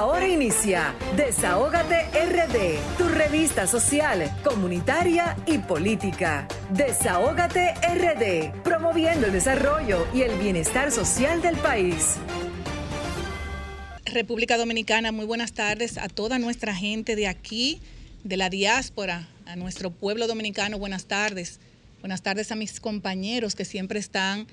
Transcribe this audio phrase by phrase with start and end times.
[0.00, 6.48] Ahora inicia Desahógate RD, tu revista social, comunitaria y política.
[6.70, 12.16] Desahógate RD, promoviendo el desarrollo y el bienestar social del país.
[14.06, 17.82] República Dominicana, muy buenas tardes a toda nuestra gente de aquí,
[18.24, 21.60] de la diáspora, a nuestro pueblo dominicano, buenas tardes.
[22.00, 24.46] Buenas tardes a mis compañeros que siempre están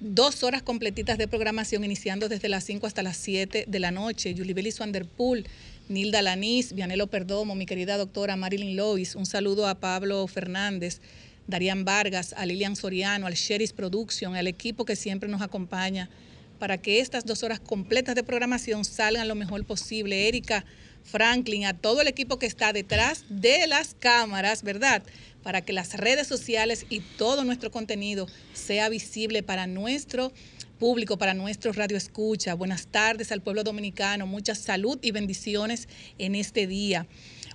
[0.00, 4.34] dos horas completitas de programación, iniciando desde las 5 hasta las 7 de la noche.
[4.34, 5.46] Yulibeli Swanderpool,
[5.88, 11.00] Nilda Lanís, Vianelo Perdomo, mi querida doctora Marilyn Lois, un saludo a Pablo Fernández,
[11.46, 16.10] Darían Vargas, a Lilian Soriano, al Sheris Production, al equipo que siempre nos acompaña
[16.58, 20.28] para que estas dos horas completas de programación salgan lo mejor posible.
[20.28, 20.64] Erika
[21.04, 25.02] Franklin, a todo el equipo que está detrás de las cámaras, ¿verdad?
[25.46, 30.32] Para que las redes sociales y todo nuestro contenido sea visible para nuestro
[30.80, 32.54] público, para nuestro radio escucha.
[32.54, 35.86] Buenas tardes al pueblo dominicano, mucha salud y bendiciones
[36.18, 37.06] en este día.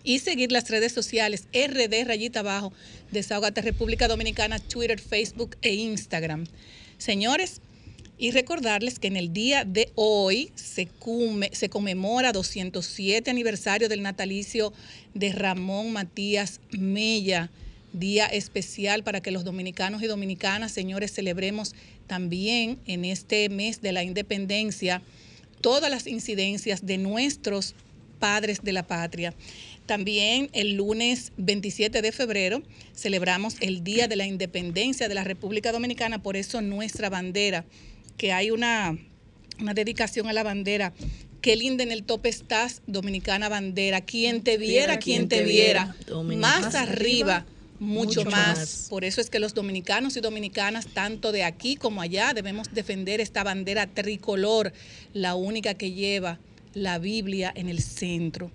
[0.07, 2.71] y seguir las redes sociales RD Rayita Abajo,
[3.11, 6.45] Desahogate República Dominicana, Twitter, Facebook e Instagram.
[6.97, 7.59] Señores,
[8.17, 10.87] y recordarles que en el día de hoy se,
[11.51, 14.71] se conmemora 207 aniversario del natalicio
[15.13, 17.51] de Ramón Matías Mella,
[17.91, 21.75] día especial para que los dominicanos y dominicanas, señores, celebremos
[22.07, 25.01] también en este mes de la independencia
[25.59, 27.75] todas las incidencias de nuestros
[28.17, 29.33] padres de la patria.
[29.87, 32.61] También el lunes 27 de febrero
[32.93, 37.63] celebramos el Día de la Independencia de la República Dominicana, por eso nuestra bandera,
[38.17, 38.97] que hay una,
[39.73, 40.93] dedicación a la bandera.
[41.39, 44.01] Qué linda en el tope estás, Dominicana Bandera.
[44.01, 45.95] Quien te viera, quien te viera.
[46.35, 47.45] Más arriba
[47.79, 48.87] mucho, más.
[48.89, 53.21] Por eso es que los dominicanos y dominicanas, tanto de aquí como allá, debemos defender
[53.21, 54.73] esta bandera tricolor,
[55.13, 56.39] la única que lleva
[56.73, 58.51] la Biblia en el centro.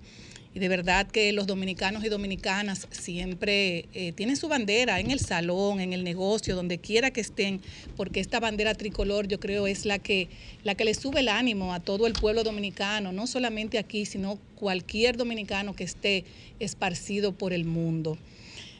[0.55, 5.19] Y de verdad que los dominicanos y dominicanas siempre eh, tienen su bandera en el
[5.19, 7.59] salón, en el negocio, donde quiera que estén,
[7.95, 10.29] porque esta bandera tricolor yo creo es la que,
[10.63, 14.37] la que le sube el ánimo a todo el pueblo dominicano, no solamente aquí, sino
[14.55, 16.23] cualquier dominicano que esté
[16.59, 18.19] esparcido por el mundo.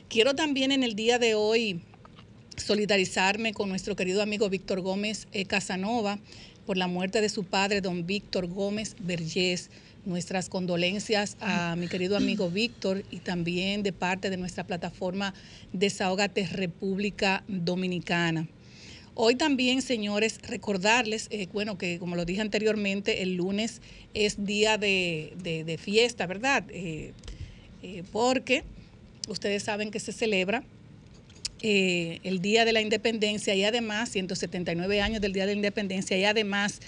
[0.09, 1.81] Quiero también en el día de hoy
[2.55, 6.19] solidarizarme con nuestro querido amigo Víctor Gómez eh, Casanova
[6.67, 9.71] por la muerte de su padre, don Víctor Gómez Vergés
[10.05, 15.33] nuestras condolencias a mi querido amigo Víctor y también de parte de nuestra plataforma
[15.71, 18.47] Desahogate República Dominicana.
[19.15, 23.79] Hoy también, señores, recordarles, eh, bueno, que como lo dije anteriormente, el lunes
[24.15, 26.63] es día de, fiesta, ¿verdad?
[26.69, 27.13] Eh,
[27.83, 28.63] eh, porque
[29.27, 30.63] ustedes saben que se celebra
[31.61, 36.25] el Día de la Independencia y además, 179 años del Día de la Independencia y
[36.25, 36.81] además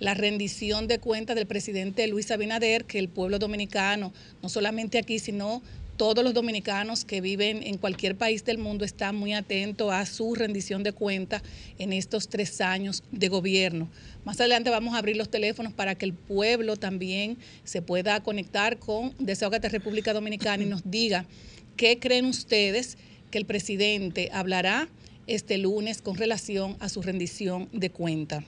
[0.00, 5.18] la rendición de cuentas del presidente Luis Abinader, que el pueblo dominicano, no solamente aquí,
[5.18, 5.62] sino
[5.96, 10.34] todos los dominicanos que viven en cualquier país del mundo están muy atentos a su
[10.34, 11.42] rendición de cuentas
[11.78, 13.88] en estos tres años de gobierno.
[14.24, 18.78] Más adelante vamos a abrir los teléfonos para que el pueblo también se pueda conectar
[18.78, 21.26] con Desahogate República Dominicana y nos diga
[21.76, 22.96] qué creen ustedes
[23.30, 24.88] que el presidente hablará
[25.26, 28.44] este lunes con relación a su rendición de cuentas.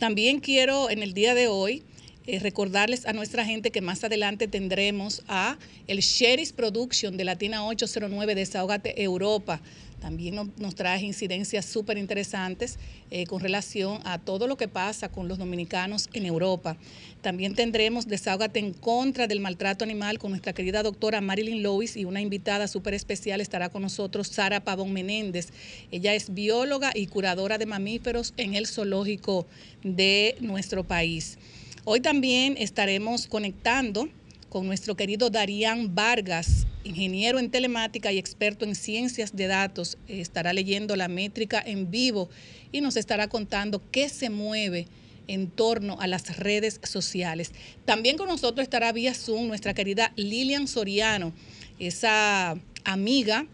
[0.00, 1.82] También quiero en el día de hoy
[2.26, 7.66] eh, recordarles a nuestra gente que más adelante tendremos a el Sheris Production de Latina
[7.66, 9.60] 809 de Desahogate Europa.
[10.00, 12.78] También nos, trae incidencias súper interesantes
[13.10, 16.76] eh, con relación a todo lo que pasa con los dominicanos en Europa.
[17.20, 22.06] También tendremos Desahógate en contra del maltrato animal con nuestra querida doctora Marilyn Lois y
[22.06, 25.48] una invitada súper especial estará con nosotros, Sara Pavón Menéndez.
[25.92, 29.46] Ella es bióloga y curadora de mamíferos en el zoológico
[29.82, 31.38] de nuestro país.
[31.84, 34.08] Hoy también estaremos conectando
[34.50, 39.96] con nuestro querido Darían Vargas, ingeniero en telemática y experto en ciencias de datos.
[40.08, 42.28] Estará leyendo la métrica en vivo
[42.72, 44.88] y nos estará contando qué se mueve
[45.28, 47.52] en torno a las redes sociales.
[47.84, 51.32] También con nosotros estará vía Zoom nuestra querida Lilian Soriano,
[51.78, 53.46] esa amiga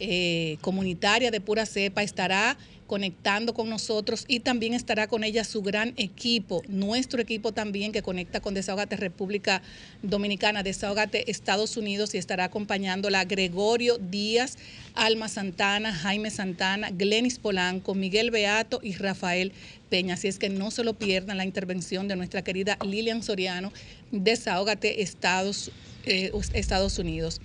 [0.00, 2.58] eh, comunitaria de pura cepa, estará
[2.92, 8.02] conectando con nosotros y también estará con ella su gran equipo, nuestro equipo también que
[8.02, 9.62] conecta con Desahogate República
[10.02, 14.58] Dominicana, Desahogate Estados Unidos y estará acompañándola Gregorio Díaz,
[14.92, 19.52] Alma Santana, Jaime Santana, Glenis Polanco, Miguel Beato y Rafael
[19.88, 20.12] Peña.
[20.12, 23.72] Así es que no se lo pierdan la intervención de nuestra querida Lilian Soriano,
[24.10, 25.70] Desahógate Estados,
[26.04, 27.40] eh, Estados Unidos.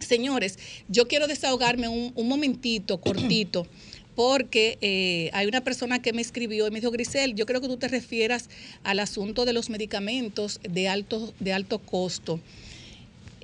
[0.00, 0.58] Señores,
[0.88, 3.66] yo quiero desahogarme un, momentito, cortito
[4.14, 7.68] porque eh, hay una persona que me escribió y me dijo, Grisel, yo creo que
[7.68, 8.48] tú te refieras
[8.82, 12.40] al asunto de los medicamentos de alto, de alto costo.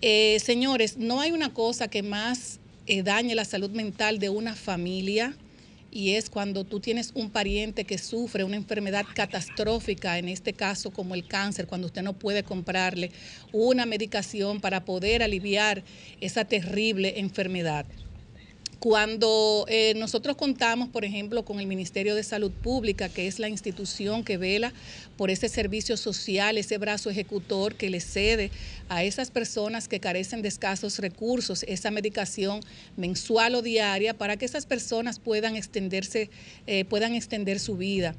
[0.01, 2.59] Eh, señores, no hay una cosa que más
[3.05, 5.37] dañe la salud mental de una familia
[5.91, 10.91] y es cuando tú tienes un pariente que sufre una enfermedad catastrófica, en este caso
[10.93, 13.11] como el cáncer, cuando usted no puede comprarle
[13.53, 15.83] una medicación para poder aliviar
[16.21, 17.87] esa terrible enfermedad.
[18.81, 23.51] Cuando eh, nosotros contamos, por ejemplo, con el Ministerio de Salud Pública, que es la
[23.51, 24.73] institución que vela
[25.19, 28.51] por ese servicio social, ese brazo ejecutor que le cede
[28.89, 32.61] a esas personas que carecen de escasos recursos, esa medicación
[32.97, 36.31] mensual o diaria para que esas personas puedan extenderse,
[36.67, 38.15] eh, puedan extender su vida.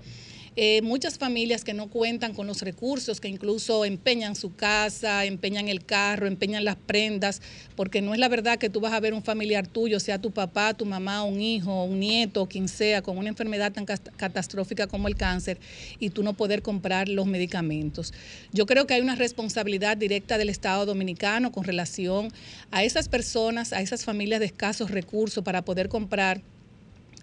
[0.58, 5.70] Eh, muchas familias que no cuentan con los recursos, que incluso empeñan su casa, empeñan
[5.70, 7.42] el carro, empeñan las prendas,
[7.78, 10.32] porque no es la verdad que tú vas a ver un familiar tuyo, sea tu
[10.32, 15.08] papá, tu mamá, un hijo, un nieto, quien sea, con una enfermedad tan catastrófica como
[15.08, 15.58] el cáncer
[16.00, 18.14] y tú no poder comprar los medicamentos.
[18.52, 22.28] Yo creo que hay una responsabilidad directa del Estado dominicano con relación
[22.72, 26.42] a esas personas, a esas familias de escasos recursos para poder comprar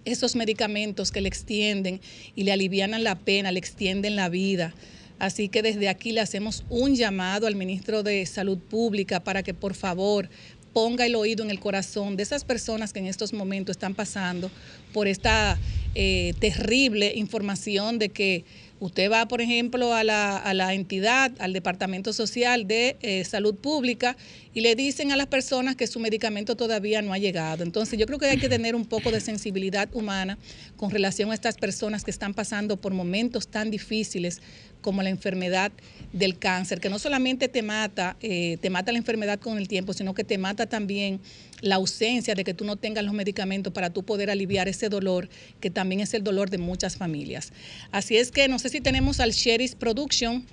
[0.04, 2.00] esos medicamentos que le extienden
[2.34, 4.74] y le alivianan la pena, le extienden la vida.
[5.18, 9.54] Así que desde aquí le hacemos un llamado al ministro de Salud Pública para que
[9.54, 10.28] por favor
[10.72, 14.50] ponga el oído en el corazón de esas personas que en estos momentos están pasando
[14.92, 15.58] por esta
[15.94, 18.44] eh, terrible información de que
[18.80, 24.16] Usted va, por ejemplo, a la, entidad, al Departamento Social de eh, Salud Pública
[24.54, 27.64] y le dicen a las personas que su medicamento todavía no ha llegado.
[27.64, 30.38] Entonces, yo creo que hay que tener un poco de sensibilidad humana
[30.76, 34.40] con relación a estas personas que están pasando por momentos tan difíciles
[34.80, 35.72] como la enfermedad
[36.12, 39.92] del cáncer, que no solamente te mata, eh, te mata la enfermedad con el tiempo,
[39.92, 41.20] sino que te mata también
[41.60, 45.28] la ausencia de que tú no tengas los medicamentos para tú poder aliviar ese dolor,
[45.60, 47.52] que también es el dolor de muchas familias.
[47.90, 50.44] Así es que no sé si tenemos al Sheris Production.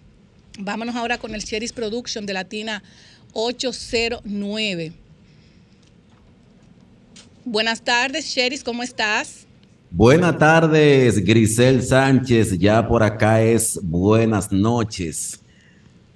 [0.60, 2.84] Vámonos ahora con el Sheris Production de Latina
[3.34, 4.94] 809.
[7.46, 9.45] Buenas tardes, Sheris, ¿cómo estás?
[9.98, 12.60] Buenas tardes, Grisel Sánchez.
[12.60, 15.40] Ya por acá es buenas noches.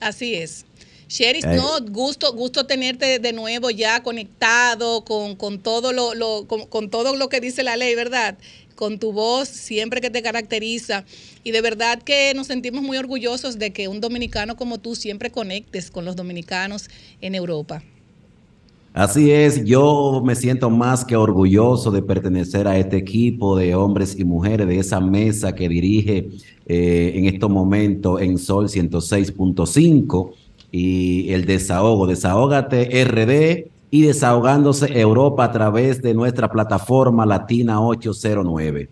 [0.02, 0.66] Así es.
[1.08, 1.56] Sheris, eh.
[1.56, 7.40] no, gusto, gusto tenerte de nuevo ya conectado con, todo lo, con, todo lo que
[7.40, 8.38] dice la ley, ¿verdad?
[8.76, 11.06] Con tu voz siempre que te caracteriza.
[11.46, 15.32] Y de verdad que nos sentimos muy orgullosos de que un dominicano como tú siempre
[15.32, 16.90] conectes con los dominicanos
[17.22, 17.82] en Europa.
[18.94, 24.18] Así es, yo me siento más que orgulloso de pertenecer a este equipo de hombres
[24.20, 26.30] y mujeres, de esa mesa que dirige
[26.66, 30.32] eh, en estos momentos en Sol 106.5
[30.72, 38.90] y el desahogo, desahógate RD y desahogándose Europa a través de nuestra plataforma Latina 809.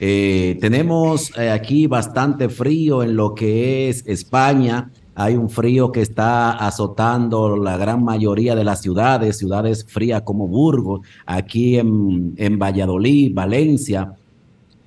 [0.00, 4.90] Eh, tenemos eh, aquí bastante frío en lo que es España.
[5.20, 10.46] Hay un frío que está azotando la gran mayoría de las ciudades, ciudades frías como
[10.46, 14.14] Burgos, aquí en, en Valladolid, Valencia,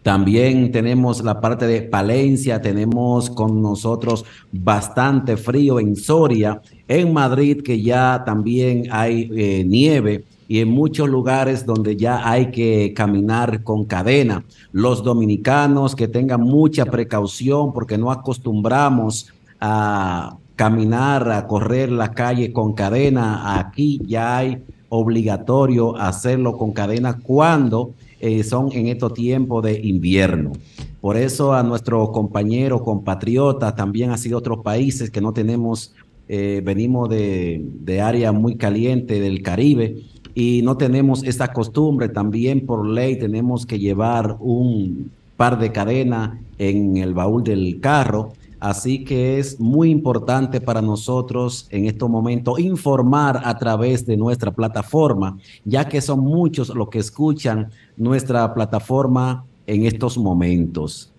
[0.04, 7.62] también tenemos la parte de Palencia, tenemos con nosotros bastante frío en Soria, en Madrid
[7.62, 13.64] que ya también hay eh, nieve y en muchos lugares donde ya hay que caminar
[13.64, 14.44] con cadena.
[14.72, 22.52] Los dominicanos que tengan mucha precaución porque no acostumbramos a caminar, a correr la calle
[22.52, 23.60] con cadena.
[23.60, 30.52] Aquí ya hay obligatorio hacerlo con cadena cuando eh, son en estos tiempos de invierno.
[31.00, 35.94] Por eso a nuestros compañeros, compatriotas, también así otros países que no tenemos,
[36.28, 39.96] eh, venimos de, de área muy caliente del Caribe
[40.36, 46.38] y no tenemos esta costumbre, también por ley tenemos que llevar un par de cadenas
[46.60, 52.60] en el baúl del carro Así que es muy importante para nosotros en estos momentos
[52.60, 59.46] informar a través de nuestra plataforma, ya que son muchos los que escuchan nuestra plataforma
[59.66, 61.12] en estos momentos.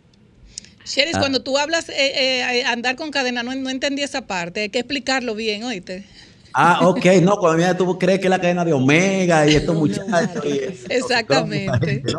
[0.85, 1.19] Sheris, ah.
[1.19, 5.35] cuando tú hablas eh, eh, andar con cadena, no, entendí esa parte, hay que explicarlo
[5.35, 6.07] bien, oíste.
[6.55, 10.45] Ah, ok, no, cuando tú crees que es la cadena de Omega y estos muchachos.
[10.89, 12.05] Exactamente.
[12.05, 12.19] No,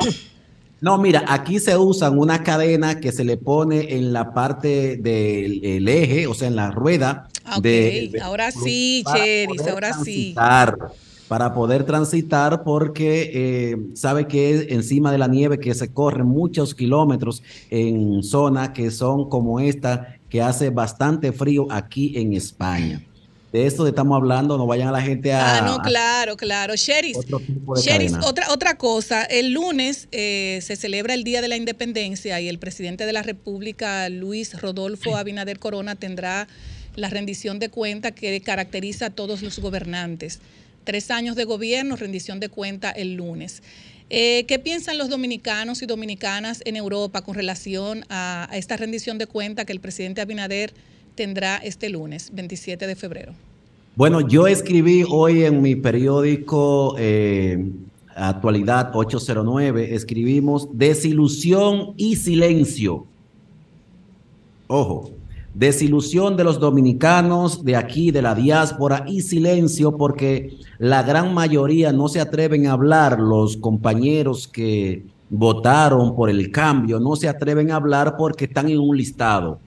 [0.97, 6.27] mira, aquí se usan una cadena que se le pone en la parte del eje,
[6.27, 7.29] o sea, en la rueda.
[7.45, 10.35] Ah, ok, ahora sí, Cheris, ahora sí.
[11.29, 16.75] Para poder transitar, porque eh, sabe que encima de la nieve que se corre muchos
[16.75, 23.01] kilómetros en zonas que son como esta, que hace bastante frío aquí en España
[23.53, 25.60] de esto estamos hablando, no vayan a la gente a...
[25.60, 26.75] Ah, no, claro, claro.
[26.75, 27.15] Sheris,
[28.24, 32.57] otra, otra cosa, el lunes eh, se celebra el Día de la Independencia y el
[32.57, 36.48] presidente de la República, Luis Rodolfo Abinader Corona, tendrá
[36.95, 40.39] la rendición de cuenta que caracteriza a todos los gobernantes.
[40.83, 43.62] Tres años de gobierno, rendición de cuenta el lunes.
[44.10, 49.27] Eh, ¿Qué piensan los dominicanos y dominicanas en Europa con relación a esta rendición de
[49.27, 50.74] cuenta que el presidente Abinader
[51.15, 53.34] tendrá este lunes, 27 de febrero?
[53.96, 57.63] Bueno, yo escribí hoy en mi periódico eh,
[58.15, 63.05] Actualidad 809, escribimos desilusión y silencio.
[64.67, 65.12] Ojo,
[65.53, 71.91] desilusión de los dominicanos de aquí, de la diáspora y silencio porque la gran mayoría
[71.91, 77.72] no se atreven a hablar, los compañeros que votaron por el cambio no se atreven
[77.72, 79.60] a hablar porque están en un listado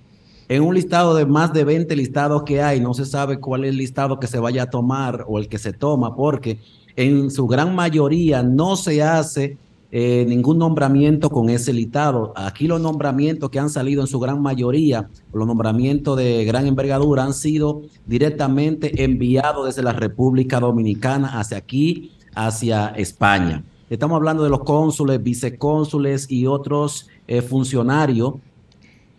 [0.49, 3.71] en un listado de más de 20 listados que hay, no se sabe cuál es
[3.71, 6.59] el listado que se vaya a tomar o el que se toma, porque
[6.95, 9.59] en su gran mayoría no se hace
[9.91, 12.33] eh, ningún nombramiento con ese listado.
[12.37, 17.25] Aquí los nombramientos que han salido en su gran mayoría, los nombramientos de gran envergadura,
[17.25, 23.65] han sido directamente enviados desde la República Dominicana hacia aquí, hacia España.
[23.88, 28.35] Estamos hablando de los cónsules, vicecónsules y otros eh, funcionarios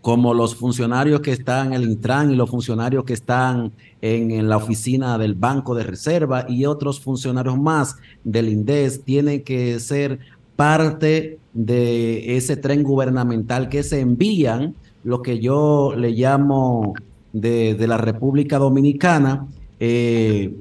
[0.02, 4.56] como los funcionarios que están en el Intran y los funcionarios que están en, la
[4.56, 10.20] oficina del Banco de Reserva y otros funcionarios más del INDES tienen que ser
[10.56, 14.74] parte de ese tren gubernamental que se envían,
[15.04, 16.94] lo que yo le llamo
[17.32, 19.46] de, la República Dominicana,
[19.80, 20.54] eh,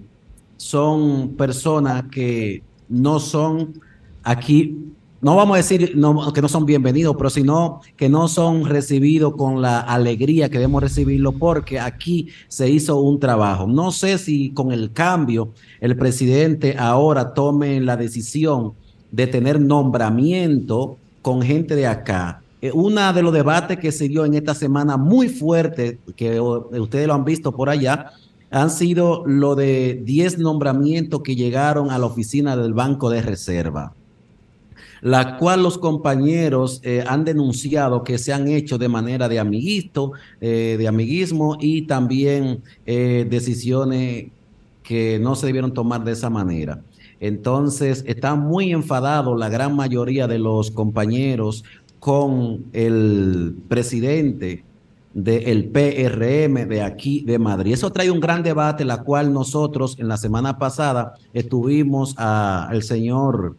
[0.58, 3.80] son personas que no son
[4.24, 5.94] aquí no vamos a decir
[6.34, 10.84] que no son bienvenidos, pero sino que no son recibidos con la alegría que debemos
[10.84, 13.66] recibirlo porque aquí se hizo un trabajo.
[13.66, 18.74] No sé si con el cambio el presidente ahora tome la decisión
[19.12, 22.42] de tener nombramiento con gente de acá.
[22.62, 27.08] Eh, Uno de los debates que se dio en esta semana muy fuerte, que ustedes
[27.08, 28.12] lo han visto por allá,
[28.52, 33.97] han sido lo de 10 nombramientos que llegaron a la oficina del Banco de Reserva
[35.02, 40.14] la cual los compañeros eh, han denunciado que se han hecho de manera de amiguito,
[40.42, 44.28] eh, de amiguismo y también eh, decisiones
[44.84, 46.82] que no se debieron tomar de esa manera.
[47.20, 51.64] Entonces, están muy enfadados la gran mayoría de los compañeros
[52.00, 54.64] con el presidente
[55.14, 57.74] del PRM de aquí de Madrid.
[57.74, 63.56] Eso trae un gran debate, la cual nosotros en la semana pasada estuvimos al señor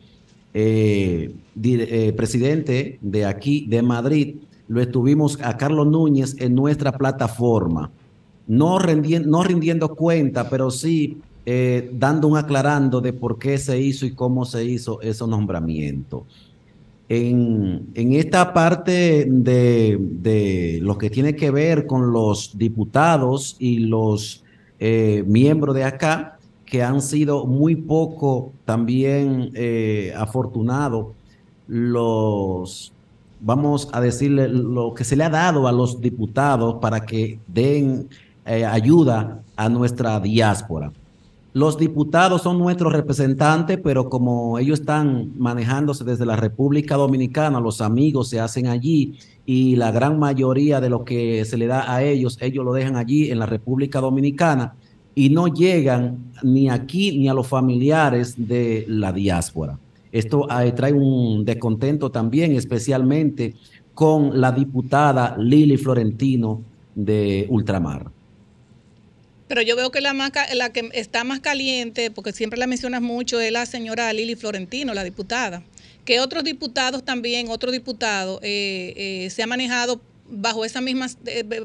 [0.55, 4.37] eh, eh, presidente de aquí, de Madrid,
[4.67, 7.91] lo estuvimos a Carlos Núñez en nuestra plataforma,
[8.47, 14.07] no, no rindiendo cuenta, pero sí eh, dando un aclarando de por qué se hizo
[14.07, 16.25] y cómo se hizo ese nombramiento.
[17.11, 23.79] En, en esta parte de, de, lo que tiene que ver con los diputados y
[23.81, 24.45] los
[25.27, 26.38] miembros de acá,
[26.69, 31.07] que han sido muy poco también eh, afortunados
[31.67, 32.93] los,
[33.41, 38.09] vamos a decirle, lo que se le ha dado a los diputados para que den
[38.45, 40.93] eh, ayuda a nuestra diáspora.
[41.55, 47.81] Los diputados son nuestros representantes, pero como ellos están manejándose desde la República Dominicana, los
[47.81, 52.03] amigos se hacen allí y la gran mayoría de lo que se le da a
[52.03, 54.75] ellos, ellos lo dejan allí en la República Dominicana
[55.19, 59.77] y no llegan ni aquí ni a los familiares de la diáspora.
[60.13, 63.57] Esto eh, trae un descontento también, especialmente
[63.95, 66.63] con la diputada Lili Florentino
[66.95, 68.13] de Ultramar.
[69.49, 70.15] Pero yo veo que la,
[70.55, 74.95] la que está más caliente, porque siempre la mencionas mucho, es la señora Lili Florentino,
[74.95, 75.65] la diputada.
[76.05, 81.09] Que otros diputados también, otro diputado, eh, eh, se ha manejado bajo esa misma,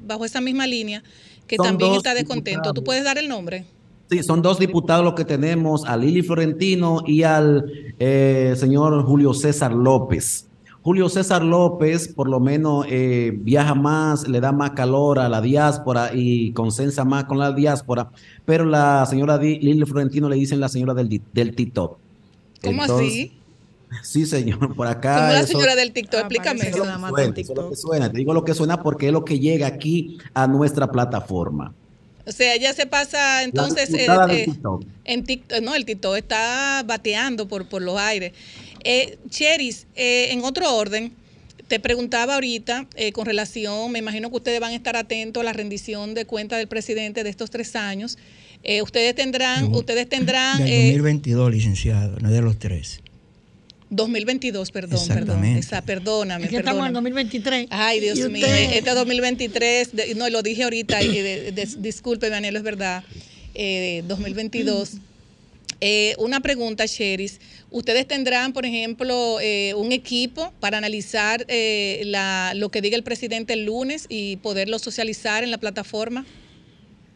[0.01, 1.03] bajo esa misma línea
[1.48, 2.74] que también está descontento.
[2.74, 3.66] ¿Tú puedes dar el nombre?
[4.10, 7.66] Sí, son dos diputados los que tenemos, a Lili Florentino y al
[8.00, 10.48] eh, señor Julio César López.
[10.82, 15.40] Julio César López por lo menos eh, viaja más, le da más calor a la
[15.40, 18.12] diáspora y consensa más con la diáspora,
[18.46, 21.98] pero la señora Lili Florentino le dicen la señora del, del TikTok.
[22.62, 23.32] ¿Cómo así?
[24.02, 25.16] Sí, señor, por acá.
[25.16, 26.86] Como la señora del TikTok, ah, explícame eso.
[27.56, 30.48] lo que suena, te digo lo que suena porque es lo que llega aquí a
[30.48, 31.74] nuestra plataforma.
[32.26, 34.46] O sea, ella se pasa entonces eh, eh,
[35.04, 38.32] en TikTok, no, el TikTok está bateando por, por los aires.
[38.84, 41.14] Eh, Cheris, eh, en otro orden,
[41.68, 45.54] te preguntaba ahorita con relación, me imagino que ustedes van a estar atentos a la
[45.54, 48.18] rendición de cuenta del presidente de estos tres años.
[48.84, 50.60] ustedes tendrán, ustedes tendrán.
[50.60, 53.02] Del 2022, licenciado, no de los tres.
[53.96, 55.46] 2022, perdón, perdón.
[55.46, 56.46] Esa, perdóname.
[56.46, 57.68] Es que estamos en 2023.
[57.70, 58.46] Ay, Dios mío.
[58.46, 61.00] Este 2023, no, lo dije ahorita,
[61.78, 63.04] disculpe, Daniel, es verdad.
[63.54, 64.94] 2022.
[64.94, 64.98] Eh,
[65.82, 67.40] eh, una pregunta, Sheris.
[67.70, 73.54] ¿Ustedes tendrán, por ejemplo, eh, un equipo para analizar la, lo que diga el presidente
[73.54, 76.26] el lunes y poderlo socializar en la plataforma?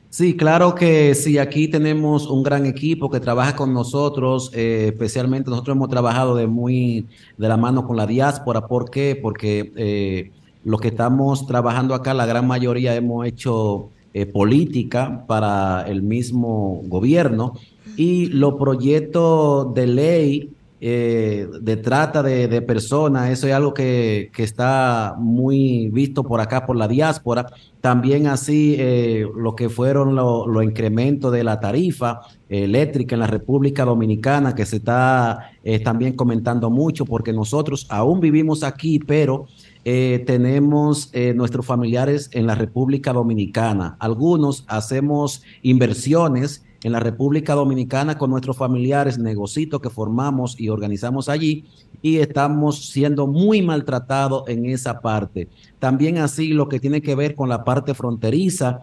[0.09, 5.49] Sí, claro que sí, aquí tenemos un gran equipo que trabaja con nosotros, eh, especialmente
[5.49, 7.05] nosotros hemos trabajado de muy
[7.37, 8.67] de la mano con la diáspora.
[8.67, 9.19] ¿Por qué?
[9.21, 10.31] Porque eh,
[10.63, 16.81] los que estamos trabajando acá, la gran mayoría hemos hecho eh, política para el mismo
[16.85, 17.53] gobierno
[17.97, 25.15] y los proyectos de ley eh, de trata de, personas, eso es algo que, está
[25.17, 27.47] muy visto por acá, por la diáspora.
[27.81, 33.85] También así eh, lo que fueron los incrementos de la tarifa eléctrica en la República
[33.85, 39.47] Dominicana, que se está eh, también comentando mucho, porque nosotros aún vivimos aquí, pero...
[39.87, 43.95] tenemos nuestros familiares en la República Dominicana.
[43.99, 51.29] Algunos hacemos inversiones en la República Dominicana con nuestros familiares, negocitos que formamos y organizamos
[51.29, 51.65] allí
[52.01, 55.47] y estamos siendo muy maltratados en esa parte.
[55.79, 58.81] También así lo que tiene que ver con la parte fronteriza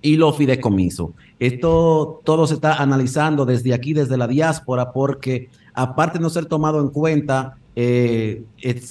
[0.00, 1.10] y los fideicomisos.
[1.38, 6.46] Esto todo se está analizando desde aquí, desde la diáspora, porque aparte de no ser
[6.46, 8.42] tomado en cuenta, eh,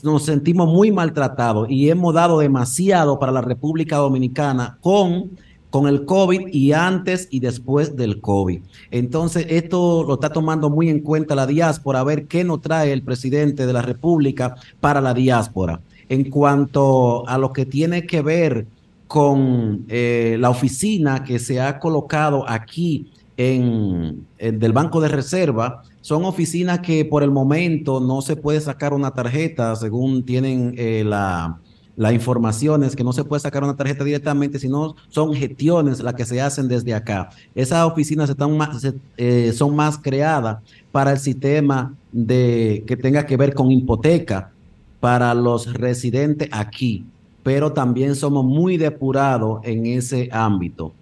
[0.04, 5.32] nos sentimos muy maltratados y hemos dado demasiado para la República Dominicana con
[5.72, 8.62] con el COVID y antes y después del COVID.
[8.92, 12.92] Entonces, esto lo está tomando muy en cuenta la diáspora, a ver qué nos trae
[12.92, 15.82] el presidente de la República para la diáspora.
[16.10, 18.68] En cuanto a lo que tiene que ver
[19.08, 26.26] con eh, la oficina que se ha colocado aquí en, del Banco de Reserva, son
[26.26, 31.60] oficinas que por el momento no se puede sacar una tarjeta según tienen eh, la,
[31.98, 36.14] la información es que no se puede sacar una tarjeta directamente, sino son gestiones las
[36.14, 37.30] que se hacen desde acá.
[37.54, 40.60] Esas oficinas están más, eh, son más creadas
[40.92, 44.52] para el sistema de que tenga que ver con hipoteca
[45.00, 47.06] para los residentes aquí,
[47.44, 50.94] pero también somos muy depurados en ese ámbito.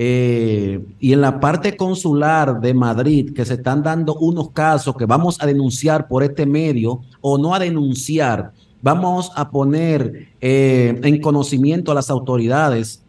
[0.00, 5.06] Eh, y en la parte consular de Madrid, que se están dando unos casos que
[5.06, 11.20] vamos a denunciar por este medio o no a denunciar, Vamos a poner eh, en
[11.20, 13.02] conocimiento a las autoridades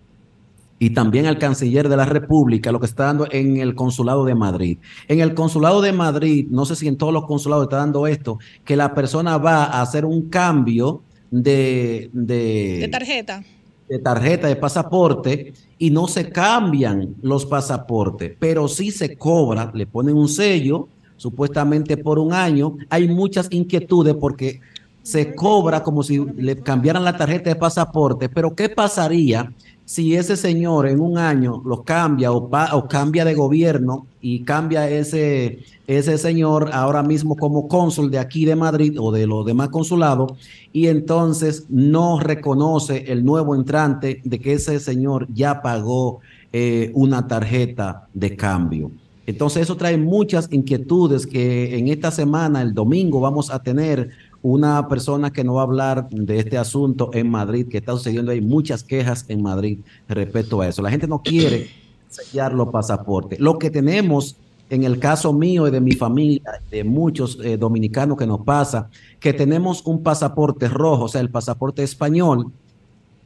[0.80, 4.34] y también al canciller de la República lo que está dando en el consulado de
[4.34, 4.78] Madrid.
[5.08, 8.40] En el consulado de Madrid, no sé si en todos los consulados está dando esto,
[8.64, 13.44] que la persona va a hacer un cambio de, de, tarjeta.
[13.90, 19.86] De tarjeta, de pasaporte, y no se cambian los pasaportes, pero sí se cobra, le
[19.86, 22.78] ponen un sello, supuestamente por un año.
[22.90, 24.62] Hay muchas inquietudes porque
[25.04, 29.52] se cobra como si le cambiaran la tarjeta de pasaporte, pero ¿qué pasaría
[29.90, 35.64] si ese señor en un año lo cambia o, cambia de gobierno y cambia ese,
[35.88, 40.34] ese señor ahora mismo como cónsul de aquí de Madrid o de los demás consulados
[40.72, 46.20] y entonces no reconoce el nuevo entrante de que ese señor ya pagó
[46.54, 48.92] eh, una tarjeta de cambio?
[49.30, 54.10] Entonces eso trae muchas inquietudes que en esta semana, el domingo, vamos a tener
[54.42, 58.32] una persona que no va a hablar de este asunto en Madrid, que está sucediendo
[58.32, 60.82] hay muchas quejas en Madrid respecto a eso.
[60.82, 61.68] La gente no quiere
[62.10, 63.40] sellar los pasaportes.
[63.40, 64.36] Lo que tenemos
[64.70, 68.90] en el caso mío y de mi familia, de muchos eh, dominicanos que nos pasa,
[69.20, 72.52] que tenemos un pasaporte rojo, o sea, el pasaporte español,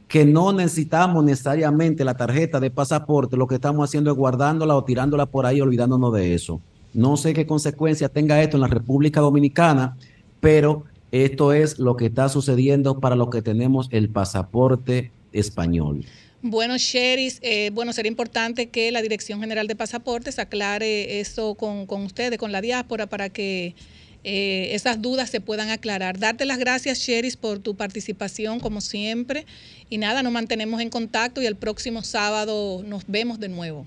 [0.08, 4.84] que no necesitamos necesariamente la tarjeta de pasaporte, lo que estamos haciendo es guardándola o
[4.84, 6.60] tirándola por ahí, olvidándonos de eso.
[6.94, 9.96] No sé qué consecuencia tenga esto en la República Dominicana,
[10.40, 16.04] pero esto es lo que está sucediendo para los que tenemos el pasaporte español.
[16.42, 21.86] Bueno, Sheris, eh, bueno, sería importante que la Dirección General de Pasaportes aclare eso con,
[22.04, 23.76] ustedes, con la diáspora, para que
[24.24, 26.18] eh, esas dudas se puedan aclarar.
[26.18, 29.46] Darte las gracias, Sheris, por tu participación, como siempre.
[29.88, 33.86] Y nada, nos mantenemos en contacto y el próximo sábado nos vemos de nuevo.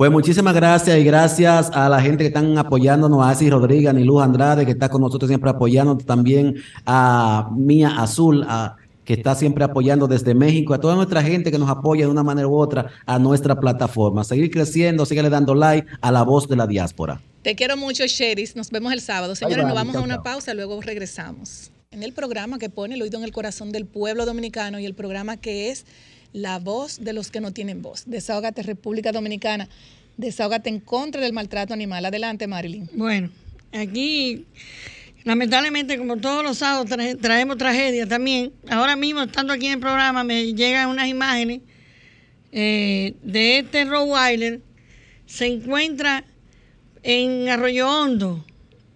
[0.00, 3.92] Pues muchísimas gracias y gracias a la gente que están apoyándonos, a Asi Rodríguez, a
[3.92, 6.54] Niluz Andrade, que está con nosotros siempre apoyándonos, también
[6.86, 11.58] a Mía Azul, a, que está siempre apoyando desde México, a toda nuestra gente que
[11.58, 14.24] nos apoya de una manera u otra a nuestra plataforma.
[14.24, 17.20] Seguir creciendo, síguele dando like a la voz de la diáspora.
[17.42, 18.56] Te quiero mucho, Sheris.
[18.56, 19.34] Nos vemos el sábado.
[19.34, 21.72] Señores, nos vamos a una pausa, luego regresamos.
[21.90, 24.94] En el programa que pone el oído en el corazón del pueblo dominicano y el
[24.94, 25.84] programa que es
[26.32, 28.04] la voz de los que no tienen voz.
[28.06, 29.68] Desahógate República Dominicana.
[30.16, 32.04] Desahógate en contra del maltrato animal.
[32.04, 32.88] Adelante, Marilyn.
[32.92, 33.30] Bueno,
[33.72, 34.44] aquí,
[35.24, 38.52] lamentablemente, como todos los sábados trae- traemos tragedia también.
[38.68, 41.60] Ahora mismo, estando aquí en el programa, me llegan unas imágenes
[42.52, 44.60] eh, de este Rottweiler.
[45.26, 46.24] Se encuentra
[47.02, 48.44] en Arroyo Hondo,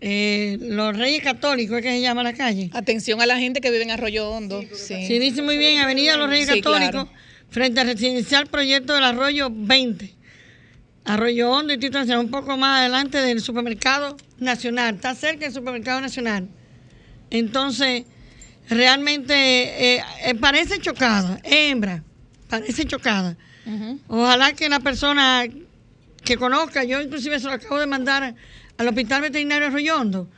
[0.00, 2.68] eh, los Reyes Católicos, es que se llama la calle.
[2.74, 4.62] Atención a la gente que vive en Arroyo Hondo.
[4.74, 5.06] Sí.
[5.06, 7.23] Sí, dice muy bien, Avenida Los Reyes Sí, Católicos, claro.
[7.54, 10.12] Frente al residencial Proyecto del Arroyo 20.
[11.04, 14.96] Arroyo Hondo, Distrito Nacional, un poco más adelante del supermercado nacional.
[14.96, 16.48] Está cerca del supermercado nacional.
[17.30, 18.06] Entonces,
[18.68, 22.02] realmente eh, eh, parece chocada, hembra,
[22.48, 23.36] parece chocada.
[24.08, 25.44] Ojalá que la persona
[26.24, 28.34] que conozca, yo inclusive se lo acabo de mandar
[28.78, 30.28] al Hospital Veterinario Arroyo Hondo,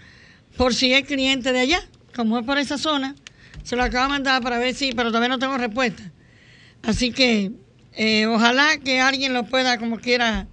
[0.59, 1.81] por si es cliente de allá,
[2.15, 3.17] como es por esa zona,
[3.63, 6.13] se lo acabo de mandar para ver si, pero todavía no tengo respuesta.
[6.87, 7.51] Así que
[7.95, 10.47] eh, ojalá que alguien lo pueda, como quiera,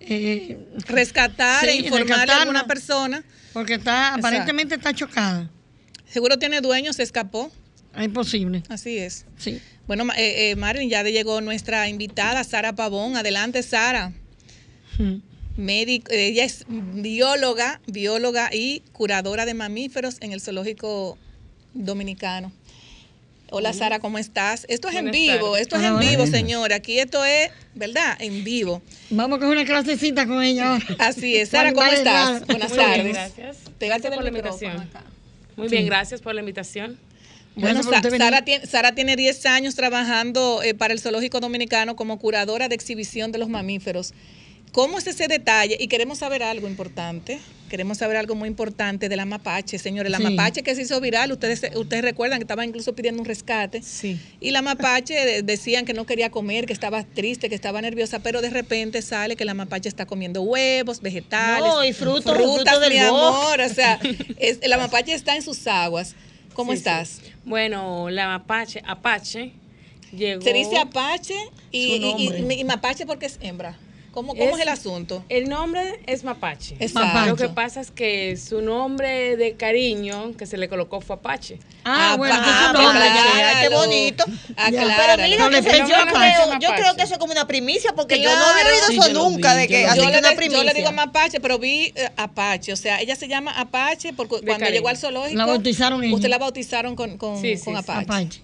[0.00, 3.24] eh, Rescatar e Sí, informarle a alguna persona.
[3.52, 5.50] porque está aparentemente está chocada.
[6.08, 7.50] Seguro tiene dueño, se escapó.
[7.96, 9.24] Es posible, Así es.
[9.36, 9.60] sí.
[9.86, 13.16] Bueno, eh, eh, Marilyn, ya llegó nuestra invitada, Sara Pavón.
[13.16, 14.12] Adelante, Sara.
[14.98, 15.14] Mm.
[15.56, 21.16] Médico, ella es bióloga, bióloga y curadora de mamíferos en el zoológico
[21.72, 22.52] dominicano.
[23.50, 24.66] Hola Sara, ¿cómo estás?
[24.68, 25.62] Esto es en vivo, tardes.
[25.62, 26.76] esto es en Hola, vivo, señora.
[26.76, 28.16] Aquí esto es, ¿verdad?
[28.20, 28.82] En vivo.
[29.08, 30.84] Vamos coger una clasecita con ella ahora.
[30.98, 31.48] Así es.
[31.48, 32.46] Sara, ¿cómo estás?
[32.46, 33.12] Buenas Muy bien, tardes.
[33.14, 33.56] gracias.
[33.78, 34.80] Pégate Gracias por la invitación.
[34.80, 35.02] acá.
[35.56, 36.98] Muy bien, gracias por la invitación.
[37.56, 38.02] Bueno, Sa-.
[38.02, 42.74] Sara tiene, Sara tiene 10 años trabajando eh, para el Zoológico Dominicano como curadora de
[42.74, 44.12] exhibición de los mamíferos.
[44.72, 45.76] ¿Cómo es ese detalle?
[45.80, 47.38] Y queremos saber algo importante.
[47.68, 50.10] Queremos saber algo muy importante de la mapache, señores.
[50.10, 50.24] La Sí.
[50.24, 53.82] mapache que se hizo viral, ustedes, ustedes recuerdan que estaba incluso pidiendo un rescate.
[53.82, 54.18] Sí.
[54.40, 58.20] Y la mapache de- decían que no quería comer, que estaba triste, que estaba nerviosa,
[58.20, 62.64] pero de repente sale que la mapache está comiendo huevos, vegetales, No, y frutos, frutas,
[62.64, 63.60] frutos del mi amor.
[63.60, 63.98] O sea,
[64.38, 66.14] es- la mapache está en sus aguas.
[66.54, 66.80] ¿Cómo Sí, sí.
[66.80, 67.20] estás?
[67.44, 69.52] Bueno, la Apache, Apache
[70.12, 70.42] llegó.
[70.42, 71.34] Se dice Apache
[71.70, 72.54] y, Su y- y- nombre.
[72.54, 73.78] y Mapache porque es hembra.
[74.18, 75.24] ¿Cómo, cómo es, Es- el asunto?
[75.28, 76.74] El nombre es Mapache.
[76.80, 77.26] Exacto.
[77.26, 81.60] Lo que pasa es que su nombre de cariño que se le colocó fue Apache.
[81.84, 83.60] Ah, bueno, Ah, no, pues ya, claro, acláralo.
[83.60, 84.24] qué bonito.
[84.56, 84.92] Acláralo.
[84.96, 86.34] Pero mira, No que yo, Mapache.
[86.34, 88.96] creo, yo creo que eso es como una primicia, porque yo no había oído Sí,
[88.98, 90.58] eso nunca, vi, de que yo lo así yo, que le, una primicia.
[90.58, 92.72] yo le digo Mapache, pero vi eh, Apache.
[92.72, 94.70] O sea, ella se llama Apache porque cuando cariño.
[94.72, 95.38] llegó al zoológico.
[95.38, 96.14] La bautizaron ella.
[96.14, 97.78] Usted la bautizaron con, con, Sí, con sí.
[97.78, 98.02] Apache.
[98.02, 98.40] Apache.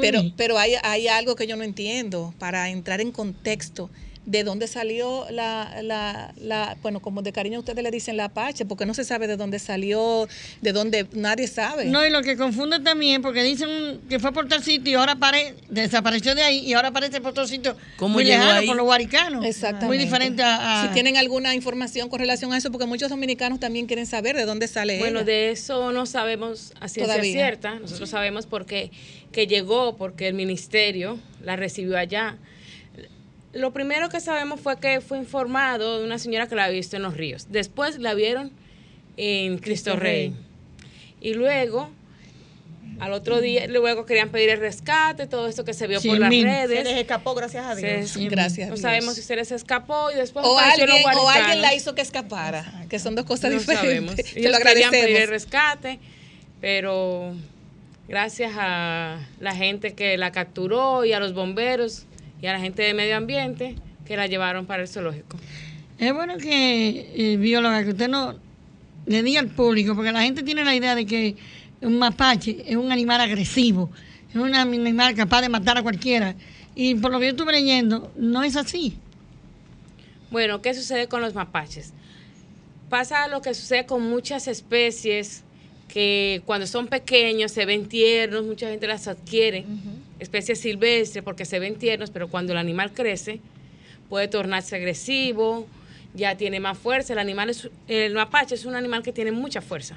[0.00, 3.90] Pero, pero hay, hay algo que yo no entiendo para entrar en contexto.
[4.26, 8.64] ¿De dónde salió la, la, la, bueno, como de cariño ustedes le dicen la Apache?
[8.66, 10.28] Porque no se sabe de dónde salió,
[10.60, 11.86] de dónde nadie sabe.
[11.86, 15.14] No, y lo que confunde también, porque dicen que fue por tal sitio y ahora
[15.16, 18.66] apare- desapareció de ahí y ahora aparece por otro sitio ¿Cómo muy llegó lejano, ahí?
[18.66, 19.44] por los guaricanos.
[19.44, 19.86] Exactamente.
[19.86, 20.82] Muy diferente a...
[20.82, 24.36] a- Si tienen alguna información con relación a eso, porque muchos dominicanos también quieren saber
[24.36, 25.26] de dónde sale Bueno, ella.
[25.26, 27.32] de eso no sabemos a ciencia Todavía.
[27.32, 27.74] cierta.
[27.80, 28.90] Nosotros sabemos porque
[29.32, 32.36] que llegó, porque el ministerio la recibió allá.
[33.52, 36.96] Lo primero que sabemos fue que fue informado de una señora que la había visto
[36.96, 37.46] en los ríos.
[37.50, 38.52] Después la vieron
[39.16, 40.32] en Cristo Rey.
[41.20, 41.90] Y luego,
[43.00, 46.28] al otro día, luego querían pedir el rescate, todo esto que se vio por las
[46.30, 46.44] mil.
[46.44, 46.86] Se les redes.
[46.98, 48.10] escapó, gracias a Dios.
[48.10, 48.66] Se- Gracias.
[48.68, 48.80] a no Dios.
[48.82, 51.60] sabemos si se les escapó y después o alguien, los o alguien guaricanos.
[51.62, 53.84] la hizo que escapara, que son dos cosas no diferentes.
[53.84, 54.14] sabemos.
[54.34, 55.28] Te lo querían pedir el agradecemos.
[55.30, 55.98] rescate,
[56.60, 57.34] pero
[58.08, 62.06] gracias a la gente que la capturó y a los bomberos
[62.40, 65.36] y a la gente de medio ambiente que la llevaron para el zoológico.
[65.98, 68.34] Es bueno que, eh, bióloga, que usted no
[69.06, 71.36] le diga al público, porque la gente tiene la idea de que
[71.80, 73.90] un mapache es un animal agresivo,
[74.30, 76.34] es un animal capaz de matar a cualquiera.
[76.74, 78.96] Y por lo que yo estuve leyendo, no es así.
[80.30, 81.92] Bueno, ¿qué sucede con los mapaches?
[82.88, 85.42] Pasa lo que sucede con muchas especies
[85.88, 89.64] que cuando son pequeños se ven tiernos, mucha gente las adquiere,
[90.20, 93.40] especies silvestres porque se ven tiernos, pero cuando el animal crece
[94.08, 95.66] puede tornarse agresivo,
[96.14, 97.12] ya tiene más fuerza.
[97.14, 99.96] El animal es, el mapache es un animal que tiene mucha fuerza.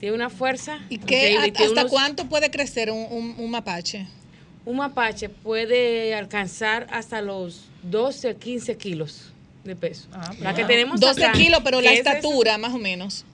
[0.00, 0.78] Tiene una fuerza.
[0.88, 4.06] ¿Y qué, increíble, hasta unos- cuánto puede crecer un, un- un mapache?
[4.64, 9.32] Un mapache puede alcanzar hasta los 12 a 15 kilos.
[9.64, 10.08] de peso.
[10.12, 13.26] Ah, la que tenemos 12 acá, kilos, pero la es estatura, más o menos.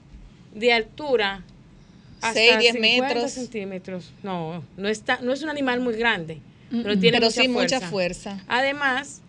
[0.53, 1.43] de altura
[2.33, 3.31] 6, 10 50 metros.
[3.31, 4.11] centímetros.
[4.23, 7.75] No, no está, no es un animal muy grande, pero tiene Pero mucha sí, fuerza.
[7.77, 8.43] mucha fuerza.
[8.47, 9.21] Además,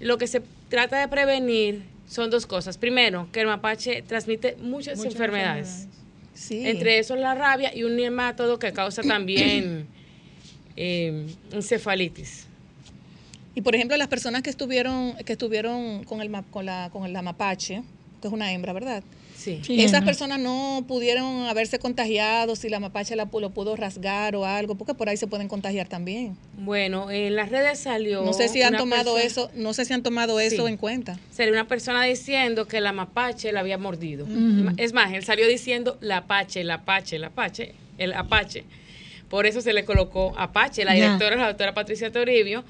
[0.00, 2.78] lo que se trata de prevenir son dos cosas.
[2.78, 5.68] Primero, que el mapache transmite muchas, Muchas enfermedades.
[5.68, 5.88] enfermedades.
[6.34, 6.66] Sí.
[6.66, 9.86] Entre esos la rabia y un nemátodo que causa también
[10.76, 12.46] eh, encefalitis.
[13.54, 17.22] Y por ejemplo, las personas que estuvieron que estuvieron con el con la con la
[17.22, 17.82] mapache,
[18.20, 19.02] que es una hembra, ¿verdad?
[19.36, 19.60] Sí.
[19.62, 24.44] Sí, Esas personas no pudieron haberse contagiado si la mapache la, lo pudo rasgar o
[24.44, 26.36] algo, porque por ahí se pueden contagiar también.
[26.58, 28.24] Bueno, en las redes salió.
[28.24, 30.72] No sé si han tomado persona- eso, no sé si han tomado eso Sí.
[30.72, 31.18] en cuenta.
[31.30, 34.26] Salió una persona diciendo que la mapache la había mordido.
[34.76, 38.64] Es más, él salió diciendo la apache, la apache, la apache, el apache.
[39.30, 40.84] Por eso se le colocó apache.
[40.84, 42.64] La directora, la doctora Patricia Toribio,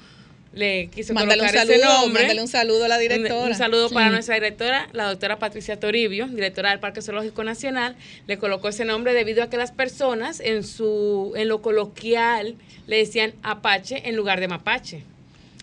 [0.51, 2.21] le quiso Mándale un colocar ese saludo, nombre.
[2.23, 3.43] mándale un saludo a la Un- directora.
[3.45, 7.95] Un, saludo para nuestra directora, la doctora Patricia Toribio, directora del Parque Zoológico Nacional.
[8.27, 12.55] Le colocó ese nombre debido a que las personas en su en lo coloquial
[12.87, 15.03] le decían apache en lugar de mapache.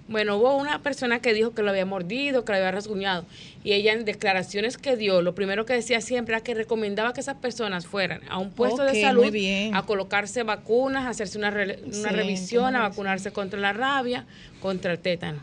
[0.09, 3.25] Bueno, hubo una persona que dijo que lo había mordido, que lo había rasguñado.
[3.65, 7.21] Y ella en declaraciones que dio, lo primero que decía siempre era que recomendaba que
[7.21, 9.75] esas personas fueran a un puesto de salud bien.
[9.75, 14.27] a colocarse vacunas, a hacerse una, re- una revisión, a vacunarse contra la rabia,
[14.61, 15.43] contra el tétano.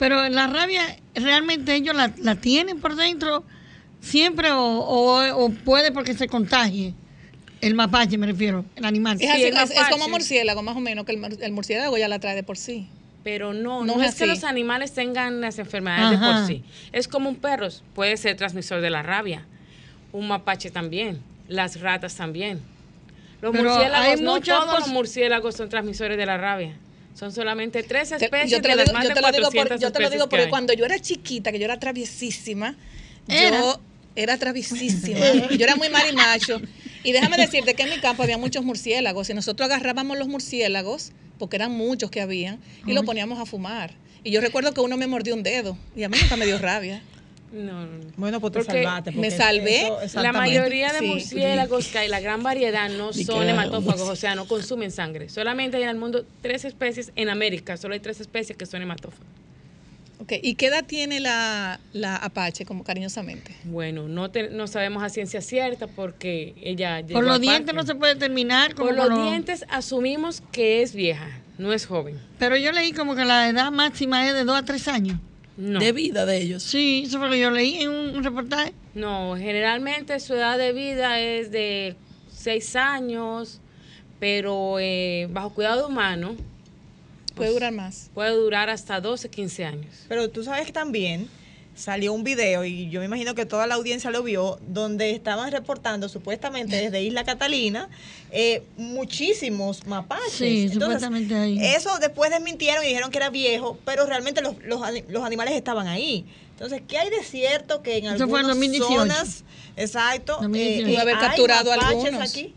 [0.00, 0.82] Pero la rabia,
[1.14, 3.44] ¿realmente ellos la, la tienen por dentro
[4.00, 6.94] siempre o, o- o puede porque se contagie?
[7.60, 9.16] El mapache, me refiero, el animal.
[9.16, 11.96] Es, Sí, así, el es, es como murciélago, más o menos, que el, el murciélago
[11.98, 12.88] ya la trae de por sí.
[13.22, 16.64] Pero no, No no, es es que los animales tengan las enfermedades de por sí.
[16.92, 19.44] Es como un perro, puede ser transmisor de la rabia.
[20.12, 21.20] Un mapache también.
[21.48, 22.60] Las ratas también.
[23.42, 26.74] Los Pero murciélagos, no todos los murciélagos son transmisores de la rabia.
[27.14, 29.50] Son solamente tres especies yo te de las digo, más yo de te lo digo,
[29.50, 31.78] 400 por- yo te lo digo que porque cuando yo era chiquita, que yo era
[31.78, 32.74] traviesísima,
[33.28, 33.58] Era.
[33.60, 33.80] yo
[34.16, 35.18] era traviesísima.
[35.50, 36.60] yo era muy marimacho.
[37.02, 41.12] Y déjame decirte que en mi campo había muchos murciélagos y nosotros agarrábamos los murciélagos,
[41.38, 43.92] porque eran muchos que habían, y los poníamos a fumar.
[44.22, 46.58] Y yo recuerdo que uno me mordió un dedo y a mí nunca me dio
[46.58, 47.02] rabia.
[47.52, 48.04] No, no, no.
[48.16, 49.10] Bueno, pues te Porque salvaste.
[49.12, 49.90] me porque salvé.
[50.04, 51.06] eso- La mayoría de Sí.
[51.06, 55.28] murciélagos que hay, la gran variedad, no son hematófagos, o sea, no consumen sangre.
[55.30, 58.82] Solamente hay en el mundo tres especies, en América solo hay tres especies que son
[58.82, 59.26] hematófagos.
[60.20, 63.54] Ok, ¿Y qué edad tiene la, la Apache, como cariñosamente?
[63.64, 67.02] Bueno, no, te- no sabemos a ciencia cierta porque ella...
[67.10, 68.74] Por los dientes no se puede terminar.
[68.74, 72.18] Como Por los dientes asumimos que es vieja, no es joven.
[72.38, 75.18] Pero yo leí como que la edad máxima es de 2 a 3 años.
[75.56, 76.62] No, De vida de ellos.
[76.62, 78.72] Sí, eso fue lo que yo leí en un, un reportaje.
[78.94, 81.96] no, generalmente su edad de vida es de
[82.30, 83.60] seis años,
[84.18, 86.34] pero eh, bajo cuidado humano
[87.34, 88.10] Puede durar más.
[88.14, 89.94] puede durar hasta 12, 15 años.
[90.08, 91.28] Pero tú sabes que también
[91.74, 95.50] salió un video, y yo me imagino que toda la audiencia lo vio, donde estaban
[95.50, 97.88] reportando supuestamente desde Isla Catalina
[98.30, 100.32] eh, muchísimos mapaches.
[100.32, 101.58] Sí, supuestamente ahí.
[101.58, 105.86] Eso después desmintieron y dijeron que era viejo, pero realmente los, los, los animales estaban
[105.88, 106.26] ahí.
[106.52, 108.94] Entonces, ¿qué hay de cierto que en Eso fue en algunas 2018.
[108.94, 109.44] zonas,
[109.76, 110.88] exacto, 2018.
[110.88, 112.30] eh, haber hay capturado mapaches algunos.
[112.30, 112.54] aquí?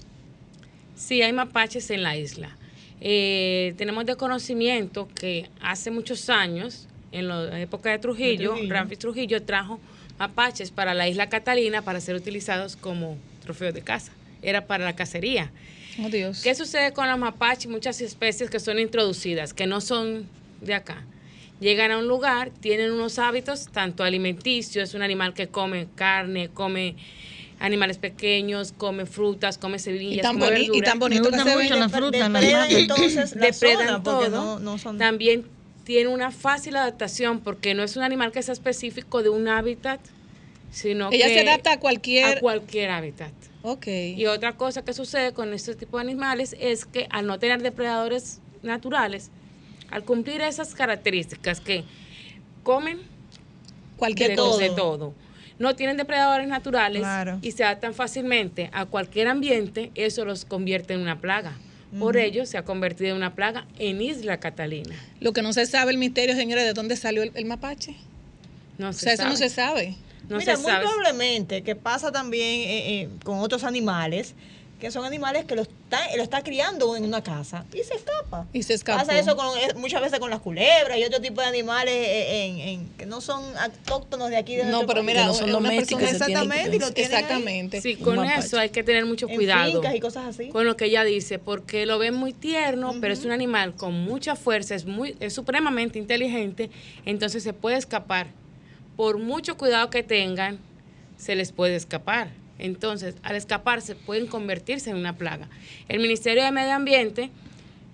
[0.97, 2.57] Sí, hay mapaches en la isla.
[3.05, 8.55] Eh, tenemos de conocimiento que hace muchos años, en la época de Trujillo.
[8.69, 9.79] Ramfis Trujillo trajo
[10.17, 14.13] mapaches para la isla Catalina para ser utilizados como trofeos de caza.
[14.41, 15.51] Era para la cacería.
[16.01, 16.41] Oh, Dios.
[16.41, 17.69] ¿Qué sucede con los mapaches?
[17.69, 20.25] Muchas especies que son introducidas, que no son
[20.61, 21.03] de acá.
[21.59, 26.49] Llegan a un lugar, tienen unos hábitos, tanto alimenticios, es un animal que come carne,
[26.49, 26.95] come
[27.63, 30.89] animales pequeños, come frutas, come Y semillas, tan, come boni- y verduras.
[30.89, 31.79] tan bonito que se mucho ve.
[31.79, 34.29] la fruta, la Depredan entonces la depredan zona, todo.
[34.29, 34.97] no, no son...
[34.97, 35.45] También
[35.85, 40.01] tiene una fácil adaptación porque no es un animal que sea específico de un hábitat,
[40.71, 42.37] sino Ella que se adapta a cualquier...
[42.37, 43.31] a cualquier hábitat.
[43.61, 43.87] Ok.
[43.87, 47.61] Y otra cosa que sucede con este tipo de animales es que al no tener
[47.61, 49.31] depredadores naturales,
[49.89, 51.85] al cumplir esas características que
[52.63, 52.99] comen
[53.95, 54.63] cualquier de, cosa.
[54.63, 55.13] de todo,
[55.59, 57.39] no tienen depredadores naturales Claro.
[57.41, 61.53] y se adaptan fácilmente a cualquier ambiente, eso los convierte en una plaga.
[61.99, 64.95] Por ello se ha convertido en una plaga en Isla Catalina.
[65.19, 67.95] Lo que no se sabe el misterio, señores, de dónde salió el, el mapache.
[68.79, 69.49] No O se sea, eso no sabe.
[69.49, 69.95] se sabe.
[70.27, 70.85] No Mira, se muy sabe.
[70.85, 74.33] probablemente que pasa también eh, eh, con otros animales,
[74.83, 78.45] que son animales que lo está, lo está criando en una casa y se escapa.
[78.51, 78.99] Y se escapó.
[78.99, 82.45] Pasa eso con, eh, muchas veces con las culebras y otro tipo de animales eh,
[82.47, 85.05] en, en- que no son autóctonos de aquí de No, pero país.
[85.05, 85.51] mira, Que no son
[85.99, 87.79] que Exactamente, y lo ahí Exactamente.
[87.81, 88.39] Sí, Un con mapache.
[88.45, 89.71] eso hay que tener mucho en cuidado.
[89.71, 90.49] fincas y cosas así.
[90.49, 93.93] con lo que ella dice, porque lo ven muy tierno, pero es un animal con
[93.93, 96.69] mucha fuerza, es muy, es supremamente inteligente,
[97.05, 98.27] entonces se puede escapar
[98.97, 100.59] por mucho cuidado que tengan,
[101.15, 102.42] se les puede escapar.
[102.59, 105.47] Entonces, al escaparse, pueden convertirse en una plaga.
[105.89, 107.29] El Ministerio de Medio Ambiente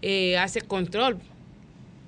[0.01, 1.17] eh, hace control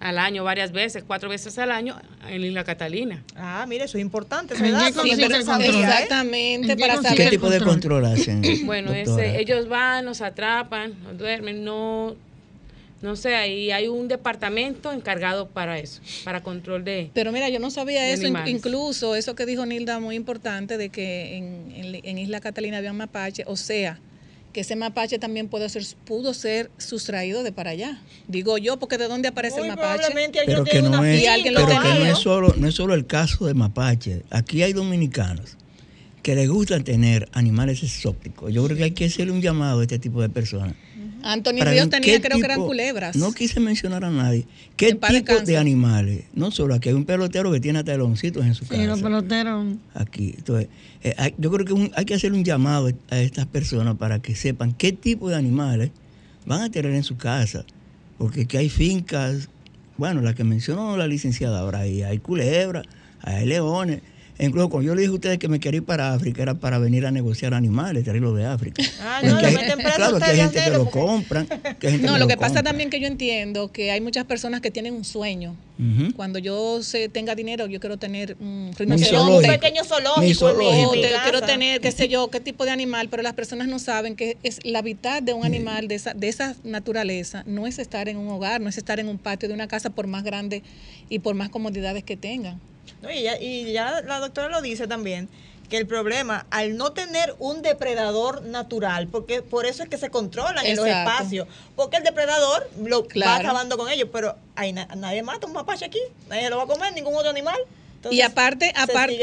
[0.01, 1.95] al año varias veces, cuatro veces al año
[2.27, 3.23] en Isla Catalina.
[3.35, 4.55] Ah, mire, eso es importante.
[4.55, 5.75] ¿En qué consiste el control?
[5.75, 7.39] Exactamente, ¿En qué para consiste ¿Qué saber.
[7.39, 8.05] tipo de control.
[8.05, 8.41] hacen?
[8.65, 12.15] Bueno, ese, ellos van, nos atrapan, nos duermen, no,
[13.01, 17.09] no sé, ahí hay un departamento encargado para eso, para control de...
[17.13, 18.53] Pero mira, yo no sabía eso, animales.
[18.55, 22.91] incluso eso que dijo Nilda, muy importante, de que en, en- en Isla Catalina había
[22.91, 23.99] un mapache, o sea,
[24.53, 28.01] que ese mapache también pudo ser, pudo ser sustraído de para allá.
[28.27, 29.97] Digo yo, porque ¿de dónde aparece Muy el mapache?
[29.99, 31.23] probablemente Pero que no es,
[31.55, 34.23] pero que no es solo, no es solo el caso de mapache.
[34.29, 35.55] Aquí hay dominicanos
[36.21, 38.53] que les gusta tener animales exóticos.
[38.53, 40.75] Yo creo que hay que hacerle un llamado a este tipo de personas.
[41.23, 43.15] Anthony Ríos tenía, creo que eran culebras.
[43.15, 44.45] No quise mencionar a nadie.
[44.77, 46.23] ¿Qué En tipo de animales?
[46.33, 49.03] No solo aquí hay un pelotero que tiene teloncitos en su Sí, los casa.
[49.03, 49.65] peloteros.
[49.93, 50.33] Aquí.
[50.37, 50.67] Entonces,
[51.03, 54.19] eh, hay- yo creo que un- hay que hacerle un llamado a estas personas para
[54.21, 55.91] que sepan qué tipo de animales
[56.45, 57.65] van a tener en su casa.
[58.17, 59.49] Porque aquí hay fincas,
[59.97, 62.85] bueno, la que mencionó la licenciada ahora, ahí hay culebras,
[63.21, 64.01] hay leones.
[64.41, 66.55] E incluso cuando yo le dije a ustedes que me quería ir para África, era
[66.55, 68.81] para venir a negociar animales, traerlos de África.
[68.99, 71.45] Ah, Porque no, hay- meten preso a claro, que hay ustedes, gente que lo compran.
[71.79, 72.63] que hay gente No, que lo que pasa compra.
[72.63, 75.55] también que yo entiendo que hay muchas personas que tienen un sueño.
[76.15, 80.45] Cuando yo se, tenga dinero, yo quiero tener un un pequeño zoológico.
[80.47, 80.53] O
[80.95, 83.79] mi te- quiero tener, qué sé yo, qué tipo de animal, pero las personas no
[83.79, 87.79] saben que es el hábitat de un animal de esa, de esa naturaleza no es
[87.79, 90.23] estar en un hogar, no es estar en un patio de una casa por más
[90.23, 90.61] grande
[91.09, 92.59] y por más comodidades que tengan.
[93.01, 95.29] No, y, ya, y ya la doctora lo dice también,
[95.69, 100.09] que el problema, al no tener un depredador natural, porque por eso es que se
[100.09, 101.11] controlan en los Exacto.
[101.11, 105.53] espacios, porque el depredador lo va acabando con ellos, pero hay na- nadie mata un
[105.53, 107.57] mapache aquí, nadie lo va a comer, ningún otro animal.
[108.01, 109.15] Entonces, y aparte, se aparte,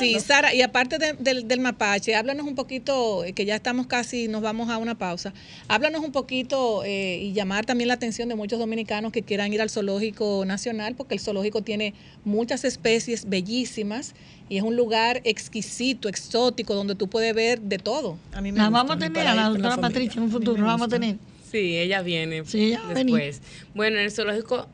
[0.00, 3.86] sí, Sara, y aparte de- del, del mapache, háblanos un poquito, eh, que ya estamos
[3.86, 5.32] casi, nos vamos a una pausa.
[5.68, 9.62] Háblanos un poquito eh, y llamar también la atención de muchos dominicanos que quieran ir
[9.62, 14.16] al zoológico nacional, porque el zoológico tiene muchas especies bellísimas
[14.48, 18.18] y es un lugar exquisito, exótico, donde tú puedes ver de todo.
[18.32, 19.76] a mí me La gusta, vamos a tener a la doctora.
[19.76, 21.16] Patricia en un futuro, la vamos a tener.
[21.48, 23.40] Sí, ella viene Sí, ella después.
[23.72, 24.66] Bueno, en el zoológico,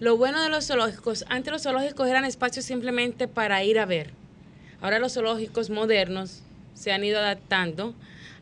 [0.00, 4.10] lo bueno de los zoológicos, antes los zoológicos eran espacios simplemente para ir a ver.
[4.80, 6.42] Ahora los zoológicos modernos
[6.74, 7.94] se han ido adaptando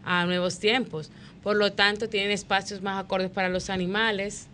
[0.05, 1.11] a nuevos tiempos.
[1.42, 4.47] Por lo tanto, tienen espacios más acordes para los animales.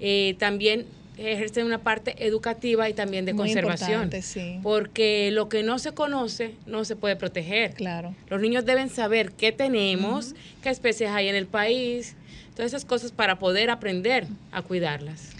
[0.00, 3.90] Eh, también ejercen una parte educativa y también de Muy conservación.
[3.90, 4.58] importante, sí.
[4.62, 7.74] Porque lo que no se conoce no se puede proteger.
[7.74, 8.14] Claro.
[8.28, 12.16] Los niños deben saber qué tenemos, qué especies hay en el país,
[12.56, 15.30] todas esas cosas para poder aprender a cuidarlas.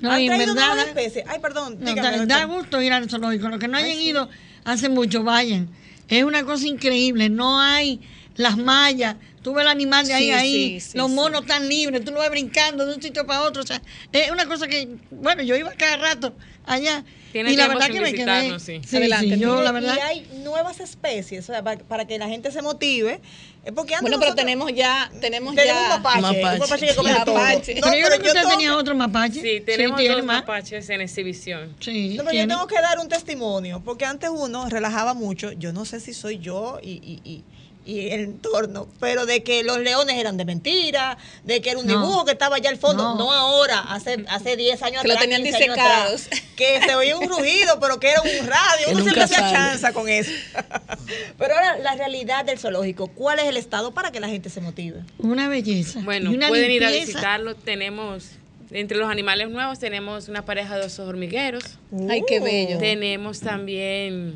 [0.00, 1.24] No, ¿Han traído verdad, nuevas especies?
[1.26, 3.48] Ay, perdón, no, dígame, da, gusto ir al zoológico.
[3.48, 4.28] Los que no Ay, hayan ido
[4.64, 5.68] hace mucho, vayan.
[6.08, 7.28] Es una cosa increíble.
[7.28, 8.00] No hay
[8.36, 9.16] las mallas.
[9.42, 12.10] Tú ves el animal de ahí Sí, ahí, sí, sí, los monos tan libres, tú
[12.10, 13.62] lo ves brincando de un sitio para otro.
[13.62, 13.80] O sea,
[14.12, 16.34] es una cosa que, bueno, yo iba cada rato
[16.66, 17.04] allá.
[17.36, 18.58] Tiene y la verdad que me quedé.
[18.58, 18.80] sí.
[18.86, 19.94] Sí, Adelante, sí, yo la verdad.
[19.96, 23.20] Y hay nuevas especies, o sea, para, para que la gente se motive.
[23.62, 26.54] Es porque antes Bueno, pero tenemos ya, tenemos tenemos ya un mapache, Mapache.
[26.54, 27.74] un mapache que come mapache.
[27.74, 29.40] No, pero yo creo que usted tenía otro mapache.
[29.42, 31.74] Sí, tenemos dos mapaches en exhibición.
[31.80, 32.54] Sí, No, pero yo tiene.
[32.54, 36.38] tengo que dar un testimonio, porque antes uno relajaba mucho, yo no sé si soy
[36.38, 37.44] yo y, y, y,
[37.86, 41.86] y el entorno, pero de que los leones eran de mentira, de que era un
[41.86, 41.92] No.
[41.92, 43.14] dibujo que estaba allá al fondo, No.
[43.16, 46.42] no, ahora, hace, hace 10 años Que lo atrás, tenían 15 años atrás, disecados.
[46.56, 49.38] que se oía un rugido, pero que era un radio, Que uno siempre nunca hacía
[49.38, 49.52] sale.
[49.52, 50.32] chanza con eso.
[51.38, 54.60] pero ahora, la realidad del zoológico, ¿cuál es el estado para que la gente se
[54.60, 55.02] motive?
[55.18, 56.00] Una belleza.
[56.02, 57.54] Bueno, una pueden ir a visitarlo.
[57.54, 58.30] Tenemos,
[58.72, 61.62] entre los animales nuevos, tenemos una pareja de osos hormigueros.
[62.10, 62.78] Ay, qué bello.
[62.78, 64.34] Tenemos también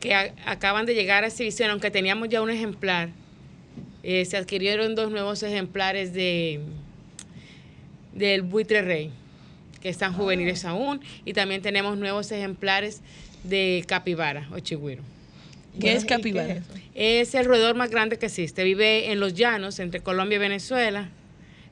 [0.00, 3.10] que a- acaban de llegar a exhibición, aunque teníamos ya un ejemplar.
[4.02, 6.60] eh, se adquirieron dos nuevos ejemplares de
[8.14, 9.10] del buitre rey,
[9.82, 13.02] que están juveniles aún, y también tenemos nuevos ejemplares
[13.44, 15.02] de capibara o chigüiro.
[15.74, 16.54] Bueno, es ¿y capibara?
[16.54, 17.28] es?
[17.28, 18.64] Es el roedor más grande que existe.
[18.64, 21.08] Vive en los llanos entre Colombia y Venezuela.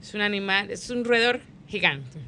[0.00, 2.18] Es un animal, es un roedor gigante.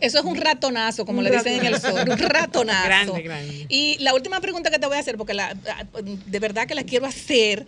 [0.00, 2.84] Eso es un ratonazo, como Un le dicen en el sur, un ratonazo.
[2.84, 3.66] Grande, grande.
[3.68, 6.84] Y la última pregunta que te voy a hacer, porque la, de verdad que la
[6.84, 7.66] quiero hacer,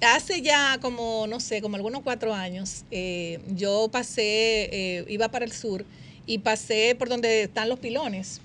[0.00, 4.22] hace ya como, no sé, como algunos cuatro años, eh, yo pasé,
[4.72, 5.84] eh, iba para el sur
[6.26, 8.40] y pasé por donde están los pilones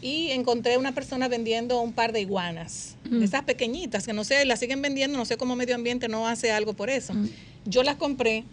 [0.00, 4.44] y encontré una persona vendiendo un par de iguanas, de esas pequeñitas, que no sé,
[4.44, 7.14] las siguen vendiendo, no sé cómo medio ambiente no hace algo por eso.
[7.64, 8.44] Yo las compré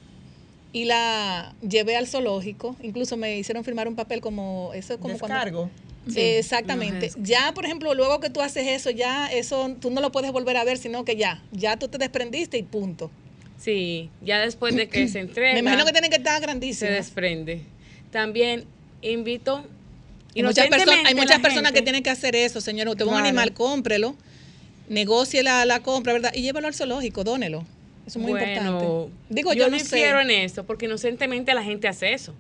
[0.76, 5.17] y la llevé al zoológico, incluso me hicieron firmar un papel como eso es como
[5.17, 5.69] cuando- Descargo.
[6.15, 7.11] Eh, exactamente.
[7.17, 10.57] Ya, por ejemplo, luego que tú haces eso, ya eso tú no lo puedes volver
[10.57, 13.09] a ver, sino que ya, ya tú te desprendiste y punto.
[13.57, 15.53] Sí, ya después de que se entrega.
[15.53, 16.93] Me imagino que tienen que estar se grandísimas.
[16.93, 17.61] desprende.
[18.11, 18.65] También
[19.01, 19.65] invito.
[20.36, 22.89] Hay muchas, personas, hay muchas personas que tienen que hacer eso, señor.
[22.89, 23.26] Usted ve un Claro.
[23.28, 24.15] animal, cómprelo,
[24.89, 26.34] negocie la, la compra, ¿verdad?
[26.36, 27.65] Y llévalo al zoológico, dónelo.
[28.06, 29.14] Eso es muy Bueno, importante.
[29.30, 30.08] Digo, yo, yo, no sé.
[30.08, 32.34] en esto, porque inocentemente la gente hace eso.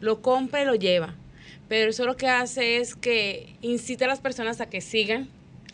[0.00, 1.14] Lo compra y lo lleva.
[1.68, 5.28] Pero eso lo que hace es que incita a las personas a que sigan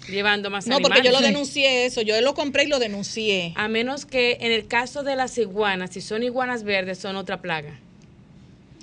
[0.09, 2.03] llevando más No, porque yo lo denuncié eso.
[2.03, 3.53] Yo lo compré y lo denuncié.
[3.57, 7.41] A menos que en el caso de las iguanas, si son iguanas verdes, son otra
[7.41, 7.78] plaga.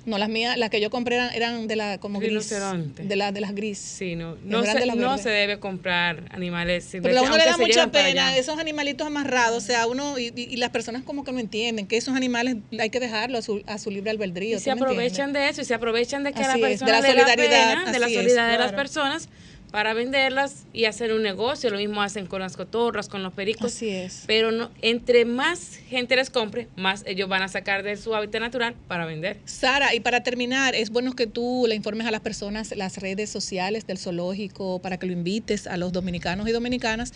[0.08, 2.48] No, las mías, las que yo compré eran, eran de la como gris.
[2.48, 3.78] De, la, de las gris.
[3.78, 7.56] Sí, no, no, de se, no se debe comprar animales silvestres, a uno le da
[7.58, 11.38] mucha pena esos animalitos amarrados, o sea, uno y, y- las personas como que no
[11.38, 14.56] entienden que esos animales hay que dejarlos a su, a su libre albedrío.
[14.56, 16.80] Y se ¿tú me aprovechan de eso y se aprovechan de que Así la es,
[16.80, 18.76] de persona le da solidaridad, pena, de la es, solidaridad de las claro.
[18.76, 19.28] personas
[19.70, 21.70] para venderlas y hacer un negocio.
[21.70, 23.74] Lo mismo hacen con las cotorras, con los pericos.
[23.74, 24.24] Así es.
[24.26, 28.40] Pero no, entre más gente les compre, más ellos van a sacar de su hábitat
[28.40, 29.38] natural para vender.
[29.44, 33.30] Sara, y para terminar, es bueno que tú le informes a las personas las redes
[33.30, 37.12] sociales del zoológico para que lo invites a los dominicanos y dominicanas,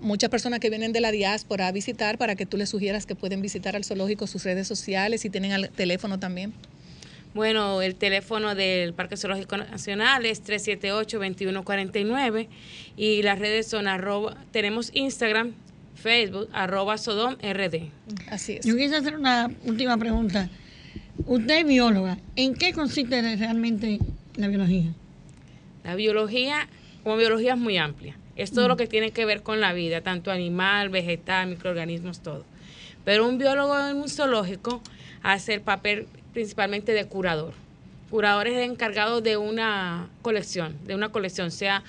[0.00, 3.14] muchas personas que vienen de la diáspora a visitar para que tú les sugieras que
[3.14, 6.52] pueden visitar al zoológico sus redes sociales y tienen el teléfono también.
[7.34, 12.48] Bueno, el teléfono del Parque Zoológico Nacional es 378-2149
[12.96, 15.52] y las redes son arroba, tenemos Instagram,
[15.94, 17.88] Facebook, arroba Sodom RD.
[18.28, 18.66] Así es.
[18.66, 20.50] Yo quise hacer una última pregunta.
[21.26, 22.18] Usted es bióloga.
[22.36, 23.98] ¿En qué consiste realmente
[24.36, 24.92] la biología?
[25.84, 26.68] La biología,
[27.02, 28.14] como biología es muy amplia.
[28.36, 32.44] Es todo lo que tiene que ver con la vida, tanto animal, vegetal, microorganismos, todo.
[33.04, 34.82] Pero un biólogo en un zoológico
[35.22, 37.54] hace el papel principalmente de curador.
[38.10, 41.48] Curador es el encargado de una colección, de una colección.
[41.48, 41.82] O sea,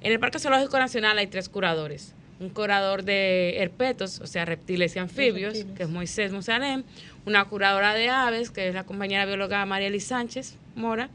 [0.00, 2.14] en el Parque Zoológico Nacional hay tres curadores.
[2.38, 6.84] Un curador de herpetos, o sea, reptiles y anfibios, que es Moisés Musalem.
[7.24, 11.08] Una curadora de aves, que es la compañera bióloga María Sánchez Mora.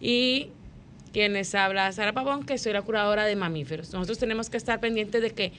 [0.00, 0.50] Y
[1.12, 3.92] quienes habla Sara Pavón, que soy la curadora de mamíferos.
[3.92, 5.52] Nosotros tenemos que estar pendientes de que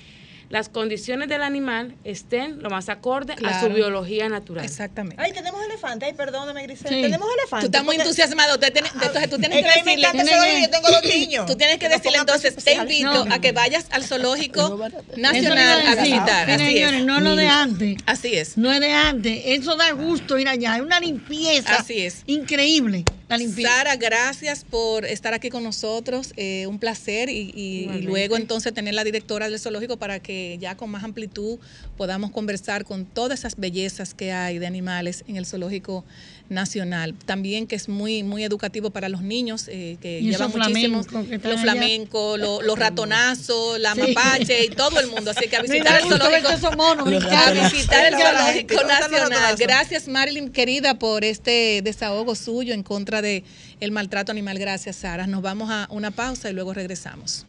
[0.50, 4.64] las condiciones del animal estén lo más acorde a su biología natural.
[4.64, 5.22] Exactamente.
[5.22, 6.06] Ay, tenemos elefante.
[6.06, 6.88] Ay, perdóname, Grisel.
[6.90, 7.02] Sí.
[7.02, 7.66] Tenemos elefante.
[7.66, 8.54] Tú estás muy entusiasmado.
[8.56, 10.62] Usted tiene- entonces tú tienes Es que que me decirle.
[10.62, 11.46] yo tengo dos niños.
[11.46, 13.34] Tú tienes que nos decirle entonces, te invito No.
[13.36, 14.80] a que vayas al zoológico
[15.18, 16.50] nacional a visitar.
[16.50, 17.06] Así señores, es.
[17.06, 17.98] no lo de antes.
[18.06, 18.58] Así es.
[18.58, 19.42] No es de antes.
[19.46, 20.76] Eso da gusto ir allá.
[20.78, 21.76] Es una limpieza.
[21.76, 22.24] Así es.
[22.28, 23.04] Increíble.
[23.30, 23.68] La.
[23.68, 26.34] Sara, gracias por estar aquí con nosotros.
[26.38, 30.76] eh, un placer y, y- luego entonces tener la directora del zoológico para que ya
[30.78, 31.60] con más amplitud
[31.98, 36.06] podamos conversar con todas esas bellezas que hay de animales en el zoológico
[36.50, 37.14] nacional.
[37.26, 41.62] También que es muy muy educativo para los niños eh, que Y llevan muchísimos los
[41.62, 44.02] flamencos, lo- los ratonazos, la Sí.
[44.14, 45.32] mapache y todo el mundo.
[45.32, 46.72] Así que a visitar el zoológico.
[46.76, 47.08] monos.
[47.26, 48.14] A visitar el.
[48.16, 49.56] Zoológico Nacional.
[49.58, 53.44] Gracias, Marilyn, querida, por este desahogo suyo en contra de
[53.80, 54.58] el maltrato animal.
[54.60, 55.28] Gracias, Sara.
[55.28, 57.46] Nos vamos a una pausa y luego regresamos.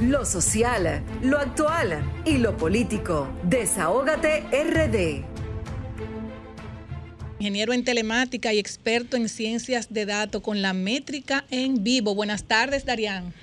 [0.00, 3.28] Lo social, lo actual y lo político.
[3.44, 5.24] Desahógate RD.
[7.42, 12.14] Ingeniero en telemática y experto en ciencias de datos con la métrica en vivo.
[12.14, 13.34] Buenas tardes, Darían.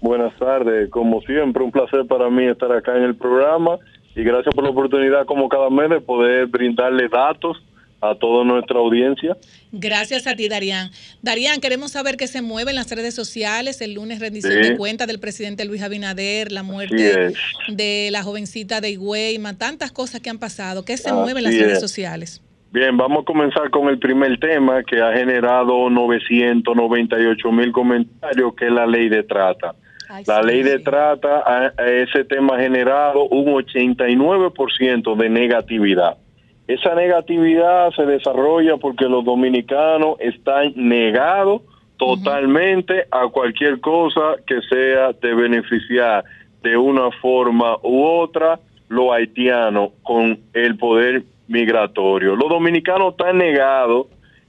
[0.00, 3.78] Buenas tardes, como siempre, un placer para mí estar acá en el programa
[4.16, 7.56] y gracias por la oportunidad, como cada mes, de poder brindarle datos
[8.00, 9.36] a toda nuestra audiencia.
[9.70, 10.90] Gracias a ti, Darían.
[11.22, 13.80] Darían, queremos saber qué se mueve en las redes sociales.
[13.80, 14.70] El lunes rendición Sí.
[14.70, 17.32] de cuentas del presidente Luis Abinader, la muerte
[17.68, 20.84] de la jovencita de Higüeyma, tantas cosas que han pasado.
[20.84, 21.80] ¿Qué se Así mueve en las redes es.
[21.80, 22.42] sociales?
[22.72, 28.66] Bien, vamos a comenzar con el primer tema que ha generado 998 mil comentarios, que
[28.66, 29.74] es la ley de trata.
[30.08, 35.28] Ay, La sí, ley de trata, a- a ese tema ha generado un 89% de
[35.28, 36.16] negatividad.
[36.68, 41.62] Esa negatividad se desarrolla porque los dominicanos están negados
[41.96, 46.24] totalmente a cualquier cosa que sea de beneficiar
[46.62, 52.36] de una forma u otra los haitianos con el poder migratorio.
[52.36, 54.06] Los dominicanos están negados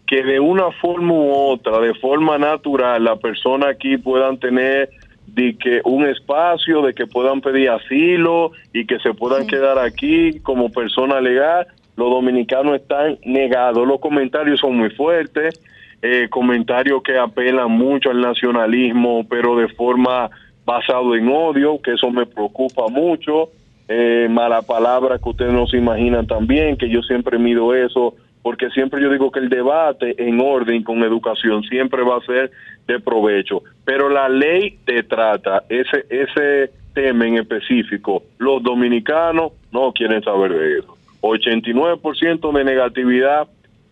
[0.08, 4.89] que de una forma u otra, de forma natural, las personas aquí puedan tener
[5.28, 10.39] de que un espacio, de que puedan pedir asilo y que se puedan quedar aquí
[10.41, 11.68] como persona legal.
[11.95, 13.88] Los dominicanos están negados.
[13.88, 15.62] Los comentarios son muy fuertes,
[16.02, 20.30] eh, comentarios que apelan mucho al nacionalismo, pero de forma
[20.66, 23.49] basado en odio, que eso me preocupa mucho.
[23.93, 28.69] Eh, mala palabra que ustedes no se imaginan también, que yo siempre mido eso porque
[28.69, 32.51] siempre yo digo que el debate en orden con educación siempre va a ser
[32.87, 38.23] de provecho, pero la ley te trata ese ese tema en específico.
[38.37, 40.97] Los dominicanos no quieren saber de eso.
[41.19, 43.49] 89% de negatividad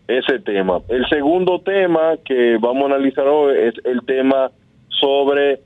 [0.07, 0.79] ese tema.
[0.87, 4.49] El segundo tema que vamos a analizar hoy es el tema
[4.87, 5.59] sobre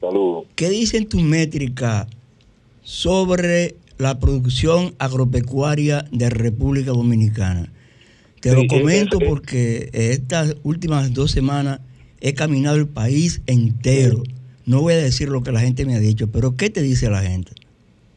[0.00, 0.44] Saludos.
[0.54, 2.06] ¿Qué dicen tus métricas
[2.82, 7.72] sobre la producción agropecuaria de República Dominicana?
[8.40, 11.80] Te lo comento porque estas últimas dos semanas
[12.20, 14.22] he caminado el país entero.
[14.66, 17.08] No voy a decir lo que la gente me ha dicho, pero ¿qué te dice
[17.10, 17.52] la gente?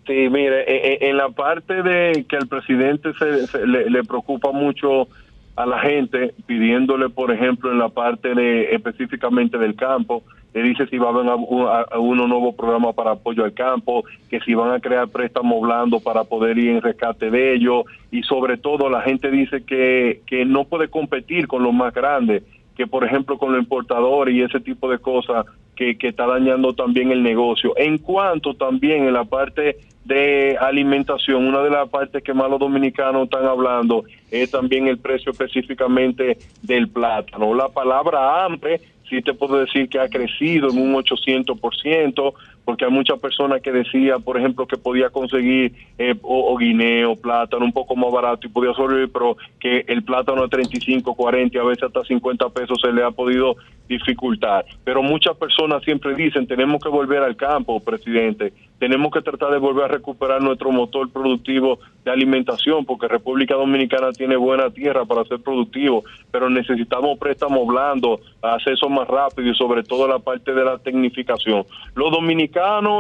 [0.08, 4.52] Sí, mire, e- e- en la parte de que el presidente se, se- le, preocupa
[4.52, 5.08] mucho
[5.56, 10.24] a la gente, pidiéndole, por ejemplo, en la parte de específicamente del campo,
[10.54, 13.54] le dice si va a haber un- a- a unos nuevos programas para apoyo al
[13.54, 17.86] campo, que si van a crear préstamos blandos para poder ir en rescate de ellos,
[18.12, 22.43] y sobre todo la gente dice que, que no puede competir con los más grandes,
[22.82, 26.74] que por ejemplo con los importadores y ese tipo de cosas que, que está dañando
[26.74, 27.74] también el negocio.
[27.78, 32.60] En cuanto también en la parte de alimentación, una de las partes que más los
[32.60, 37.54] dominicanos están hablando es también el precio específicamente del plátano.
[37.54, 42.34] La palabra hambre sí te puedo decir que ha crecido en un 800%,
[42.66, 47.66] porque hay muchas personas que decían, por ejemplo, que podía conseguir eh, o, guineo, plátano
[47.66, 51.59] un poco más barato y podía sobrevivir, pero que el plátano a 35, 40 y
[51.59, 53.55] a veces hasta 50 pesos se le ha podido
[53.88, 54.66] dificultar.
[54.84, 59.59] Pero muchas personas siempre dicen, tenemos que volver al campo, presidente, tenemos que tratar de
[59.59, 65.24] volver a recuperar nuestro motor productivo de alimentación, porque República Dominicana tiene buena tierra para
[65.26, 70.66] ser productivo, pero necesitamos préstamos blandos, acceso más rápido y sobre todo la parte de
[70.66, 71.64] la tecnificación.
[71.93, 72.51] Los dominicanos,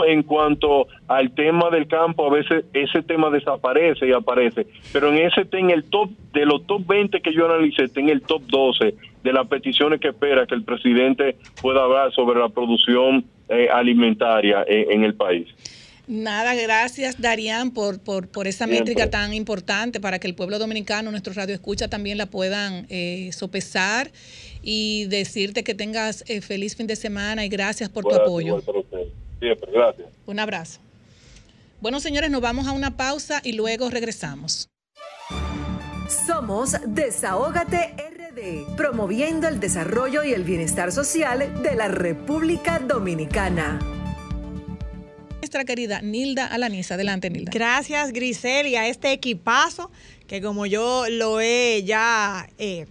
[0.07, 5.17] en cuanto al tema del campo, a veces ese tema desaparece y aparece, pero en
[5.27, 8.21] ese está en el top, de los top 20 que yo analicé, está en el
[8.21, 13.25] top 12 de las peticiones que espera que el presidente pueda hablar sobre la producción
[13.49, 15.47] eh, alimentaria en- en el país.
[16.07, 18.79] Nada, gracias Darían por, por, por esa Siempre.
[18.93, 23.29] métrica tan importante para que el pueblo dominicano, nuestro radio escucha, también la puedan eh,
[23.31, 24.11] sopesar
[24.63, 28.61] y decirte que tengas eh, feliz fin de semana y gracias por tu apoyo.
[29.41, 30.07] Siempre, gracias.
[30.27, 30.79] Un abrazo.
[31.81, 34.69] Bueno, señores, nos vamos a una pausa y luego regresamos.
[36.27, 43.79] Somos Desahógate RD, promoviendo el desarrollo y el bienestar social de la República Dominicana.
[45.39, 46.93] Nuestra querida Nilda Alaniza.
[46.93, 47.51] Adelante, Nilda.
[47.51, 49.89] Gracias, Grisel, y a este equipazo
[50.27, 52.85] que como yo lo he ya eh,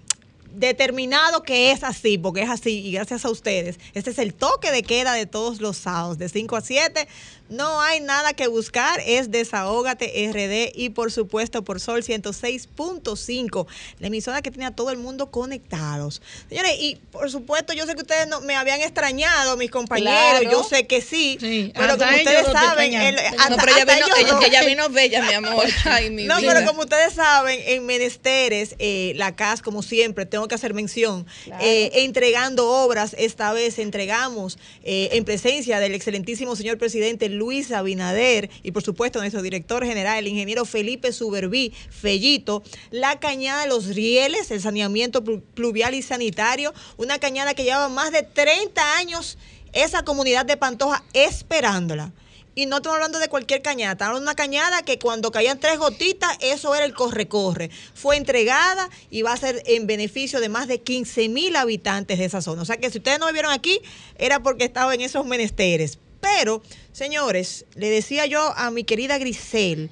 [0.54, 3.78] determinado que es así, porque es así, y gracias a ustedes.
[3.94, 7.08] Este es el toque de queda de todos los sábados, de 5 a 7.
[7.50, 13.66] No hay nada que buscar, es Desahógate RD y por supuesto por Sol 106.5,
[13.98, 16.22] la emisora que tiene a todo el mundo conectados.
[16.48, 20.50] Señores, y por supuesto yo sé que ustedes no, me habían extrañado, mis compañeros, Claro.
[20.50, 23.56] yo sé que sí, Sí, pero hasta como ustedes no te saben, el- No, hasta-
[23.56, 24.42] pero ella vino, ellos ella, no.
[24.42, 25.66] ella vino bella, mi amor.
[25.84, 26.52] Ay, mi No, vida.
[26.54, 31.26] pero como ustedes saben, en Menesteres, eh, la CAS, como siempre, tengo que hacer mención,
[31.60, 38.50] eh, entregando obras, esta vez entregamos eh, en presencia del excelentísimo señor presidente Luis Abinader
[38.62, 43.86] y por supuesto nuestro director general, el ingeniero Felipe Suberví Fellito, la cañada de los
[43.86, 49.38] rieles, el saneamiento plu- pluvial y sanitario, una cañada que llevaba más de 30 años
[49.72, 52.12] esa comunidad de Pantoja esperándola.
[52.56, 55.60] Y no estamos hablando de cualquier cañada, estamos hablando de una cañada que cuando caían
[55.60, 57.70] tres gotitas, eso era el corre-corre.
[57.94, 62.24] Fue entregada y va a ser en beneficio de más de 15 mil habitantes de
[62.24, 62.60] esa zona.
[62.62, 63.80] O sea que si ustedes no me vieron aquí,
[64.18, 65.98] era porque estaba en esos menesteres.
[66.20, 66.62] Pero,
[66.92, 69.90] señores, le decía yo a mi querida Grisel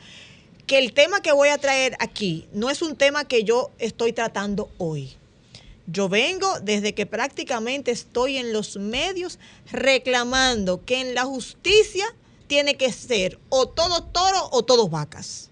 [0.67, 4.13] que el tema que voy a traer aquí no es un tema que yo estoy
[4.13, 5.17] tratando hoy.
[5.87, 9.39] Yo vengo desde que prácticamente estoy en los medios
[9.73, 12.05] reclamando que en la justicia
[12.47, 15.49] tiene que ser o todo toro o todos vacas.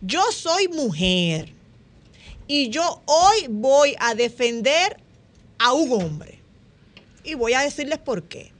[0.00, 1.52] Yo soy mujer
[2.48, 4.96] y yo hoy voy a defender
[5.60, 6.40] a un hombre.
[7.22, 8.50] Y voy a decirles por qué.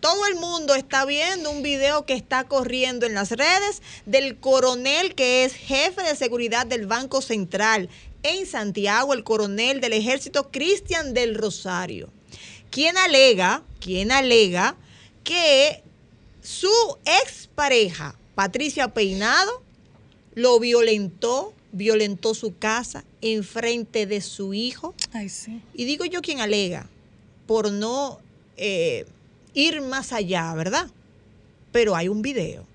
[0.00, 5.14] Todo el mundo está viendo un video que está corriendo en las redes del coronel
[5.14, 7.90] que es jefe de seguridad del Banco Central
[8.22, 12.08] en Santiago, el coronel del ejército Cristian del Rosario,
[12.70, 14.74] quien alega, quien alega
[15.22, 15.82] que
[16.42, 16.72] su
[17.04, 19.62] expareja, Patricia Peinado,
[20.34, 24.94] lo violentó, violentó su casa en frente de su hijo.
[25.12, 25.60] Ay, sí.
[25.74, 26.88] Y digo yo quien alega
[27.46, 28.18] por no
[28.56, 29.06] eh,
[29.54, 30.88] ir más allá, ¿verdad?
[31.72, 32.66] Pero hay un video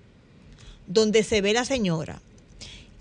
[0.86, 2.20] donde se ve la señora.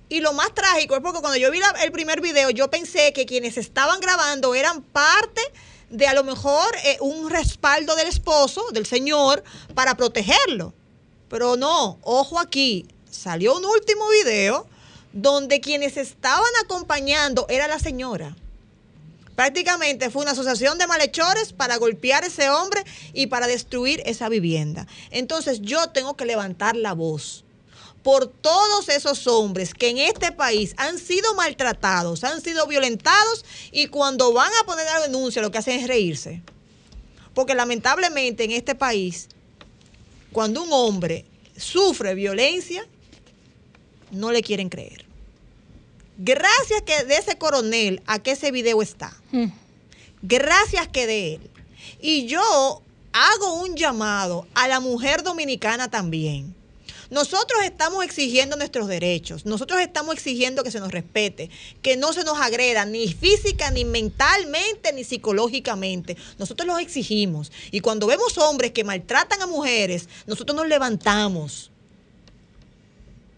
[0.08, 3.26] Y lo más trágico es porque cuando yo vi el primer video, yo pensé que
[3.26, 5.42] quienes estaban grabando eran parte
[5.90, 10.74] de a lo mejor eh, un respaldo del esposo, del señor, para protegerlo.
[11.30, 14.68] Pero no, ojo aquí, salió un último video
[15.14, 18.36] donde quienes estaban acompañando era la señora.
[19.36, 22.84] Prácticamente fue una asociación de malhechores para golpear a ese hombre
[23.14, 24.88] y para destruir esa vivienda.
[25.12, 27.44] Entonces yo tengo que levantar la voz
[28.02, 33.88] por todos esos hombres que en este país han sido maltratados, han sido violentados y
[33.88, 36.44] cuando van a poner la denuncia lo que hacen es reírse.
[37.34, 39.28] Porque lamentablemente en este país,
[40.32, 41.26] cuando un hombre
[41.58, 42.88] sufre violencia,
[44.12, 45.05] no le quieren creer.
[46.18, 49.16] Gracias que de ese coronel a que ese video está.
[49.32, 49.48] Mm.
[50.22, 51.52] Gracias que de él.
[52.02, 56.56] Y yo hago un llamado a la mujer dominicana también.
[57.12, 61.52] Nosotros estamos exigiendo nuestros derechos, nosotros estamos exigiendo que se nos respete,
[61.84, 66.18] que no se nos agreda ni física, ni mentalmente, ni psicológicamente.
[66.40, 67.52] Nosotros los exigimos.
[67.70, 71.72] Y cuando vemos hombres que maltratan a mujeres, nosotros nos levantamos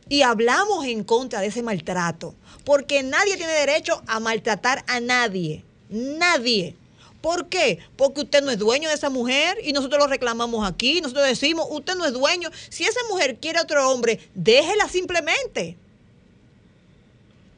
[0.10, 2.36] y hablamos en contra de ese maltrato,
[2.68, 6.76] porque nadie tiene derecho a maltratar a nadie, nadie.
[7.22, 7.80] ¿Por qué?
[7.95, 11.65] Porque usted no es dueño de esa mujer y nosotros lo reclamamos aquí, nosotros decimos,
[11.70, 12.49] usted no es dueño.
[12.68, 15.78] Si esa mujer quiere a otro hombre, déjela simplemente.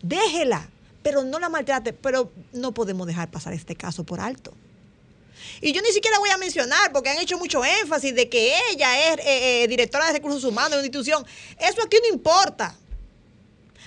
[0.04, 0.70] Déjela,
[1.02, 4.54] pero no la maltrate, pero no podemos dejar pasar este caso por alto.
[5.60, 9.12] Y yo ni siquiera voy a mencionar, porque han hecho mucho énfasis de que ella
[9.12, 11.26] es eh, eh, directora de recursos humanos de una institución.
[11.58, 12.78] Eso aquí no importa.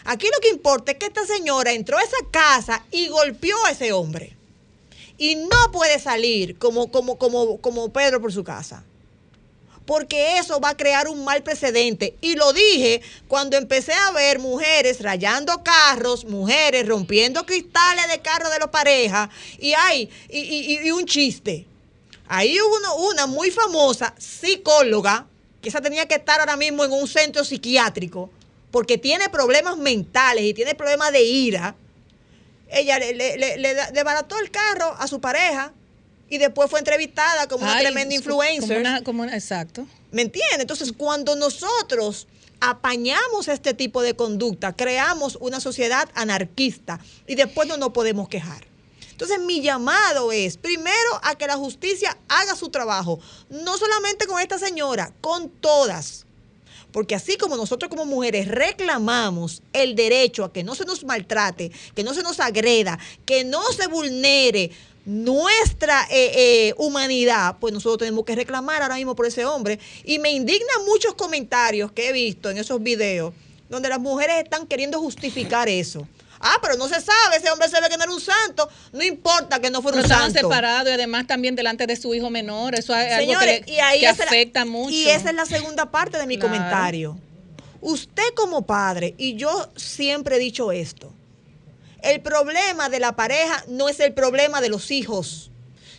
[0.04, 3.70] Aquí lo que importa es que esta señora entró a esa casa y golpeó a
[3.70, 4.36] ese hombre.
[5.18, 8.84] Y no puede salir como, como, como, como Pedro por su casa.
[9.86, 12.16] Porque eso va a crear un mal precedente.
[12.20, 18.50] Y lo dije cuando empecé a ver mujeres rayando carros, mujeres rompiendo cristales de carros
[18.52, 19.28] de las parejas.
[19.58, 21.66] Y hay, y, y- y un chiste.
[22.28, 25.26] Ahí hubo una muy famosa psicóloga,
[25.60, 28.30] que esa tenía que estar ahora mismo en un centro psiquiátrico,
[28.72, 31.76] porque tiene problemas mentales y tiene problemas de ira.
[32.68, 35.72] Ella le, le- le- le desbarató el carro a su pareja
[36.28, 38.60] y después fue entrevistada como una tremenda influencer.
[38.78, 39.86] Como una, como una- exacto.
[40.10, 40.58] ¿Me entiendes?
[40.60, 42.26] Entonces, cuando nosotros
[42.60, 48.64] apañamos este tipo de conducta, creamos una sociedad anarquista y después no nos podemos quejar.
[49.10, 53.20] Entonces, mi llamado es, primero, a que la justicia haga su trabajo,
[53.50, 56.24] no solamente con esta señora, con todas.
[56.92, 61.72] Porque así como nosotros como mujeres reclamamos el derecho a que no se nos maltrate,
[61.94, 64.70] que no se nos agreda, que no se vulnere
[65.04, 69.78] nuestra eh, eh, humanidad, pues nosotros tenemos que reclamar ahora mismo por ese hombre.
[70.04, 73.32] Y me indignan muchos comentarios que he visto en esos videos
[73.68, 76.06] donde las mujeres están queriendo justificar eso.
[76.44, 79.02] Ah, pero no se sabe, ese hombre se ve que no era un santo, no
[79.04, 80.48] importa que no fuera Pero un estaban santo.
[80.48, 82.74] separados y además también delante de su hijo menor.
[82.74, 84.90] Eso es algo Señores, que, le- y ahí que la- afecta mucho.
[84.94, 86.52] Y esa es la segunda parte de mi Claro.
[86.52, 87.18] comentario.
[87.80, 91.12] Usted como padre, y yo siempre he dicho esto,
[92.02, 95.50] el problema de la pareja no es el problema de los hijos.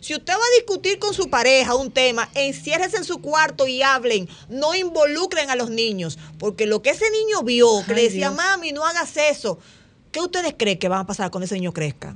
[0.02, 3.82] Si usted va a discutir con su pareja un tema, enciérrese en su cuarto y
[3.84, 4.28] hablen.
[4.50, 6.20] No involucren a los niños.
[6.38, 8.36] Porque lo que ese niño vio, que le decía, Dios.
[8.36, 9.60] mami, no hagas eso.
[10.14, 12.16] ¿Qué ustedes creen que va a pasar cuando ese niño crezca?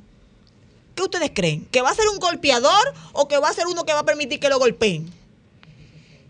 [0.96, 1.66] ¿Qué ustedes creen?
[1.72, 4.06] ¿Que va a ser un golpeador o que va a ser uno que va a
[4.06, 5.12] permitir que lo golpeen?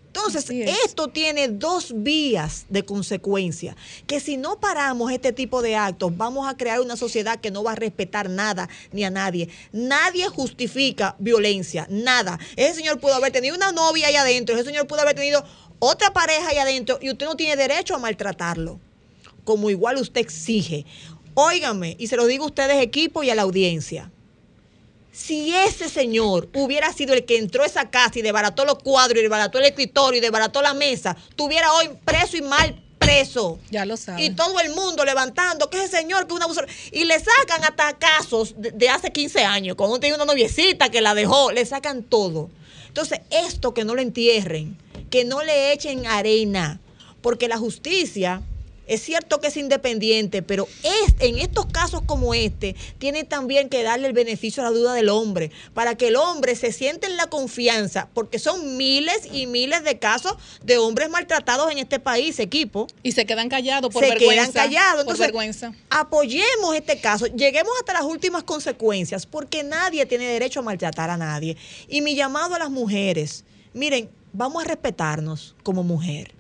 [0.08, 0.86] Entonces, es.
[0.86, 3.76] esto tiene dos vías de consecuencia,
[4.08, 7.64] que si no paramos este tipo de actos, vamos a crear una sociedad que no
[7.64, 9.50] va a respetar nada ni a nadie.
[9.74, 12.40] Nadie justifica violencia, nada.
[12.56, 15.44] Ese señor pudo haber tenido una novia ahí adentro, ese señor pudo haber tenido
[15.80, 18.80] otra pareja ahí adentro y usted no tiene derecho a maltratarlo,
[19.44, 20.86] como igual usted exige.
[21.40, 24.10] Óigame, y se lo digo a ustedes equipo y a la audiencia.
[25.12, 29.20] Si ese señor hubiera sido el que entró a esa casa y desbarató los cuadros
[29.20, 33.60] y desbarató el escritorio y desbarató la mesa, tuviera hoy preso y mal preso.
[33.70, 34.24] Ya lo saben.
[34.24, 36.72] Y todo el mundo levantando que ese señor que es un abusador.
[36.92, 40.90] Y le sacan hasta casos de, de hace 15 años, cuando uno tiene una noviecita
[40.90, 42.50] que la dejó, le sacan todo.
[42.88, 44.76] Entonces, esto que no lo entierren,
[45.12, 46.80] que no le echen arena,
[47.22, 48.42] porque la justicia
[48.88, 53.84] es cierto que es independiente, pero es, en estos casos como este, tiene también que
[53.84, 57.18] darle el beneficio a la duda del hombre, para que el hombre se siente en
[57.18, 62.40] la confianza, porque son miles y miles de casos de hombres maltratados en este país,
[62.40, 62.88] equipo.
[63.04, 64.52] Y se quedan callados por se vergüenza.
[64.52, 65.06] quedan callados.
[65.06, 65.74] por vergüenza.
[65.90, 71.18] apoyemos este caso, lleguemos hasta las últimas consecuencias, porque nadie tiene derecho a maltratar a
[71.18, 71.58] nadie.
[71.88, 76.37] Y mi llamado a las mujeres, miren, vamos a respetarnos como mujer.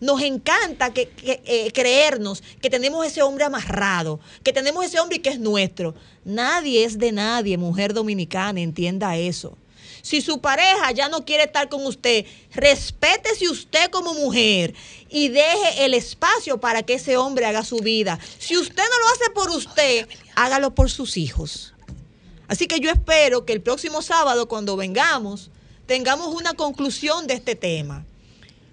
[0.00, 5.38] Nos encanta eh, creernos que tenemos ese hombre amarrado, que tenemos ese hombre que es
[5.38, 5.94] nuestro.
[6.24, 9.56] Nadie es de nadie, mujer dominicana, entienda eso.
[10.02, 14.74] Si su pareja ya no quiere estar con usted, respétese usted como mujer
[15.08, 18.18] y deje el espacio para que ese hombre haga su vida.
[18.38, 21.72] Si usted no lo hace por usted, hágalo por sus hijos.
[22.48, 25.50] Así que yo espero que el próximo sábado, cuando vengamos,
[25.86, 28.04] tengamos una conclusión de este tema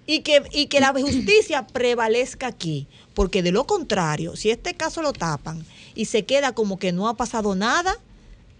[0.06, 2.86] y que, y que la justicia prevalezca aquí.
[3.14, 7.08] Porque de lo contrario, si este caso lo tapan y se queda como que no
[7.08, 7.98] ha pasado nada,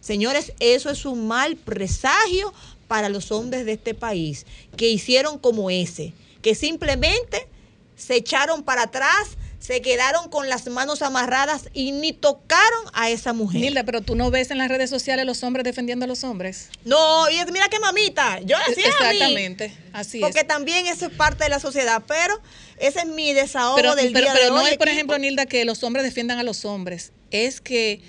[0.01, 2.53] señores, eso es un mal presagio
[2.89, 4.45] para los hombres de este país,
[4.77, 6.13] que hicieron como ese,
[6.43, 7.49] que simplemente
[7.97, 13.33] se echaron para atrás, se quedaron con las manos amarradas y ni tocaron a esa
[13.33, 13.61] mujer.
[13.61, 16.69] Nilda, pero tú no ves en las redes sociales los hombres defendiendo a los hombres.
[16.85, 19.17] No, y mira qué mamita, yo así es a mí.
[19.17, 20.47] Exactamente, así Porque es.
[20.49, 22.35] también eso es parte de la sociedad, pero
[22.79, 24.71] ese es mi desahogo Pero, del pero- día pero de no hoy.
[24.73, 24.97] es, por equipo.
[24.97, 27.13] ejemplo, Nilda, que los hombres defiendan a los hombres.
[27.31, 28.01] Es que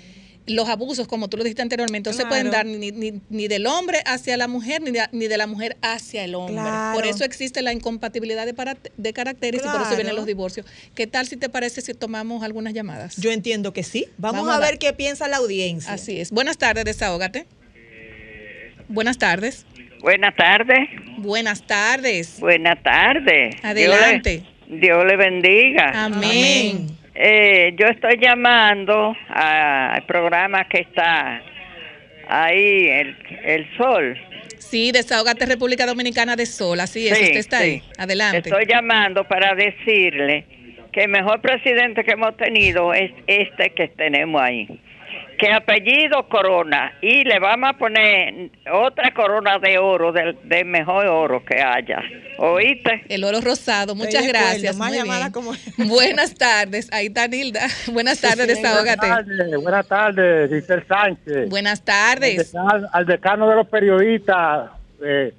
[0.46, 3.66] los abusos, como tú lo dijiste anteriormente, no se pueden dar ni, ni- ni del
[3.66, 6.56] hombre hacia la mujer, ni de, ni de la mujer hacia el hombre.
[6.56, 6.94] Claro.
[6.94, 10.66] Por eso existe la incompatibilidad de, para- de caracteres y por eso vienen los divorcios.
[10.94, 13.16] ¿Qué tal si te parece si tomamos algunas llamadas?
[13.16, 14.06] Yo entiendo que sí.
[14.18, 15.92] Vamos, Vamos a, a ver qué piensa la audiencia.
[15.94, 16.30] Así es.
[16.30, 17.46] Buenas tardes, desahógate.
[18.88, 19.64] Buenas tardes.
[20.00, 20.88] Buenas tardes.
[21.18, 22.38] Buenas tardes.
[22.38, 23.54] Buenas tardes.
[23.62, 24.42] Adelante.
[24.66, 26.04] Dios le, Dios le bendiga.
[26.04, 26.88] Amén.
[27.14, 31.40] Eh, yo estoy llamando al programa que está
[32.28, 34.18] ahí, el, el Sol.
[34.58, 36.80] Sí, desahógate República Dominicana de Sol.
[36.80, 37.82] Así es, Sí, usted está ahí.
[37.98, 38.48] Adelante.
[38.48, 40.44] Estoy llamando para decirle
[40.92, 44.66] que el mejor presidente que hemos tenido es este que tenemos ahí.
[45.44, 51.06] Que apellido Corona y le vamos a poner otra corona de oro, del, del mejor
[51.06, 52.00] oro que haya.
[52.38, 53.04] ¿Oíste?
[53.08, 54.76] El oro rosado, muchas gracias.
[54.76, 55.32] más muy llamada bien.
[55.32, 55.52] como-
[55.88, 57.60] Buenas tardes, ahí está Nilda.
[57.92, 59.06] Buenas tardes, Buenas desahógate.
[59.06, 61.48] tardes, buenas tardes, Giselle Sánchez.
[61.50, 62.52] Buenas Al tardes.
[62.52, 64.70] decano, al decano de los periodistas,
[65.04, 65.34] eh,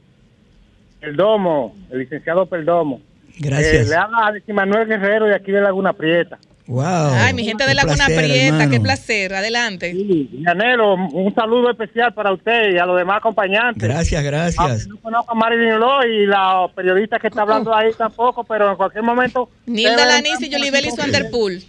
[1.00, 3.02] Perdomo, el licenciado Perdomo.
[3.40, 3.88] Gracias.
[3.88, 6.38] Eh, le habla a Manuel Guerrero de aquí de Laguna Prieta.
[6.68, 7.14] Wow.
[7.14, 9.34] Ay, mi gente de Un Laguna placer, Prieta, qué placer.
[9.36, 9.92] Adelante.
[9.92, 13.84] Sí, y anhelo un saludo especial para usted y a los demás acompañantes.
[13.84, 14.58] Gracias, gracias.
[14.60, 18.72] Aunque no conozco a Marilyn Loy y la periodista que está hablando ahí tampoco, pero
[18.72, 19.50] en cualquier momento...
[19.68, 21.60] Nilda Lanis y están Yolibelis por- Vanderpool.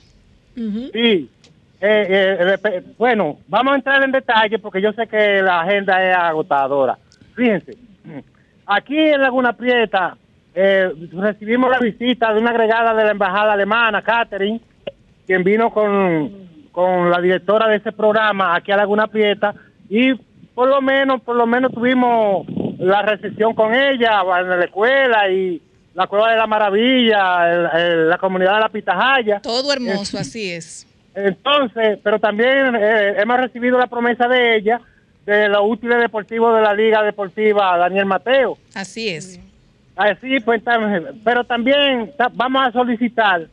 [0.55, 1.30] Sí.
[1.78, 6.16] Eh, eh, bueno, vamos a entrar en detalle porque yo sé que la agenda es
[6.16, 6.97] agotadora.
[7.34, 7.76] Fíjense,
[8.64, 10.16] aquí en Laguna Prieta
[10.55, 14.59] eh, recibimos la visita de una agregada de la embajada alemana, Catherine,
[15.26, 19.54] quien vino con, con la directora de ese programa aquí a Laguna Prieta
[19.88, 20.14] y
[20.54, 22.46] por lo menos, por lo menos tuvimos
[22.78, 25.60] la recepción con ella en la escuela y
[25.94, 29.40] la Cueva de la Maravilla, el- el- la comunidad de la Pitahaya.
[29.40, 30.86] Todo hermoso, así es.
[31.14, 34.80] Entonces, pero también eh, hemos recibido la promesa de ella
[35.24, 38.58] de los útiles deportivos de la Liga Deportiva Daniel Mateo.
[38.74, 39.40] Así es.
[39.96, 40.62] Así, pues,
[41.24, 43.46] pero también ta- vamos a solicitar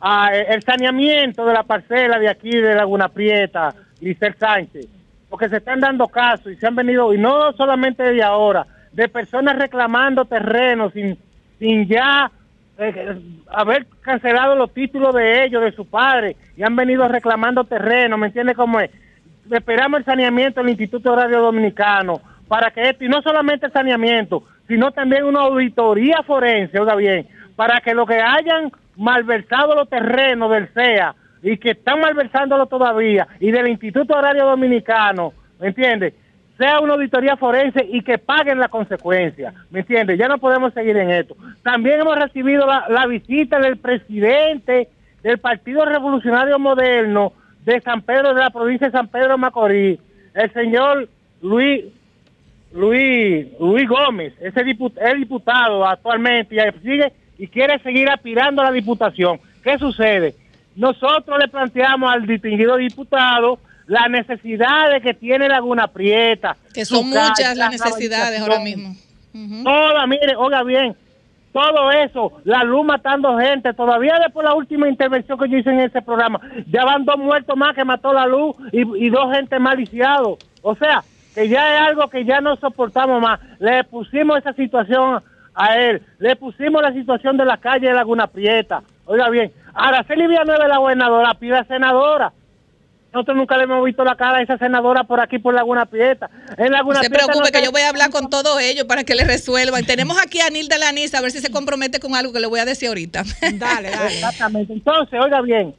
[0.00, 4.86] ah, el saneamiento de la parcela de aquí de Laguna Prieta, Licer Sánchez,
[5.28, 9.08] porque se están dando casos y se han venido, y no solamente de ahora, de
[9.08, 11.18] personas reclamando terrenos sin,
[11.58, 12.30] sin ya
[12.78, 13.18] eh,
[13.48, 18.28] haber cancelado los títulos de ellos, de su padre, y han venido reclamando terreno, ¿me
[18.28, 18.90] entiende cómo es?
[19.50, 24.44] Esperamos el saneamiento del Instituto Radio Dominicano para que esto, y no solamente el saneamiento,
[24.68, 30.50] sino también una auditoría forense, oiga bien, para que lo que hayan malversado los terrenos
[30.50, 36.14] del CEA y que están malversándolo todavía, y del Instituto Radio Dominicano, ¿me entiende?
[36.56, 40.18] sea una auditoría forense y que paguen la consecuencia, ¿me entiendes?
[40.18, 41.36] Ya no podemos seguir en esto.
[41.62, 44.88] También hemos recibido la, visita del presidente
[45.22, 47.32] del Partido Revolucionario Moderno
[47.64, 49.98] de San Pedro, de la provincia de San Pedro Macorís,
[50.34, 51.08] el señor
[51.42, 51.84] Luis
[52.72, 58.66] Luis Luis Gómez, ese diput- es diputado actualmente y sigue y quiere seguir aspirando a
[58.66, 59.40] la diputación.
[59.62, 60.34] ¿Qué sucede?
[60.74, 66.56] Nosotros le planteamos al distinguido diputado la necesidad de que tiene Laguna Prieta.
[66.74, 68.94] Que son muchas la las necesidades ahora mismo.
[69.64, 70.96] Toda, mire, oiga bien,
[71.52, 75.70] todo eso, la luz matando gente, todavía después de la última intervención que yo hice
[75.70, 79.32] en ese programa, ya van dos muertos más que mató la luz y, y dos
[79.34, 80.38] gente maliciados.
[80.62, 81.02] O sea,
[81.34, 83.38] que ya es algo que ya no soportamos más.
[83.58, 85.22] Le pusimos esa situación
[85.56, 88.82] a él, le pusimos la situación de la calle de Laguna Prieta.
[89.06, 92.32] Oiga bien, Araceli Villanueva, la gobernadora, pide a senadora.
[93.12, 96.28] Nosotros nunca le hemos visto la cara a esa senadora por aquí, por Laguna Prieta.
[96.58, 99.04] En Laguna No se preocupe no que yo voy a hablar con todos ellos para
[99.04, 99.86] que le resuelvan.
[99.86, 102.60] Tenemos aquí a Nilda Lanisa a ver si se compromete con algo que le voy
[102.60, 103.22] a decir ahorita.
[103.54, 104.14] Dale, dale.
[104.14, 104.74] Exactamente.
[104.74, 105.74] Entonces, oiga bien,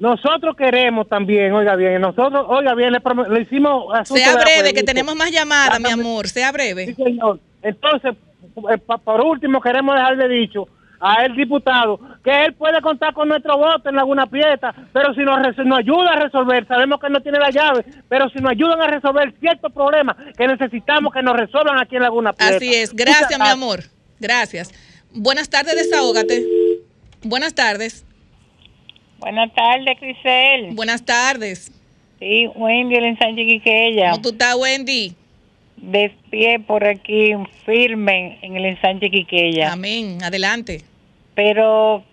[0.00, 4.82] nosotros queremos también, oiga bien, nosotros, oiga bien, le, le hicimos asunto Sea breve, que
[4.82, 6.26] tenemos más llamadas, mi amor.
[6.26, 6.86] Sea breve.
[6.86, 7.38] Sí, señor.
[7.62, 8.16] Entonces,
[9.04, 10.68] por último, queremos dejarle dicho
[11.00, 15.20] a el diputado que él puede contar con nuestro voto en Laguna Prieta, pero si
[15.20, 18.82] nos, nos ayuda a resolver, sabemos que no tiene la llave, pero si nos ayudan
[18.82, 22.56] a resolver ciertos problemas que necesitamos que nos resuelvan aquí en Laguna Prieta.
[22.56, 22.94] Así es.
[22.94, 23.80] Gracias, Muchas mi amor.
[24.20, 24.72] Gracias.
[25.12, 26.44] Buenas tardes, desahógate.
[27.22, 28.04] Buenas tardes.
[29.18, 30.74] Buenas tardes, Crisel.
[30.74, 31.72] Buenas tardes.
[32.18, 34.10] Sí, Wendy, el ensanche Quiqueya.
[34.10, 35.14] ¿Cómo tú estás, Wendy?
[35.80, 37.32] De pie por aquí,
[37.64, 39.72] firme en el ensanche Quiqueya.
[39.72, 40.18] Amén.
[40.22, 40.82] Adelante.
[41.34, 42.04] Pero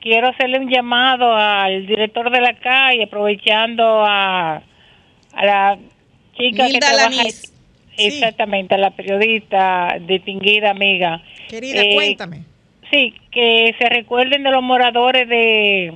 [0.00, 4.56] quiero hacerle un llamado al director de la calle, aprovechando a,
[5.32, 5.78] a la
[6.36, 7.50] chica que trabaja Lanís.
[7.96, 11.22] Exactamente, a la periodista distinguida amiga.
[11.48, 12.42] Querida, Eh, cuéntame.
[12.90, 15.94] Sí, que se recuerden de los moradores de,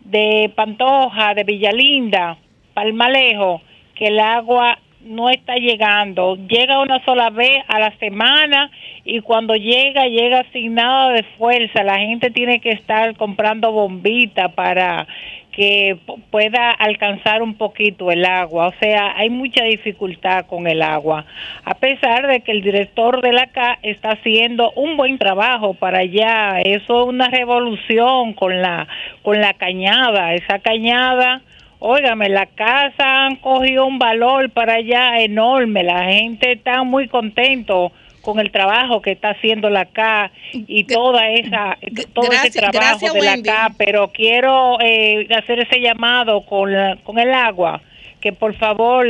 [0.00, 2.38] de Pantoja, de Villalinda,
[2.74, 3.62] Palmalejo,
[3.94, 6.36] que el agua no está llegando.
[6.36, 8.70] Llega una sola vez a la semana
[9.04, 11.82] y cuando llega, llega sin nada de fuerza.
[11.82, 15.06] La gente tiene que estar comprando bombitas para
[15.52, 15.98] que
[16.30, 18.68] pueda alcanzar un poquito el agua.
[18.68, 21.24] O sea, hay mucha dificultad con el agua.
[21.64, 26.00] A pesar de que el director de la CA está haciendo un buen trabajo para
[26.00, 26.60] allá.
[26.60, 28.86] Eso es una revolución con la,
[29.22, 30.34] con la cañada.
[30.34, 31.42] Esa cañada...
[31.80, 35.82] Óigame, la casa han cogido un valor para allá enorme.
[35.82, 41.30] La gente está muy contento con el trabajo que está haciendo la CA y toda
[41.30, 41.78] esa
[42.12, 43.70] todo gracias- ese trabajo gracias, de la CA.
[43.78, 47.80] Pero quiero eh, hacer ese llamado con, la- con el agua,
[48.20, 49.06] que por favor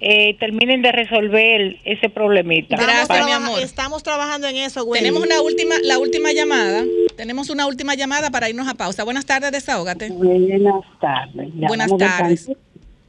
[0.00, 2.74] eh, terminen de resolver ese problemita.
[2.76, 5.00] Estamos Para- traba- Estamos trabajando en eso, güey.
[5.00, 6.84] Tenemos una última, la última llamada.
[7.16, 9.04] Tenemos una última llamada para irnos a pausa.
[9.04, 10.10] Buenas tardes, desahógate.
[10.10, 11.54] Buenas tardes.
[11.54, 12.50] Le Buenas tardes.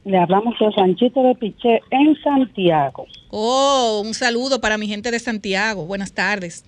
[0.04, 3.06] Le hablamos de Sanchito de Piché en Santiago.
[3.30, 5.84] Oh, un saludo para mi gente de Santiago.
[5.84, 6.64] Buenas tardes.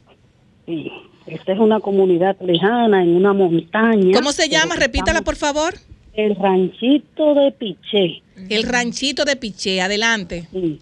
[0.67, 0.91] Sí,
[1.27, 4.13] esta es una comunidad lejana en una montaña.
[4.13, 4.77] ¿Cómo se llama?
[4.77, 5.73] Repítala, por favor.
[6.13, 8.23] El ranchito de Piché.
[8.49, 9.81] El ranchito de Piché.
[9.81, 10.47] Adelante.
[10.53, 10.79] Sí.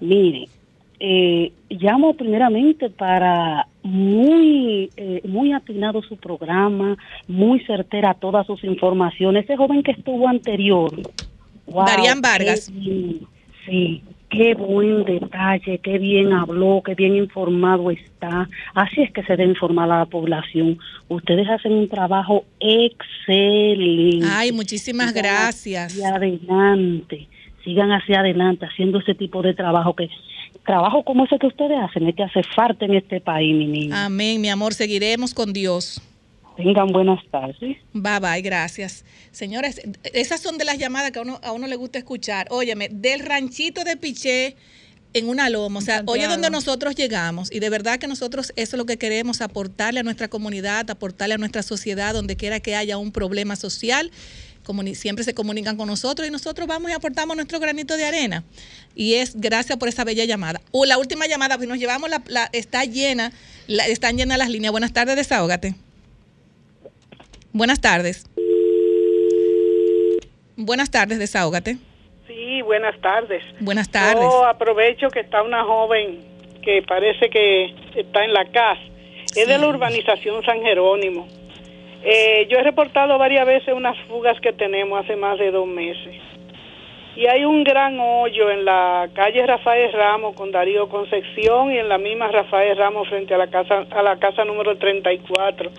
[0.00, 0.48] Mire,
[0.98, 9.44] eh, llamo primeramente para muy eh, muy atinado su programa, muy certera todas sus informaciones.
[9.44, 10.92] Ese joven que estuvo anterior.
[11.66, 12.70] wow, Darían Vargas.
[13.66, 14.02] sí,
[14.32, 18.48] qué buen detalle, qué bien habló, qué bien informado está.
[18.74, 20.78] Así es que se debe informar a la población.
[21.08, 24.26] Ustedes hacen un trabajo excelente.
[24.28, 25.92] Ay, muchísimas Sigan gracias.
[25.92, 27.28] hacia adelante,
[27.62, 30.08] sigan hacia adelante haciendo ese tipo de trabajo que
[30.64, 34.06] trabajo como ese que ustedes hacen es que hace falta en este país, mi niña.
[34.06, 34.72] Amén, mi amor.
[34.72, 36.00] Seguiremos con Dios.
[36.62, 37.76] Tengan buenas tardes.
[37.92, 39.04] Bye bye, gracias.
[39.30, 39.80] Señores,
[40.12, 42.46] esas son de las llamadas que a uno, a uno le gusta escuchar.
[42.50, 44.56] Óyeme, del ranchito de Piché
[45.14, 45.78] en una loma.
[45.80, 47.50] O sea, oye donde nosotros llegamos.
[47.52, 51.34] Y de verdad que nosotros eso es lo que queremos, aportarle a nuestra comunidad, aportarle
[51.34, 54.10] a nuestra sociedad, donde quiera que haya un problema social.
[54.64, 58.44] Comuni- siempre se comunican con nosotros y nosotros vamos y aportamos nuestro granito de arena.
[58.94, 60.60] Y es gracias por esa bella llamada.
[60.70, 63.32] O la última llamada, pues nos llevamos, la, la- está llena,
[63.66, 64.70] la- están llenas las líneas.
[64.70, 65.74] Buenas tardes, desahógate.
[67.52, 68.24] Buenas tardes.
[70.56, 71.76] Buenas tardes, desahógate.
[72.26, 73.42] Sí, buenas tardes.
[73.60, 74.22] Buenas tardes.
[74.22, 76.20] Yo aprovecho que está una joven
[76.62, 78.80] que parece que está en la casa.
[79.36, 81.28] Es de la urbanización San Jerónimo.
[82.04, 86.16] Eh, yo he reportado varias veces unas fugas que tenemos hace más de dos meses.
[87.14, 91.88] Y hay un gran hoyo en la calle Rafael Ramos con Darío Concepción y en
[91.88, 95.70] la misma Rafael Ramos frente a la casa a la casa número 34.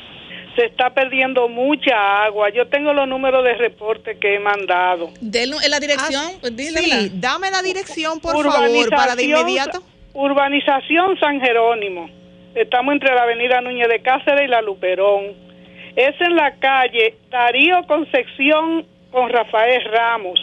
[0.55, 2.49] Se está perdiendo mucha agua.
[2.49, 5.09] Yo tengo los números de reporte que he mandado.
[5.19, 6.81] Denlo en la dirección, pues, dílela.
[7.01, 9.83] Sí, dame la dirección, por favor, para de Urbanización- inmediato.
[10.13, 12.09] Urbanización San Jerónimo.
[12.55, 15.33] Estamos entre la avenida Núñez de Cáceres y la Luperón.
[15.95, 20.39] Es en la calle Darío Concepción con Rafael Ramos.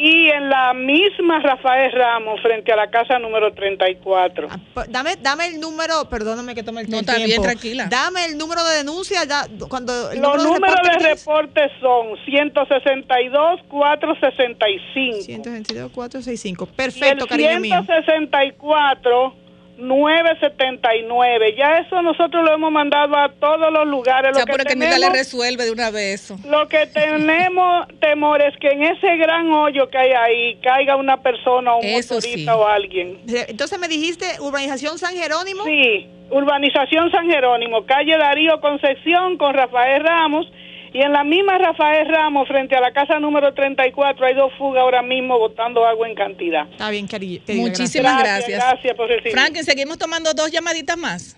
[0.00, 4.46] Y en la misma Rafael Ramos frente a la casa número 34.
[4.72, 7.42] Pa- Dame, dame el número, perdóname que tome el No, el está bien, tiempo.
[7.42, 7.88] tranquila.
[7.90, 9.24] Dame el número de denuncia.
[9.24, 16.64] ya, cuando el Los número números de reporte- reporte son 162 465 122 465.
[16.64, 17.84] y el Perfecto, cariño mío.
[17.84, 19.34] 164
[19.78, 21.54] 979.
[21.56, 24.32] Ya eso nosotros lo hemos mandado a todos los lugares.
[24.32, 26.36] Lo Ya, que pero que Nilda le tenemos- resuelve de una vez eso.
[26.48, 31.18] Lo que tenemos temor es que en ese gran hoyo que hay ahí caiga una
[31.22, 32.58] persona o un Eso motorista sí.
[32.58, 33.18] o alguien.
[33.48, 35.64] Entonces me dijiste urbanización San Jerónimo.
[35.64, 40.46] Sí, urbanización San Jerónimo, calle Darío Concepción con Rafael Ramos.
[40.92, 44.82] Y en la misma Rafael Ramos, frente a la casa número 34, hay dos fugas
[44.82, 46.70] ahora mismo botando agua en cantidad.
[46.70, 48.58] Está bien, querida, Muchísimas Gracias, gracias.
[48.58, 49.32] gracias por recibir.
[49.32, 51.36] Franklin, seguimos tomando dos llamaditas más.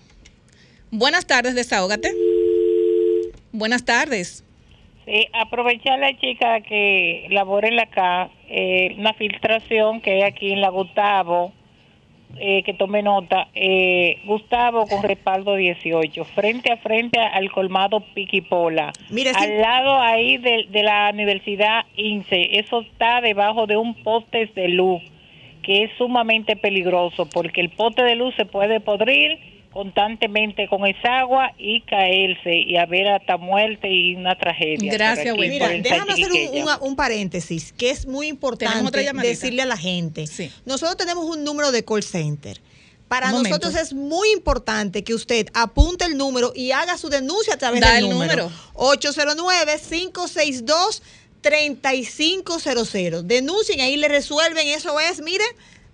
[0.90, 2.12] Buenas tardes, desahógate.
[3.52, 4.44] Buenas tardes.
[5.06, 10.52] Sí, aprovechar la chica que labora en la CA, eh, una filtración que hay aquí
[10.52, 11.52] en la Gustavo,
[12.36, 18.92] eh, que tome nota, eh, Gustavo con respaldo 18, frente a frente al colmado Piquipola,
[19.10, 19.36] Mire, sí.
[19.38, 24.68] al lado ahí de, de la Universidad INSE, eso está debajo de un poste de
[24.68, 25.02] luz,
[25.62, 31.20] que es sumamente peligroso, porque el poste de luz se puede podrir constantemente con esa
[31.20, 34.92] agua y caerse y haber hasta muerte y una tragedia.
[34.92, 35.68] Gracias, Wilma.
[35.68, 36.76] Mira, déjame hacer un, Salchiqueya.
[36.78, 40.26] un- un paréntesis, que es muy importante decirle a la gente.
[40.26, 40.50] Sí.
[40.66, 42.60] Nosotros tenemos un número de call center.
[43.08, 43.58] Para Un momento.
[43.58, 47.80] nosotros es muy importante que usted apunte el número y haga su denuncia a través
[47.80, 48.44] Da del el número.
[48.44, 48.56] número.
[51.42, 53.22] 809-562-3500.
[53.22, 54.66] Denuncien, ahí le resuelven.
[54.68, 55.44] Eso es, mire,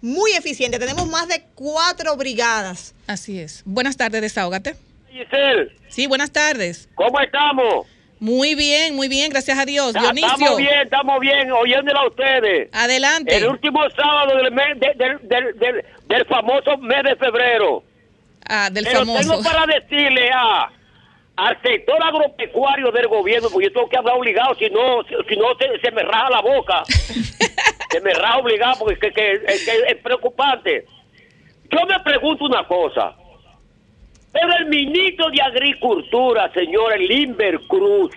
[0.01, 0.79] muy eficiente.
[0.79, 2.95] Tenemos más de cuatro brigadas.
[3.07, 3.63] Así es.
[3.65, 4.77] Buenas tardes, desahógate.
[5.11, 6.89] Giselle, Sí, buenas tardes.
[6.95, 7.87] ¿cómo estamos?
[8.19, 9.93] Muy bien, muy bien, gracias a Dios.
[9.93, 12.69] Dionisio, Estamos bien, estamos bien, oyéndola a ustedes.
[12.73, 13.37] adelante.
[13.37, 17.83] El último sábado del, mes- de- del, del, del, del famoso mes de febrero.
[18.49, 19.21] Ah, del Pero famoso.
[19.21, 20.71] tengo para decirle a
[21.37, 25.37] al sector agropecuario del gobierno, porque yo tengo que hablar obligado, si no, si, si
[25.37, 26.83] no se, se me raja la boca.
[28.01, 30.85] me raja obligado porque que- que- es, preocupante.
[31.71, 33.15] Yo me pregunto una cosa.
[34.33, 38.13] Pero el ministro de Agricultura, señor Limber Cruz,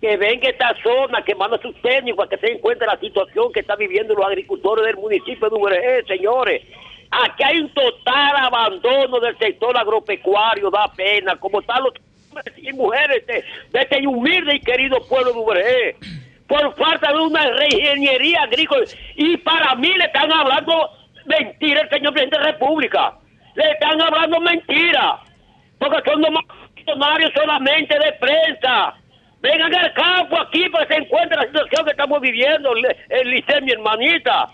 [0.00, 2.98] que venga a esta zona, que manda a sus técnicos a que se de la
[2.98, 6.62] situación que están viviendo los agricultores del municipio de Uberge, señores.
[7.10, 11.94] Aquí hay un total abandono del sector agropecuario, da pena, como están los
[12.30, 13.44] hombres y mujeres de,
[13.80, 15.96] este humilde y querido pueblo de Uberge,
[16.54, 18.84] por falta de una reingeniería agrícola.
[19.16, 20.88] Y para mí le están hablando
[21.24, 23.14] mentira el señor presidente de la República.
[23.56, 25.18] Le están hablando mentira,
[25.78, 26.44] porque son nomás
[26.74, 28.94] funcionarios solamente de prensa.
[29.40, 32.72] Vengan al campo aquí para que se encuentre la situación que estamos viviendo,
[33.08, 34.48] el, Liceo, mi hermanita.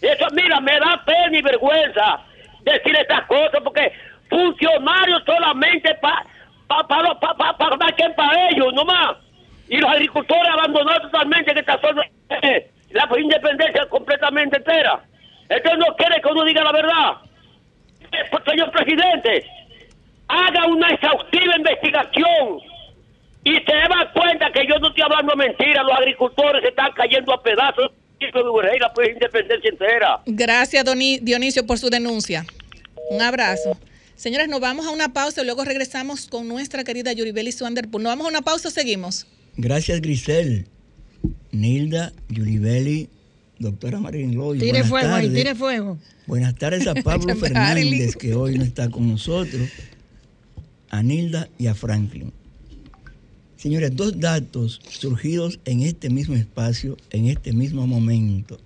[0.00, 2.20] Eso, mira, me da pena y vergüenza
[2.62, 3.92] decir estas cosas, porque
[4.30, 6.24] funcionarios solamente para
[6.68, 9.16] pa, pa, pa, pa, pa, pa, para ellos, nomás.
[9.70, 12.02] Y los agricultores abandonados totalmente en esta zona,
[12.90, 15.00] la independencia completamente entera.
[15.48, 17.12] Entonces no quiere que uno diga la verdad.
[18.44, 19.46] Señor presidente,
[20.26, 22.60] haga una exhaustiva investigación
[23.44, 27.32] y se da cuenta que yo no estoy hablando mentira, los agricultores se están cayendo
[27.32, 30.20] a pedazos y la pues, independencia entera.
[30.26, 30.84] Gracias,
[31.22, 32.44] Dionisio, por su denuncia.
[33.08, 33.78] Un abrazo.
[34.16, 38.02] Señores, nos vamos a una pausa y luego regresamos con nuestra querida Yuribeli Swanderpool.
[38.02, 39.26] Nos vamos a una pausa seguimos.
[39.56, 40.66] Gracias, Grisel.
[41.52, 43.08] Nilda, Yulibeli,
[43.58, 44.58] doctora Marín Loy.
[44.58, 45.38] Tire buenas fuego ahí, tardes.
[45.38, 45.98] tire fuego.
[46.26, 49.68] Buenas tardes a Pablo Fernández, que hoy no está con nosotros,
[50.90, 52.32] a Nilda y a Franklin.
[53.56, 58.58] Señores, dos datos surgidos en este mismo espacio, en este mismo momento.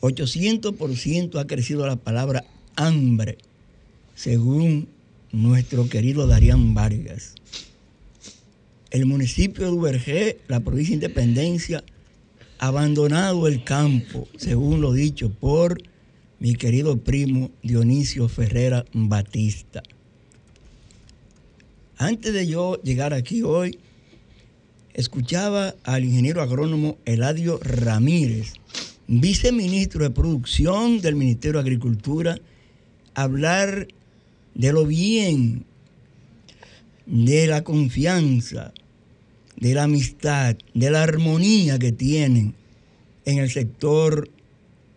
[0.00, 2.44] 800% ha crecido la palabra
[2.74, 3.38] hambre,
[4.16, 4.88] según
[5.30, 7.34] nuestro querido Darían Vargas.
[8.90, 11.84] El municipio de Ubergé, la provincia de Independencia,
[12.58, 15.80] abandonado el campo, según lo dicho por
[16.40, 19.82] mi querido primo Dionisio Ferrera Batista.
[21.98, 23.78] Antes de yo llegar aquí hoy,
[24.94, 28.54] escuchaba al ingeniero agrónomo Eladio Ramírez,
[29.06, 32.38] viceministro de Producción del Ministerio de Agricultura,
[33.14, 33.86] hablar
[34.54, 35.64] de lo bien,
[37.06, 38.72] de la confianza,
[39.60, 42.54] de la amistad, de la armonía que tienen
[43.24, 44.28] en el sector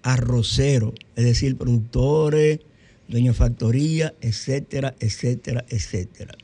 [0.01, 2.59] arrocero, es decir, productores,
[3.07, 6.35] dueños de factoría, etcétera, etcétera, etcétera.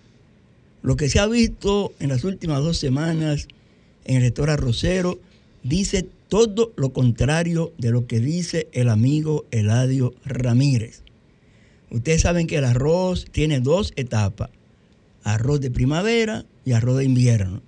[0.81, 3.47] Lo que se ha visto en las últimas dos semanas
[4.05, 5.19] en el sector arrocero
[5.63, 11.03] dice todo lo contrario de lo que dice el amigo Eladio Ramírez.
[11.89, 14.51] Ustedes saben que el arroz tiene dos etapas,
[15.23, 17.61] arroz de primavera y arroz de invierno.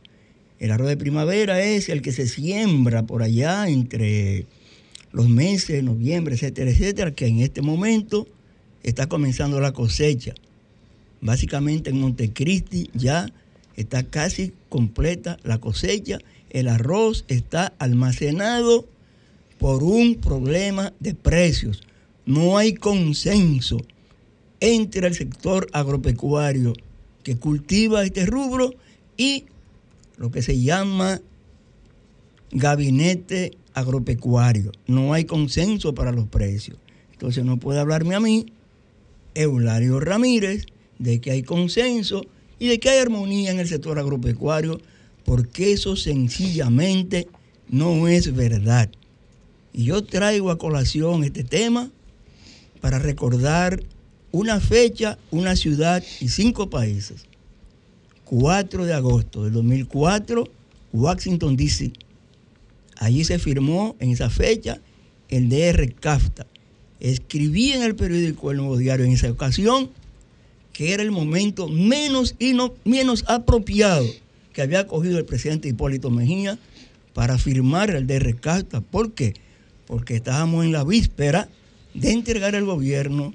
[0.61, 4.45] El arroz de primavera es el que se siembra por allá entre
[5.11, 8.27] los meses de noviembre, etcétera, etcétera, que en este momento
[8.83, 10.35] está comenzando la cosecha.
[11.19, 13.25] Básicamente en Montecristi ya
[13.75, 16.19] está casi completa la cosecha.
[16.51, 18.87] El arroz está almacenado
[19.57, 21.81] por un problema de precios.
[22.27, 23.77] No hay consenso
[24.59, 26.73] entre el sector agropecuario
[27.23, 28.75] que cultiva este rubro
[29.17, 29.45] y
[30.17, 31.21] lo que se llama
[32.51, 34.71] gabinete agropecuario.
[34.87, 36.77] No hay consenso para los precios.
[37.13, 38.47] Entonces no puede hablarme a mí,
[39.35, 40.65] Eulario Ramírez,
[40.99, 42.25] de que hay consenso
[42.59, 44.79] y de que hay armonía en el sector agropecuario,
[45.25, 47.27] porque eso sencillamente
[47.69, 48.89] no es verdad.
[49.73, 51.89] Y yo traigo a colación este tema
[52.81, 53.81] para recordar
[54.31, 57.25] una fecha, una ciudad y cinco países.
[58.31, 60.47] 4 de agosto del 2004,
[60.93, 61.91] Washington, D.C.
[62.95, 64.79] Allí se firmó en esa fecha
[65.27, 66.47] el DR CAFTA.
[67.01, 69.89] Escribí en el periódico El Nuevo Diario en esa ocasión
[70.71, 72.35] que era el momento menos,
[72.85, 74.05] menos apropiado
[74.53, 76.57] que había cogido el presidente Hipólito Mejía
[77.13, 78.79] para firmar el DR CAFTA.
[78.79, 79.33] ¿Por qué?
[79.87, 81.49] Porque estábamos en la víspera
[81.93, 83.33] de entregar el gobierno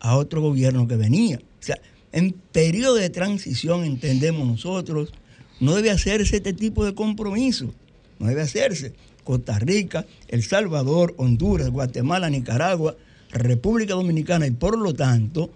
[0.00, 1.38] a otro gobierno que venía.
[1.38, 1.78] O sea,
[2.14, 5.12] en periodo de transición, entendemos nosotros,
[5.58, 7.74] no debe hacerse este tipo de compromiso.
[8.20, 8.92] No debe hacerse.
[9.24, 12.96] Costa Rica, El Salvador, Honduras, Guatemala, Nicaragua,
[13.32, 15.50] República Dominicana y por lo tanto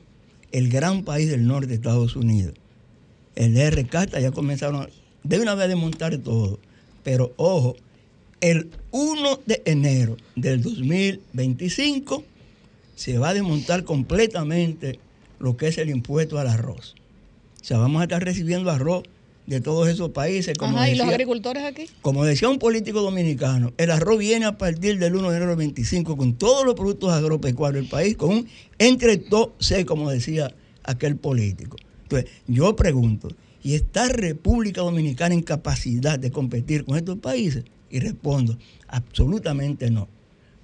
[0.51, 2.55] el gran país del norte Estados Unidos.
[3.37, 4.89] El RCATA ya comenzaron
[5.23, 6.59] de una vez a desmontar todo.
[7.05, 7.77] Pero ojo,
[8.41, 12.25] el 1 de enero del 2025
[12.97, 14.99] se va a desmontar completamente
[15.39, 16.95] lo que es el impuesto al arroz.
[17.61, 19.03] O sea, vamos a estar recibiendo arroz
[19.49, 20.57] de todos esos países.
[20.59, 21.87] Como Ajá, ¿y los agricultores aquí?
[22.03, 25.59] Como decía un político dominicano, el arroz viene a partir del 1 de enero del
[25.59, 28.49] 25 con todos los productos agropecuarios del país, con un
[28.79, 29.25] entre
[29.59, 30.55] sé como decía
[30.85, 31.77] aquel político.
[32.03, 33.29] Entonces, yo pregunto,
[33.63, 37.65] ¿y está República Dominicana en capacidad de competir con estos países?
[37.91, 40.09] Y respondo, absolutamente no.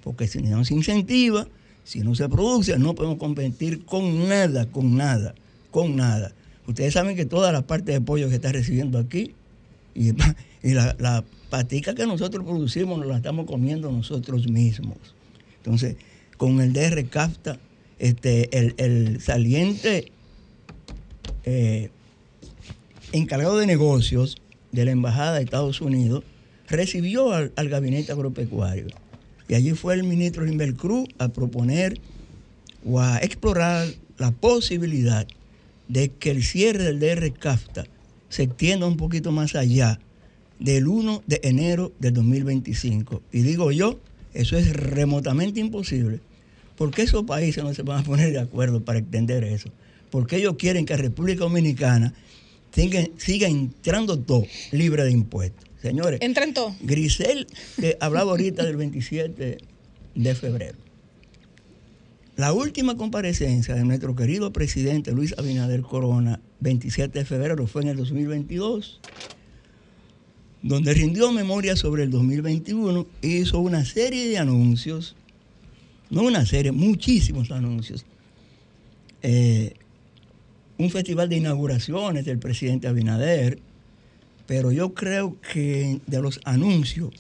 [0.03, 1.49] Porque si no se incentiva,
[1.85, 5.35] si no se produce, no podemos competir con nada, con nada,
[5.71, 6.33] con nada.
[6.67, 9.35] Ustedes saben que toda la parte de pollo que está recibiendo aquí
[9.95, 10.13] y,
[10.73, 14.97] la, la patica que nosotros producimos nos la estamos comiendo nosotros mismos.
[15.59, 15.97] Entonces,
[16.39, 17.59] con el DR CAFTA,
[17.99, 20.11] este, el, saliente
[21.45, 21.91] eh,
[23.13, 24.39] encargado de negocios
[24.73, 26.25] de la Embajada de Estados Unidos
[26.67, 28.87] recibió al gabinete agropecuario
[29.49, 32.01] y allí fue el ministro Limber Cruz a proponer
[32.85, 33.89] o a explorar
[34.19, 35.27] la posibilidad
[35.89, 37.85] de que el cierre del DR CAFTA
[38.29, 40.01] se extienda un poquito más allá
[40.59, 43.23] del 1 de enero del 2025.
[43.33, 43.99] Y digo yo,
[44.33, 46.21] eso es remotamente imposible.
[46.77, 49.71] ¿Por qué esos países no se van a poner de acuerdo para extender eso?
[50.11, 52.15] Porque ellos quieren que República Dominicana
[53.17, 55.69] siga entrando todo libre de impuestos.
[55.85, 56.19] Señores.
[56.81, 57.47] Grisel,
[57.79, 59.59] que hablaba ahorita del 27
[60.15, 60.79] de febrero.
[62.37, 67.89] La última comparecencia de nuestro querido presidente Luis Abinader Corona, 27 de febrero, fue en
[67.89, 68.99] el 2022,
[70.63, 75.17] donde rindió memoria sobre el 2021 e hizo una serie de anuncios,
[76.09, 78.07] no una serie, muchísimos anuncios.
[79.21, 79.75] Eh,
[80.79, 83.61] un festival de inauguraciones del presidente Abinader,
[84.47, 87.11] pero yo creo que de los anuncios,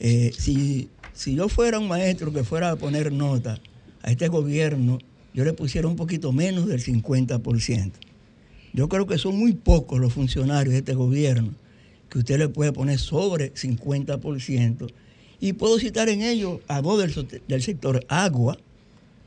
[0.00, 3.60] eh, si, si yo fuera un maestro que fuera a poner nota
[4.02, 4.98] a este gobierno,
[5.34, 7.92] yo le pusiera un poquito menos del 50%.
[8.72, 11.52] Yo creo que son muy pocos los funcionarios de este gobierno
[12.08, 14.90] que usted le puede poner sobre 50%.
[15.40, 16.98] Y puedo citar en ellos a dos
[17.46, 18.58] del sector agua,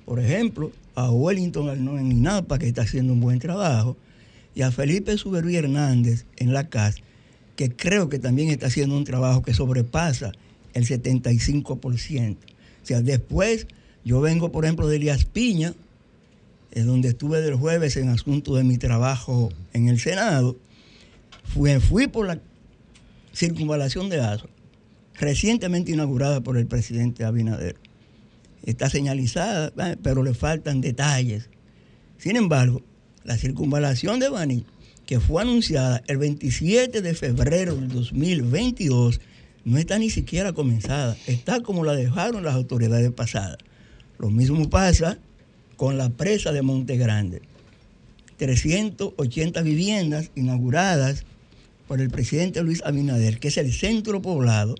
[0.05, 3.95] por ejemplo, a Wellington en INAPA, que está haciendo un buen trabajo,
[4.55, 6.95] y a Felipe Suberví Hernández en la CAS,
[7.55, 10.31] que creo que también está haciendo un trabajo que sobrepasa
[10.73, 12.35] el 75%.
[12.35, 13.67] O sea, después
[14.03, 15.73] yo vengo, por ejemplo, de Elías Piña,
[16.73, 20.57] donde estuve del jueves en asunto de mi trabajo en el Senado.
[21.43, 22.39] Fui, fui por la
[23.33, 24.49] circunvalación de Azo,
[25.19, 27.75] recientemente inaugurada por el presidente Abinader.
[28.63, 29.71] Está señalizada,
[30.01, 31.49] pero le faltan detalles.
[32.17, 32.81] Sin embargo,
[33.23, 34.65] la circunvalación de Baní,
[35.05, 39.19] que fue anunciada el 27 de febrero del 2022,
[39.65, 43.57] no está ni siquiera comenzada, está como la dejaron las autoridades pasadas.
[44.17, 45.17] Lo mismo pasa
[45.77, 47.41] con la presa de Monte Grande.
[48.37, 51.25] 380 viviendas inauguradas
[51.87, 54.75] por el presidente Luis Abinader, que es el centro poblado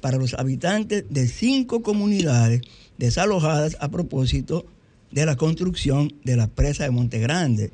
[0.00, 2.62] para los habitantes de cinco comunidades
[2.98, 4.66] desalojadas a propósito
[5.12, 7.70] de la construcción de la presa de Monte Grande.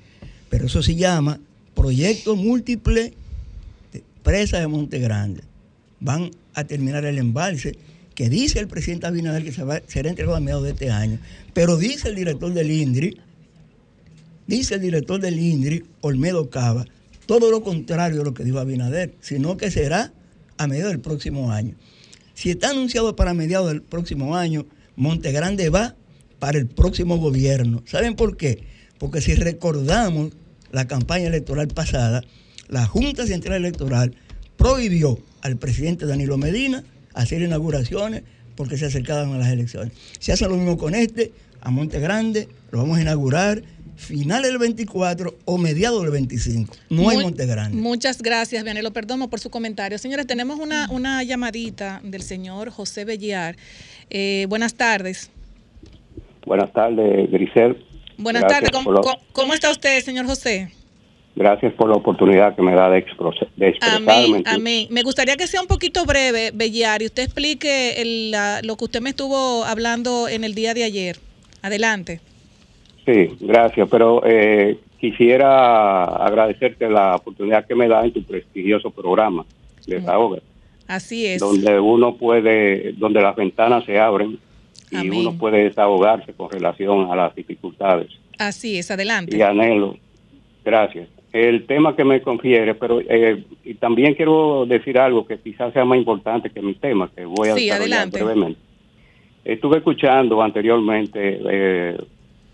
[0.50, 1.40] Pero eso se llama
[1.74, 3.14] Proyecto Múltiple
[3.92, 5.42] de Presa de Monte Grande.
[6.00, 7.78] Van a terminar el embalse
[8.14, 11.18] que dice el presidente Abinader que se va, será entregado a mediados de este año.
[11.54, 13.16] Pero dice el director del INDRI,
[14.48, 16.84] dice el director del INDRI, Olmedo Cava,
[17.26, 20.12] todo lo contrario de lo que dijo Abinader, sino que será
[20.56, 21.74] a mediados del próximo año.
[22.34, 24.66] Si está anunciado para mediados del próximo año,
[24.96, 25.94] Monte Grande va
[26.38, 27.82] para el próximo gobierno.
[27.86, 28.64] ¿Saben por qué?
[28.98, 30.32] Porque si recordamos
[30.72, 32.22] la campaña electoral pasada,
[32.68, 34.14] la Junta Central Electoral
[34.56, 36.84] prohibió al presidente Danilo Medina
[37.14, 38.22] hacer inauguraciones
[38.54, 39.92] porque se acercaban a las elecciones.
[40.18, 43.62] Se hace lo mismo con este, a Monte Grande, lo vamos a inaugurar
[43.96, 46.74] finales del 24 o mediados del 25.
[46.90, 47.80] No hay Monte Grande.
[47.80, 49.98] Muchas gracias, Vianelo Perdomo, por su comentario.
[49.98, 53.56] Señores, tenemos una, una llamadita del señor José Belliar.
[54.10, 55.30] Eh, buenas tardes.
[56.48, 57.76] Buenas tardes, Grisel.
[58.16, 58.70] Buenas tardes.
[59.32, 60.70] ¿Cómo, está usted, señor José?
[61.36, 63.04] Gracias por la oportunidad que me da de,
[63.56, 64.12] de expresarme.
[64.12, 64.86] Amén, amén.
[64.90, 68.84] Me gustaría que sea un poquito breve, Belliar, y usted explique el- la- lo que
[68.86, 71.18] usted me estuvo hablando en el día de ayer.
[71.62, 72.20] Adelante.
[73.04, 79.44] Sí, gracias, pero eh, quisiera agradecerte la oportunidad que me da en tu prestigioso programa,
[79.86, 80.40] Desahoga,
[80.86, 81.40] Así es.
[81.40, 84.38] donde uno puede, donde las ventanas se abren
[84.90, 85.20] y Amén.
[85.26, 88.08] uno puede desahogarse con relación a las dificultades
[88.38, 89.36] Así es, adelante.
[89.36, 89.96] y anhelo.
[90.64, 91.08] Gracias.
[91.32, 95.84] El tema que me confiere, pero eh, y también quiero decir algo que quizás sea
[95.84, 98.22] más importante que mi tema, que voy a Sí, desarrollar adelante.
[98.22, 98.60] brevemente.
[99.44, 101.98] Estuve escuchando anteriormente eh,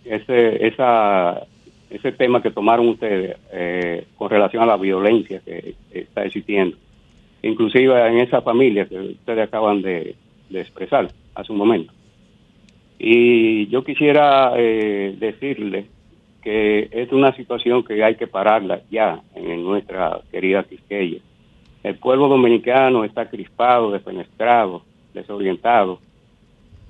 [0.04, 1.42] ese, esa,
[1.90, 6.76] ese tema que tomaron ustedes eh, con relación a la violencia que está existiendo,
[7.42, 10.14] inclusive en esa familia que ustedes acaban de,
[10.50, 11.92] de expresar hace un momento.
[12.98, 15.86] Y yo quisiera eh, decirle
[16.42, 21.20] que es una situación que hay que pararla ya en nuestra querida Quisqueya.
[21.82, 26.00] El pueblo dominicano está crispado, despenetrado, desorientado,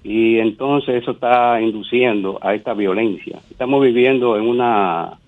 [0.05, 3.41] y entonces eso está induciendo a esta violencia.
[3.51, 5.19] Estamos viviendo en una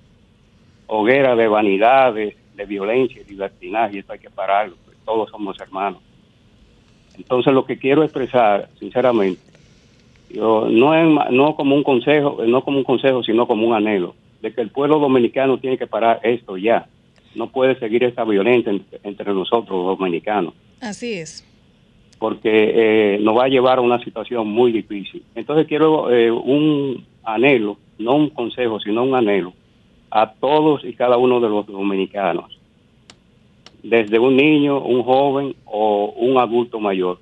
[0.86, 5.58] hoguera de vanidades, de violencia y libertinaje, y esto hay que pararlo, porque todos somos
[5.60, 6.00] hermanos.
[7.16, 9.40] Entonces lo que quiero expresar, sinceramente,
[10.30, 13.74] yo no es ma- no como un consejo, no como un consejo, sino como un
[13.74, 16.86] anhelo de que el pueblo dominicano tiene que parar esto ya.
[17.34, 21.44] No puede seguir esta violencia entre, entre nosotros los dominicanos, Así es.
[22.18, 25.22] porque eh, nos va a llevar a una situación muy difícil.
[25.34, 29.52] Entonces quiero eh, un anhelo, no un consejo, sino un anhelo
[30.10, 32.58] a todos y cada uno de los dominicanos,
[33.82, 37.18] desde un niño, un joven o un adulto mayor.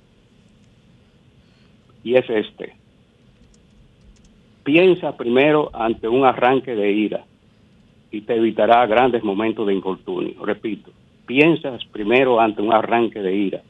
[2.04, 2.74] Y es este.
[4.64, 7.24] Piensa primero ante un arranque de ira
[8.10, 10.44] y te evitará grandes momentos de infortunio.
[10.44, 10.90] Repito,
[11.26, 13.62] piensas primero ante un arranque de ira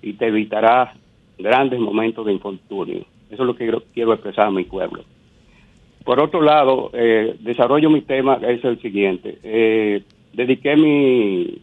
[0.00, 0.94] y te evitará
[1.38, 3.04] grandes momentos de infortunio.
[3.30, 5.04] Eso es lo que quiero, expresar a mi pueblo.
[6.04, 9.38] Por otro lado, eh, desarrollo mi tema, es el siguiente.
[9.42, 10.02] Eh,
[10.32, 11.60] dediqué mi,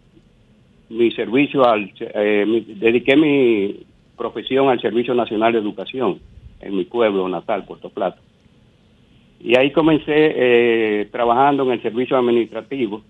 [0.89, 3.85] mi servicio al, eh, dediqué mi
[4.15, 6.19] profesión al Servicio Nacional de Educación
[6.61, 8.19] en mi pueblo natal, Puerto Plata.
[9.39, 13.03] Y ahí comencé eh, trabajando en el servicio administrativo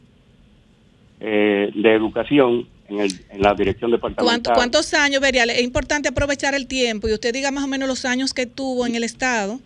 [1.19, 4.53] eh, de educación en, el, en la dirección ¿Cuánto- departamental.
[4.55, 5.49] ¿Cuántos años, Berial?
[5.49, 8.85] Es importante aprovechar el tiempo y usted diga más o menos los años que tuvo
[8.85, 9.59] en el Estado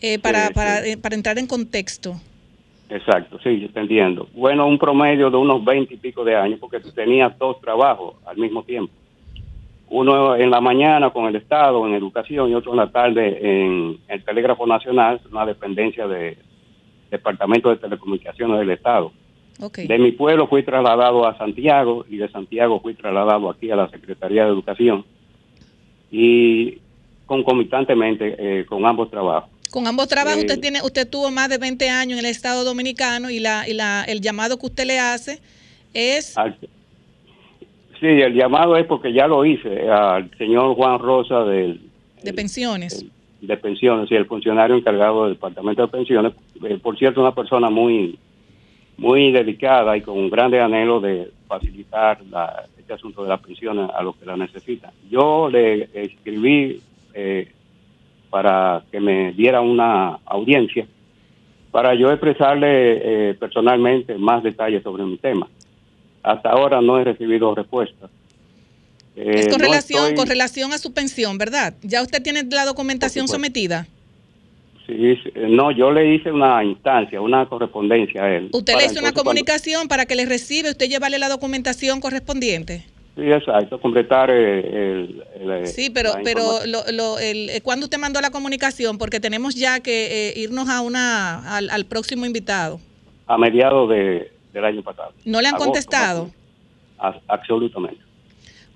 [0.00, 0.90] eh, para, Sí, para, sí.
[0.90, 2.20] eh, para entrar en contexto.
[2.90, 4.28] Exacto, sí, yo te entiendo.
[4.34, 8.36] Bueno, un promedio de unos 20 y pico de años, porque tenía dos trabajos al
[8.36, 8.92] mismo tiempo.
[9.94, 13.98] Uno en la mañana con el Estado, en educación, y otro en la tarde en
[14.08, 16.36] el Telégrafo Nacional, una dependencia del
[17.12, 19.12] Departamento de Telecomunicaciones del Estado.
[19.86, 23.88] De mi pueblo fui trasladado a Santiago y de Santiago fui trasladado aquí a la
[23.88, 25.04] Secretaría de Educación
[26.10, 26.78] y
[27.26, 29.50] concomitantemente eh, con ambos trabajos.
[29.70, 32.64] Con ambos trabajos, Eh, usted tiene, usted tuvo más de 20 años en el Estado
[32.64, 35.40] Dominicano y la, y la, el llamado que usted le hace
[35.92, 36.56] es Al-
[38.00, 41.80] sí, el llamado es porque ya lo hice al señor Juan Rosa del,
[42.22, 43.04] de pensiones.
[43.40, 46.32] de pensiones y el funcionario encargado del departamento de pensiones.
[46.64, 48.18] Eh, por cierto, una persona muy
[48.96, 53.90] muy dedicada y con un grande anhelo de facilitar la- este asunto de las pensiones
[53.92, 54.92] a los que la necesitan.
[55.10, 56.80] Yo le escribí
[57.12, 57.48] eh,
[58.30, 60.86] para que me diera una audiencia
[61.72, 65.48] para yo expresarle eh, personalmente más detalles sobre mi tema.
[66.24, 68.08] Hasta ahora no he recibido respuesta.
[69.14, 71.74] Eh, Es con no relación, estoy- con relación a su pensión, ¿verdad?
[71.82, 73.86] ¿Ya usted tiene la documentación sometida?
[74.86, 78.50] sí, sí, no, yo le hice una instancia, una correspondencia a él.
[78.52, 82.84] Usted le hizo una cuando- comunicación para que le reciba, usted llevarle la documentación correspondiente.
[83.16, 84.58] Sí, exacto, completar eh,
[85.40, 86.72] el, el- Sí, pero, la pero información.
[86.72, 88.98] lo, lo, el, eh, ¿cuándo usted mandó la comunicación?
[88.98, 92.78] Porque tenemos ya que eh, irnos a una al, al próximo invitado.
[93.26, 95.12] a mediados de, del año pasado.
[95.26, 96.30] ¿No le han Agosto, contestado?
[97.28, 98.00] Absolutamente.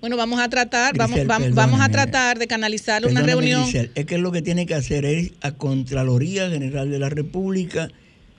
[0.01, 3.63] Bueno, vamos a tratar, vamos, Grisel, vamos, vamos a tratar de canalizar una reunión.
[3.63, 7.89] Grisel, es que lo que tiene que hacer es a Contraloría General de la República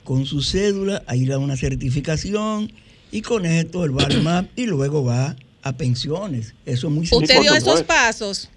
[0.05, 2.73] con su cédula, a ir a una certificación
[3.11, 6.55] y con esto él va al MAP y luego va a pensiones.
[6.65, 7.43] Eso es muy ¿Usted sencillo.
[7.43, 8.49] dio esos pasos?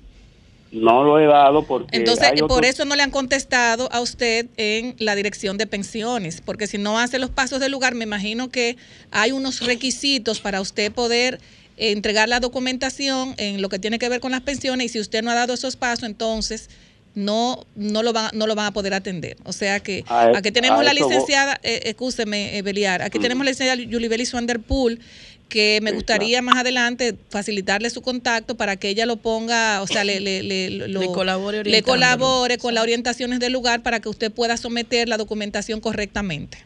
[0.73, 4.47] No lo he dado porque Entonces, hay por eso no le han contestado a usted
[4.57, 8.49] en la dirección de pensiones, porque si no hace los pasos del lugar, me imagino
[8.49, 8.75] que
[9.11, 11.39] hay unos requisitos para usted poder
[11.77, 15.23] entregar la documentación en lo que tiene que ver con las pensiones y si usted
[15.23, 16.69] no ha dado esos pasos, entonces
[17.15, 19.37] no no lo van no lo van a poder atender.
[19.43, 23.21] O sea que A e- aquí tenemos la licenciada, eh, escúcheme, eh, Beliar, aquí Mm.
[23.21, 24.99] tenemos la licenciada Yulibeli Swanderpool
[25.49, 29.87] que me Sí, gustaría más adelante facilitarle su contacto para que ella lo ponga, o
[29.87, 31.83] sea, le, le, le, lo- Le colabore le orientándolo.
[31.93, 36.57] colabore con las orientaciones del lugar para que usted pueda someter la documentación correctamente.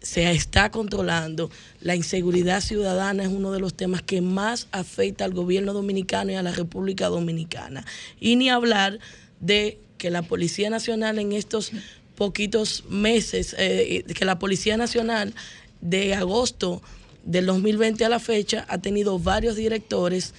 [0.02, 1.50] se está controlando.
[1.82, 6.36] La inseguridad ciudadana es uno de los temas que más afecta al gobierno dominicano y
[6.36, 7.86] a la República Dominicana.
[8.20, 9.00] Y ni hablar
[9.40, 11.72] de que la Policía Nacional en estos
[12.16, 15.34] poquitos meses, eh, que la Policía Nacional
[15.82, 16.84] de agosto
[17.26, 20.34] del 2020 a la fecha ha tenido varios directores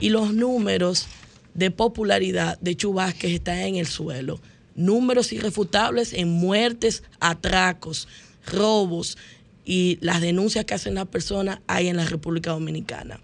[0.00, 1.06] y los números
[1.54, 4.40] de popularidad de Chubasques están en el suelo.
[4.76, 8.06] Números irrefutables en muertes, atracos,
[8.46, 9.18] robos
[9.64, 13.18] y las denuncias que hacen las personas hay en la República Dominicana.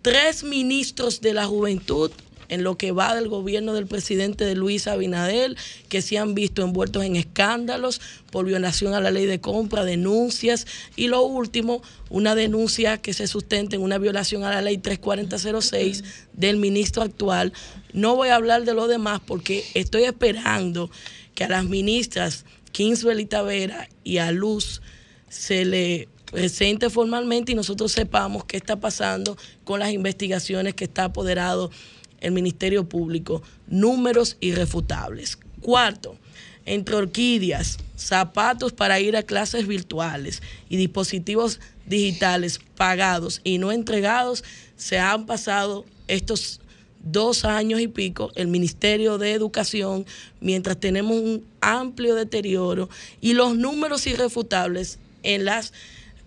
[0.00, 2.12] Tres ministros de la juventud
[2.50, 5.56] en lo que va del gobierno del presidente de Luis Abinadel,
[5.88, 8.00] que se han visto envueltos en escándalos
[8.30, 10.66] por violación a la ley de compra, denuncias
[10.96, 16.04] y lo último, una denuncia que se sustenta en una violación a la ley 3406
[16.32, 17.52] del ministro actual.
[17.92, 20.90] No voy a hablar de lo demás porque estoy esperando
[21.36, 24.82] que a las ministras Kingswell y Tavera y a Luz
[25.28, 31.04] se le presente formalmente y nosotros sepamos qué está pasando con las investigaciones que está
[31.04, 31.70] apoderado
[32.20, 33.42] el Ministerio Público.
[33.66, 35.38] Números irrefutables.
[35.60, 36.16] Cuarto,
[36.66, 44.44] entre orquídeas, zapatos para ir a clases virtuales y dispositivos digitales pagados y no entregados,
[44.76, 46.60] se han pasado estos
[47.02, 50.06] dos años y pico el Ministerio de Educación,
[50.40, 52.88] mientras tenemos un amplio deterioro
[53.20, 55.72] y los números irrefutables en las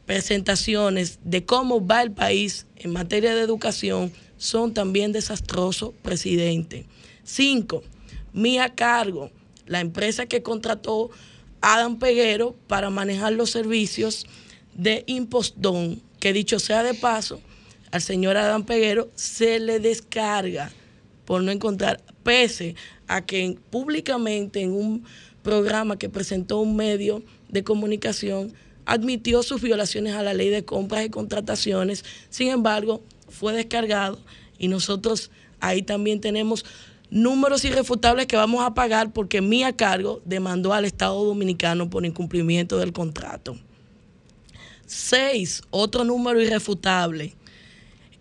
[0.05, 4.11] presentaciones de cómo va el país en materia de educación
[4.43, 6.85] son también desastrosos, presidente.
[7.23, 7.81] Cinco,
[8.33, 9.31] Mía Cargo,
[9.67, 11.11] la empresa que contrató
[11.61, 14.27] Adam Peguero para manejar los servicios
[14.75, 17.39] de Impostón, que dicho sea de paso,
[17.91, 20.73] al señor Adam Peguero se le descarga
[21.23, 22.75] por no encontrar, pese
[23.07, 25.05] a que públicamente en un
[25.41, 28.51] programa que presentó un medio de comunicación
[28.83, 33.01] admitió sus violaciones a la ley de compras y contrataciones, sin embargo,
[33.33, 34.19] fue descargado
[34.57, 36.65] y nosotros ahí también tenemos
[37.09, 42.77] números irrefutables que vamos a pagar porque Mía Cargo demandó al Estado Dominicano por incumplimiento
[42.77, 43.57] del contrato.
[44.85, 47.35] Seis, otro número irrefutable,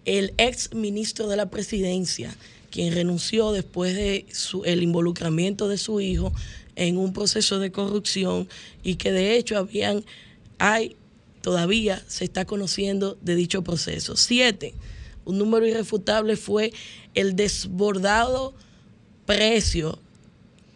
[0.05, 2.35] el ex ministro de la presidencia,
[2.71, 4.27] quien renunció después de
[4.65, 6.33] el involucramiento de su hijo
[6.77, 8.49] en un proceso de corrupción
[8.83, 10.05] y que de hecho habían,
[10.59, 10.97] hay,
[11.41, 14.17] todavía se está conociendo de dicho proceso.
[14.17, 14.75] Siete,
[15.25, 16.73] un número irrefutable fue
[17.15, 18.55] el desbordado
[19.27, 19.99] precio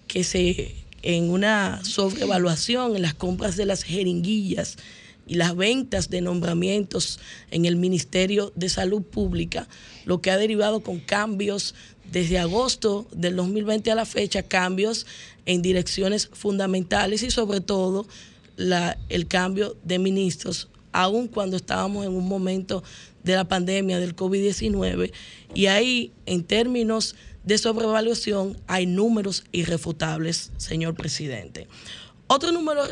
[0.06, 4.76] que se en una sobrevaluación en las compras de las jeringuillas
[5.26, 7.20] y las ventas de nombramientos
[7.50, 9.68] en el Ministerio de Salud Pública,
[10.04, 11.74] lo que ha derivado con cambios
[12.10, 15.06] desde agosto del 2020 a la fecha, cambios
[15.44, 18.06] en direcciones fundamentales y sobre todo
[18.56, 22.82] la, el cambio de ministros, aun cuando estábamos en un momento
[23.22, 25.12] de la pandemia del COVID-19.
[25.54, 31.68] Y ahí, en términos de sobrevaluación, hay números irrefutables, señor presidente.
[32.28, 32.82] Otro número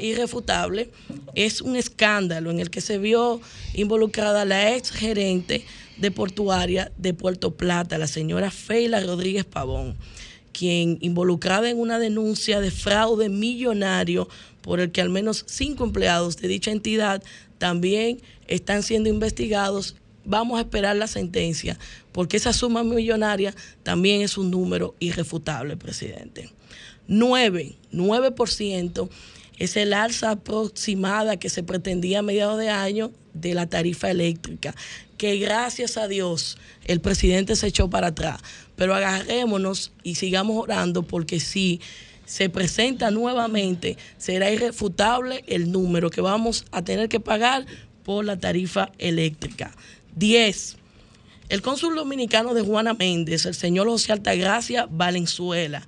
[0.00, 0.90] irrefutable
[1.34, 3.40] es un escándalo en el que se vio
[3.74, 5.64] involucrada la ex gerente
[5.96, 9.96] de portuaria de Puerto Plata, la señora Feila Rodríguez Pavón,
[10.52, 14.28] quien involucrada en una denuncia de fraude millonario
[14.66, 17.22] por el que al menos cinco empleados de dicha entidad
[17.56, 19.94] también están siendo investigados.
[20.24, 21.78] Vamos a esperar la sentencia,
[22.10, 26.50] porque esa suma millonaria también es un número irrefutable, presidente.
[27.06, 29.08] 9, 9%
[29.58, 34.74] es el alza aproximada que se pretendía a mediados de año de la tarifa eléctrica,
[35.16, 38.40] que gracias a Dios el presidente se echó para atrás.
[38.74, 41.80] Pero agarrémonos y sigamos orando porque si
[42.26, 47.64] se presenta nuevamente, será irrefutable el número que vamos a tener que pagar
[48.04, 49.74] por la tarifa eléctrica.
[50.16, 50.76] 10.
[51.48, 55.86] El cónsul dominicano de Juana Méndez, el señor José Altagracia Valenzuela,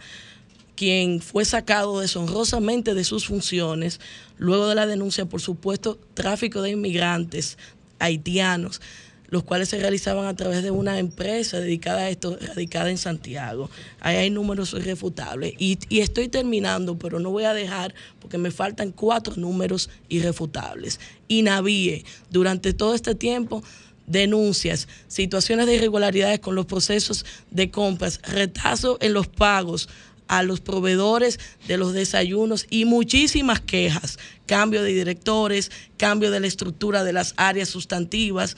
[0.77, 4.01] quien fue sacado deshonrosamente de sus funciones
[4.37, 7.59] luego de la denuncia por supuesto tráfico de inmigrantes
[7.99, 8.81] haitianos,
[9.29, 13.71] los cuales se realizaban a través de una empresa dedicada a esto, radicada en Santiago.
[14.01, 15.55] Ahí hay números irrefutables.
[15.59, 20.99] Y, estoy terminando, pero no voy a dejar porque me faltan cuatro números irrefutables.
[21.29, 23.63] INAVIE, durante todo este tiempo
[24.07, 29.91] denuncias, situaciones de irregularidades con los procesos de compras, retraso en los pagos,
[30.29, 36.47] a los proveedores de los desayunos y muchísimas quejas, cambio de directores, cambio de la
[36.47, 38.57] estructura de las áreas sustantivas,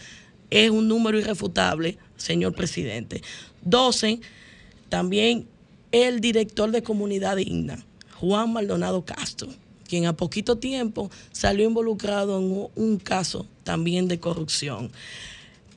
[0.50, 3.22] es un número irrefutable, señor presidente.
[3.62, 4.20] 12,
[4.88, 5.46] también
[5.92, 7.84] el director de Comunidad Digna,
[8.16, 9.48] Juan Maldonado Castro,
[9.88, 14.90] quien a poquito tiempo salió involucrado en un caso también de corrupción.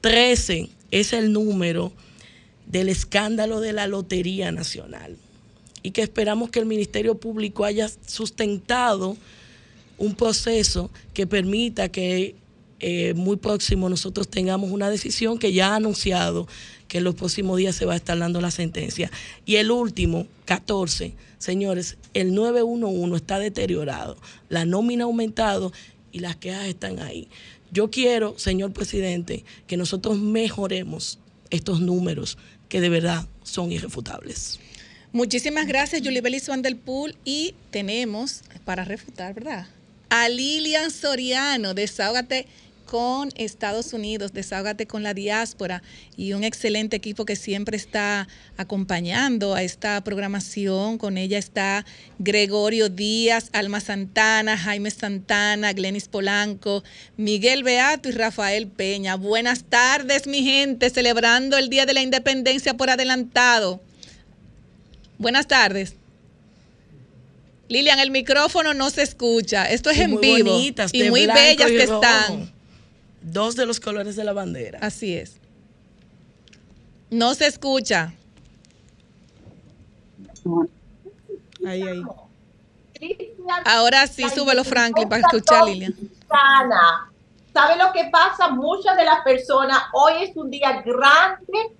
[0.01, 1.91] 13 es el número
[2.67, 5.17] del escándalo de la Lotería Nacional
[5.81, 9.17] y que esperamos que el Ministerio Público haya sustentado
[9.97, 12.35] un proceso que permita que
[12.85, 16.49] eh, muy próximo nosotros tengamos una decisión que ya ha anunciado
[16.89, 19.09] que en los próximos días se va a estar dando la sentencia.
[19.45, 24.17] Y el último, 14, señores, el 911 está deteriorado,
[24.49, 25.71] la nómina ha aumentado
[26.11, 27.29] y las quejas están ahí.
[27.71, 31.19] Yo quiero, señor presidente, que nosotros mejoremos
[31.51, 32.37] estos números
[32.67, 34.59] que de verdad son irrefutables.
[35.13, 37.15] Muchísimas gracias, Julie Belis Van del Pool.
[37.23, 39.67] Y tenemos, para refutar, ¿verdad?
[40.09, 42.45] A Lilian Soriano, Desahógate
[42.93, 45.81] con Estados Unidos, Desahógate con la diáspora
[46.15, 50.99] y un excelente equipo que siempre está acompañando a esta programación.
[50.99, 51.87] Con ella está
[52.19, 56.83] Gregorio Díaz, Alma Santana, Jaime Santana, Glenis Polanco,
[57.17, 59.15] Miguel Beato y Rafael Peña.
[59.15, 63.81] Buenas tardes, mi gente, celebrando el Día de la Independencia por adelantado.
[65.17, 65.95] Buenas tardes.
[67.69, 69.65] Lilian, el micrófono no se escucha.
[69.65, 70.51] Esto es en muy vivo.
[70.51, 72.03] Bonitas, y muy bellas que rojo.
[72.03, 72.52] están.
[73.23, 74.79] Dos de los colores de la bandera.
[74.81, 75.37] Así es.
[77.09, 78.13] No se escucha.
[81.65, 82.03] Ahí, ahí.
[83.65, 85.93] Ahora sí, súbelo, Franklin, para escuchar a Lilian.
[86.27, 87.11] Sana.
[87.53, 88.49] ¿Sabe lo que pasa?
[88.49, 91.75] Muchas de las personas, hoy es un día grande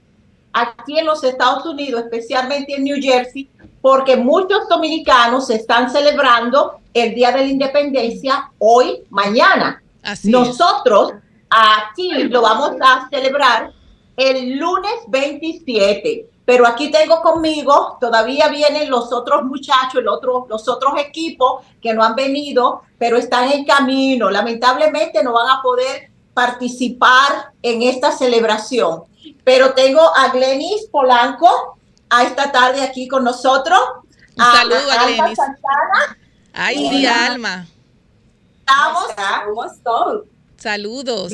[0.53, 3.49] aquí en los Estados Unidos, especialmente en New Jersey,
[3.81, 9.81] porque muchos dominicanos están celebrando el Día de la Independencia hoy, mañana.
[10.03, 11.13] Así Nosotros
[11.53, 13.71] aquí lo vamos a celebrar
[14.17, 16.29] el lunes 27.
[16.45, 21.93] Pero aquí tengo conmigo, todavía vienen los otros muchachos, el otro, los otros equipos que
[21.93, 24.29] no han venido, pero están en camino.
[24.29, 29.03] Lamentablemente no van a poder participar en esta celebración.
[29.45, 31.77] Pero tengo a Glenis Polanco
[32.09, 33.79] a esta tarde aquí con nosotros.
[34.35, 35.37] Un saludo a Alma Glenis.
[35.37, 36.17] Santana.
[36.51, 37.05] Ay, sí.
[37.05, 37.65] Alma.
[38.59, 40.32] Estamos.
[40.63, 41.29] Saludos.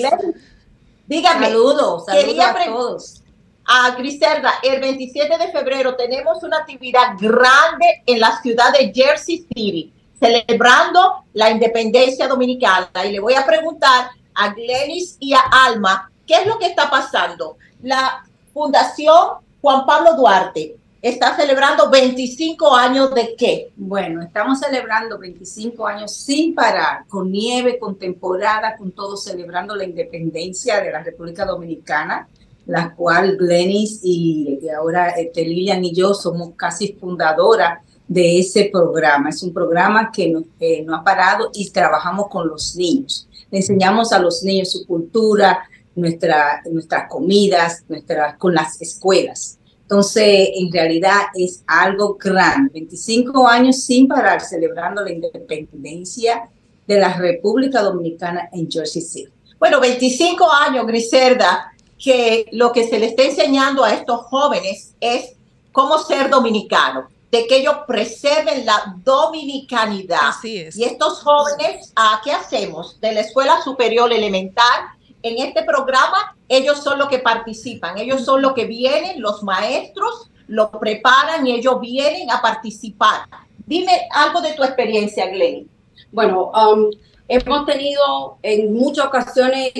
[1.05, 1.45] Dígame.
[1.45, 3.21] Saludos, saludos quería a todos.
[3.63, 9.45] A Griselda, el 27 de febrero tenemos una actividad grande en la ciudad de Jersey
[9.53, 12.89] City, celebrando la independencia dominicana.
[13.05, 16.89] Y le voy a preguntar a Glenis y a Alma, ¿qué es lo que está
[16.89, 17.57] pasando?
[17.83, 23.71] La Fundación Juan Pablo Duarte está celebrando 25 años de qué?
[23.75, 29.85] Bueno, estamos celebrando 25 años sin parar, con nieve, con temporada, con todo, celebrando la
[29.85, 32.27] independencia de la República Dominicana,
[32.65, 39.29] la cual Glenis y ahora este, Lilian y yo somos casi fundadoras de ese programa.
[39.29, 43.27] Es un programa que no, eh, no ha parado y trabajamos con los niños.
[43.49, 45.63] Le enseñamos a los niños su cultura,
[45.95, 49.58] nuestra, nuestras comidas, nuestras, con las escuelas.
[49.89, 52.69] Entonces, en realidad es algo grande.
[52.73, 56.47] 25 años sin parar celebrando la independencia
[56.85, 59.31] de la República Dominicana en Jersey City.
[59.57, 65.31] Bueno, 25 años, Griselda, que lo que se le está enseñando a estos jóvenes es
[65.71, 70.19] cómo ser dominicano, de que ellos preserven la dominicanidad.
[70.21, 70.77] Así es.
[70.77, 73.01] Y estos jóvenes, ¿a ¿qué hacemos?
[73.01, 74.83] De la Escuela Superior Elemental,
[75.23, 80.29] en este programa, ellos son los que participan, ellos son los que vienen, los maestros
[80.47, 83.21] los preparan y ellos vienen a participar.
[83.65, 85.69] Dime algo de tu experiencia, Glenn.
[86.11, 86.89] Bueno, um,
[87.27, 89.71] hemos tenido en muchas ocasiones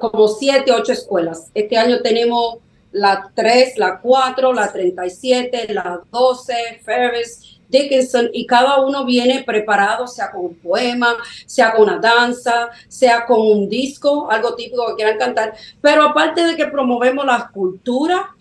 [0.00, 1.50] como siete, ocho escuelas.
[1.54, 2.56] Este año tenemos
[2.92, 6.54] la 3, la 4, la 37, la 12,
[6.84, 11.16] Ferris, Dickinson, y cada uno viene preparado, sea con un poema,
[11.46, 15.54] sea con una danza, sea con un disco, algo típico que quieran cantar.
[15.80, 18.34] Pero aparte de que promovemos la cultura,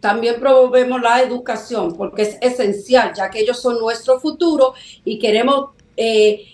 [0.00, 5.70] también promovemos la educación, porque es esencial, ya que ellos son nuestro futuro y queremos
[5.96, 6.44] eh,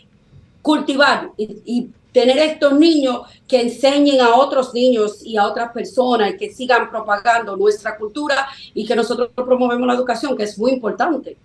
[0.61, 6.33] cultivar y, y tener estos niños que enseñen a otros niños y a otras personas
[6.33, 10.73] y que sigan propagando nuestra cultura y que nosotros promovemos la educación, que es muy
[10.73, 11.37] importante.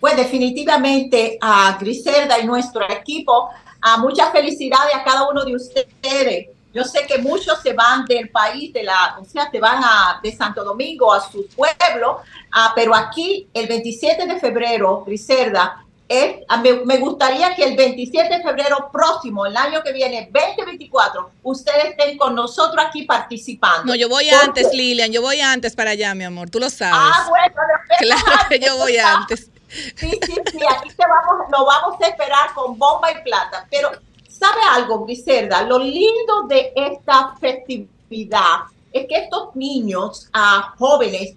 [0.00, 3.50] Pues definitivamente a Griselda y nuestro equipo,
[3.80, 6.48] a muchas felicidades a cada uno de ustedes.
[6.74, 10.20] Yo sé que muchos se van del país, de la, o sea, se van a,
[10.22, 12.20] de Santo Domingo a su pueblo,
[12.50, 17.76] ah, pero aquí el 27 de febrero, Griselda, es, a- me, me gustaría que el
[17.76, 23.84] 27 de febrero próximo, el año que viene, 2024, ustedes estén con nosotros aquí participando.
[23.86, 26.68] No, yo voy Porque- antes, Lilian, yo voy antes para allá, mi amor, tú lo
[26.70, 26.94] sabes.
[27.00, 27.54] Ah, bueno,
[27.98, 29.48] Claro que yo voy antes.
[29.68, 30.18] Sí, sí,
[30.50, 33.66] sí, aquí te vamos, lo vamos a esperar con bomba y plata.
[33.70, 33.90] Pero,
[34.28, 35.62] ¿sabe algo, Griselda?
[35.62, 41.36] Lo lindo de esta festividad es que estos niños, ah, jóvenes,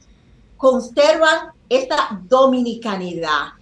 [0.58, 3.54] conservan esta dominicanidad.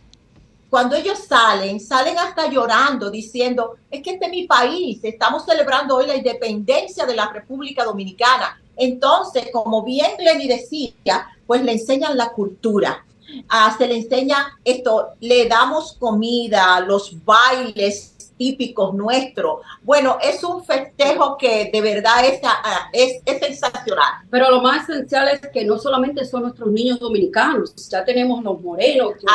[0.73, 5.95] Cuando ellos salen, salen hasta llorando, diciendo, es que este es mi país, estamos celebrando
[5.95, 8.59] hoy la independencia de la República Dominicana.
[8.75, 13.05] Entonces, como bien Glenny decía, pues le enseñan la cultura,
[13.49, 19.61] Ah, se le enseña esto, le damos comida, los bailes típicos nuestros.
[19.81, 22.41] Bueno, es un festejo que de verdad es,
[22.91, 24.23] es, es sensacional.
[24.29, 28.61] Pero lo más esencial es que no solamente son nuestros niños dominicanos, ya tenemos los
[28.61, 29.25] morenos que,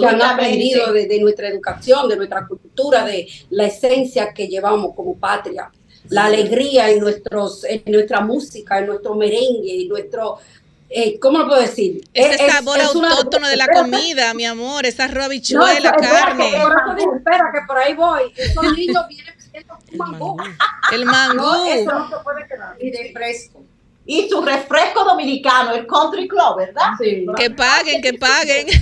[0.00, 4.94] que han aprendido de, de nuestra educación, de nuestra cultura, de la esencia que llevamos
[4.94, 5.70] como patria,
[6.10, 10.38] la alegría en, nuestros, en nuestra música, en nuestro merengue, en nuestro...
[10.90, 12.02] eh, ¿Cómo lo puedo decir?
[12.14, 15.60] Ese Es- sabor es autóctono de la comida, mi amor, esa arroz, No,
[16.00, 16.50] carne.
[16.96, 18.32] digo, espera, que por ahí voy.
[18.36, 20.36] Esos niños vienen pidiendo un mangú.
[20.92, 21.36] El mangú.
[21.36, 22.76] No, eso no se puede quedar.
[22.80, 23.62] Y de fresco.
[24.06, 26.92] Y su refresco dominicano, el Country Club, ¿verdad?
[27.36, 28.66] Que paguen, que paguen.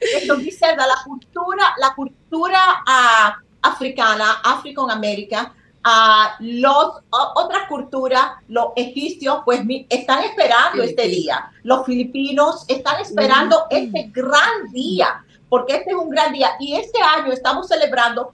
[0.00, 5.52] Esto dice la cultura, la cultura ah, africana, African American,
[5.88, 6.94] ah, los
[7.36, 11.50] otras culturas, los egipcios, pues mi- están esperando este día.
[11.62, 16.50] Los filipinos están esperando este gran día, porque este es un gran día.
[16.58, 18.32] Y este año estamos celebrando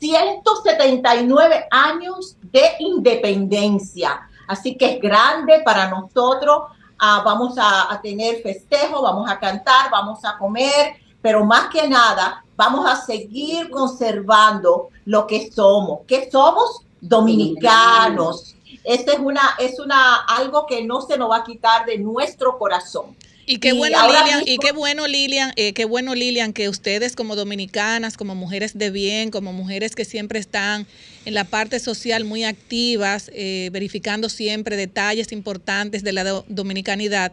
[0.00, 4.20] 179 años de independencia.
[4.48, 6.62] Así que es grande para nosotros.
[6.98, 11.88] ah, vamos a, a tener festejo, vamos a cantar, vamos a comer, pero más que
[11.88, 16.00] nada vamos a seguir conservando lo que somos.
[16.06, 16.82] ¿Qué somos?
[17.00, 18.54] Dominicanos.
[18.84, 22.58] Esta es una, es una, algo que no se nos va a quitar de nuestro
[22.58, 23.16] corazón.
[23.44, 27.16] Y qué Y bueno, Lilian, y qué bueno, Lilian, eh, qué bueno, Lilian, que ustedes
[27.16, 30.86] como dominicanas, como mujeres de bien, como mujeres que siempre están
[31.24, 37.32] en la parte social muy activas, eh, verificando siempre detalles importantes de la do- dominicanidad,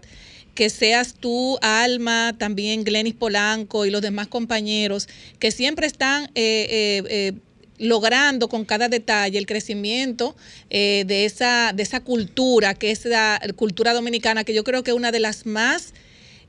[0.56, 5.08] que seas tú, Alma, también Glenis Polanco y los demás compañeros,
[5.40, 7.34] que siempre están eh, eh, eh,
[7.78, 10.36] logrando con cada detalle el crecimiento
[10.70, 14.92] eh, de, esa, de esa cultura, que es la cultura dominicana, que yo creo que
[14.92, 15.94] es una de las más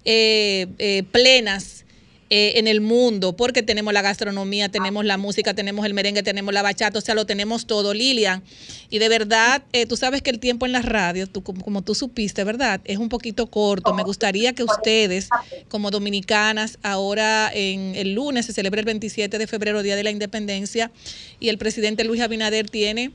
[0.04, 1.84] eh, plenas
[2.32, 6.54] eh, en el mundo, porque tenemos la gastronomía, tenemos la música, tenemos el merengue, tenemos
[6.54, 8.44] la bachata, o sea, lo tenemos todo, Lilian.
[8.88, 11.96] Y de verdad, eh, tú sabes que el tiempo en las radios, tú, como, tú
[11.96, 12.80] supiste, ¿verdad?
[12.84, 13.94] Es un poquito corto.
[13.94, 15.28] Me gustaría que ustedes,
[15.68, 20.12] como dominicanas, ahora en el lunes se celebra el 27 de febrero, Día de la
[20.12, 20.92] Independencia,
[21.40, 23.10] y el presidente Luis Abinader tiene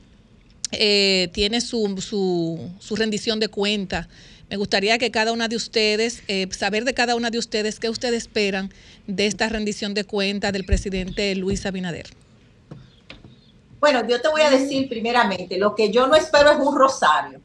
[0.72, 4.08] eh, tiene su, su, su rendición de cuenta.
[4.48, 7.90] Me gustaría que cada una de ustedes, eh, saber de cada una de ustedes qué
[7.90, 8.72] ustedes esperan
[9.08, 12.06] de esta rendición de cuenta del presidente Luis Abinader.
[13.80, 17.40] Bueno, yo te voy a decir primeramente, lo que yo no espero es un rosario.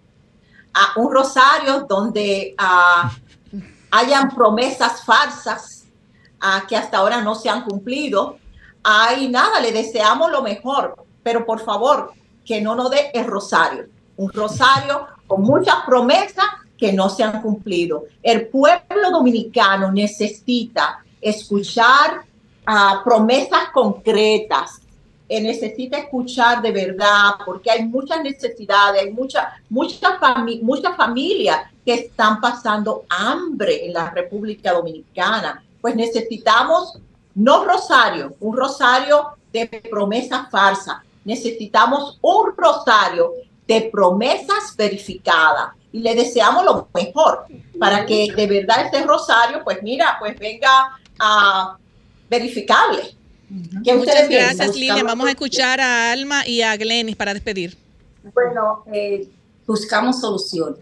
[0.74, 3.12] Ah, un rosario donde ah,
[3.90, 5.86] hayan promesas falsas
[6.40, 8.38] ah, que hasta ahora no se han cumplido.
[8.84, 12.14] Ay, nada, le deseamos lo mejor, pero por favor,
[12.46, 13.88] que no nos dé el rosario.
[14.18, 16.46] Un rosario con muchas promesas
[16.82, 18.06] que no se han cumplido.
[18.24, 22.24] El pueblo dominicano necesita escuchar
[22.66, 24.82] ah, promesas concretas,
[25.30, 31.70] eh, necesita escuchar de verdad, porque hay muchas necesidades, hay muchas mucha fami muchas familias
[31.86, 35.64] que están pasando hambre en la República Dominicana.
[35.82, 36.98] Pues necesitamos
[37.36, 40.98] no rosario, un rosario de promesas falsas.
[41.26, 43.34] Necesitamos un rosario
[43.68, 47.46] de promesas verificadas y le deseamos lo mejor
[47.80, 51.78] para que de verdad este rosario, pues mira, pues venga a
[52.30, 53.16] verificable.
[53.84, 54.76] ¿Qué Muchas gracias?
[54.76, 55.06] Lilian.
[55.06, 57.78] Vamos a escuchar a Alma y a Glenis para despedir.
[58.34, 59.28] Bueno, eh,
[59.68, 60.80] buscamos soluciones,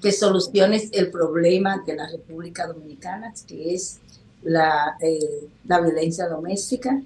[0.00, 3.98] que soluciones el problema de la República Dominicana, que es
[4.42, 7.02] la, eh, la violencia doméstica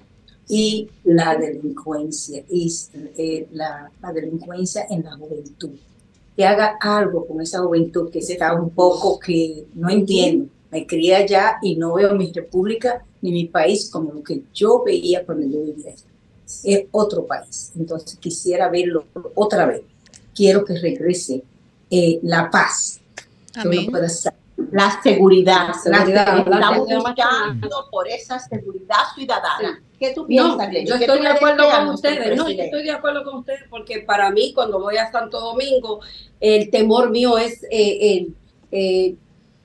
[0.48, 2.70] y la delincuencia, y
[3.16, 5.70] eh, la, la delincuencia en la juventud.
[6.36, 10.46] Que haga algo con esa juventud que está un poco que no entiendo.
[10.70, 14.82] Me crié allá y no veo mi república ni mi país como lo que yo
[14.84, 16.04] veía cuando yo vivía allá.
[16.64, 17.72] Es otro país.
[17.76, 19.04] Entonces quisiera verlo
[19.34, 19.82] otra vez.
[20.34, 21.42] Quiero que regrese
[21.90, 23.00] eh, la paz.
[23.62, 24.08] Que uno pueda
[24.70, 27.08] La seguridad, La seguridad, la- estamos seguridad.
[27.10, 29.82] luchando por esa seguridad ciudadana.
[29.98, 30.86] ¿Qué tú No, piensas, Glenn?
[30.86, 32.36] yo ¿Qué estoy de acuerdo con ustedes.
[32.36, 36.00] No, yo estoy de acuerdo con ustedes porque para mí, cuando voy a Santo Domingo,
[36.40, 38.28] el temor mío es eh,
[38.70, 39.14] eh,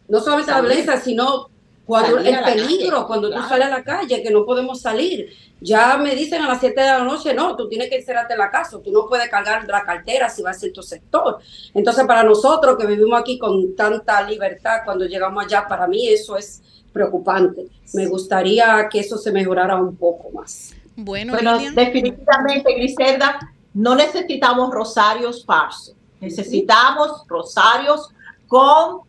[0.07, 1.49] no solamente la violencia, sino
[1.90, 3.41] cuando el peligro, calle, cuando claro.
[3.41, 5.36] tú sales a la calle, que no podemos salir.
[5.60, 8.40] Ya me dicen a las 7 de la noche, no, tú tienes que encerrarte en
[8.40, 11.40] la casa, tú no puedes cargar la cartera si vas a cierto sector.
[11.74, 16.38] Entonces, para nosotros que vivimos aquí con tanta libertad, cuando llegamos allá, para mí eso
[16.38, 16.61] es
[16.94, 17.66] preocupante.
[17.95, 20.76] Me gustaría que eso se mejorara un poco más.
[20.95, 23.40] Bueno, Bueno, definitivamente, Griselda,
[23.74, 25.95] no necesitamos rosarios falsos.
[26.22, 28.10] Necesitamos rosarios
[28.48, 28.99] con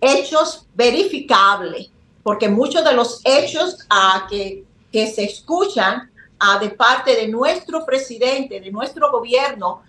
[0.00, 1.90] hechos verificables,
[2.22, 7.84] porque muchos de los hechos ah, que, que se escuchan ah, de parte de nuestro
[7.84, 9.82] presidente, de nuestro gobierno,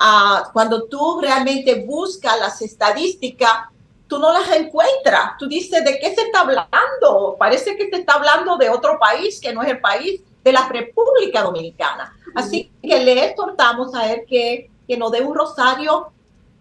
[0.00, 3.68] ah, cuando tú realmente buscas las estadísticas,
[4.06, 5.36] tú no las encuentras.
[5.38, 7.36] Tú dices, ¿de qué se está hablando?
[7.38, 10.68] Parece que se está hablando de otro país que no es el país de la
[10.68, 12.14] República Dominicana.
[12.34, 16.10] Así que le exhortamos a él que, que nos dé un rosario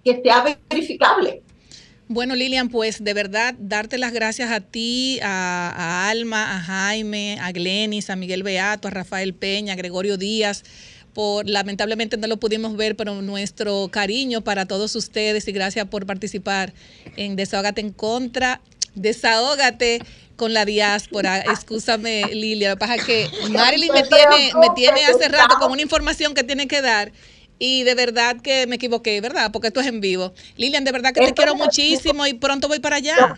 [0.04, 1.44] que sea verificable.
[2.10, 7.38] Bueno, Lilian, pues de verdad darte las gracias a ti, a, a Alma, a Jaime,
[7.42, 10.64] a Glenis, a Miguel Beato, a Rafael Peña, a Gregorio Díaz,
[11.14, 16.06] por lamentablemente no lo pudimos ver, pero nuestro cariño para todos ustedes y gracias por
[16.06, 16.74] participar
[17.18, 18.62] en Desahógate en contra,
[18.96, 20.00] Desahógate
[20.38, 21.40] con la diáspora.
[21.40, 25.72] Excúsame, Lilia, lo que pasa es que Marilyn me tiene, me tiene hace rato con
[25.72, 27.12] una información que tiene que dar.
[27.60, 29.52] Y de verdad que me equivoqué, ¿verdad?
[29.52, 30.34] Porque esto es en vivo.
[30.58, 33.38] Lilian, de verdad que te quiero muchísimo y pronto voy para allá.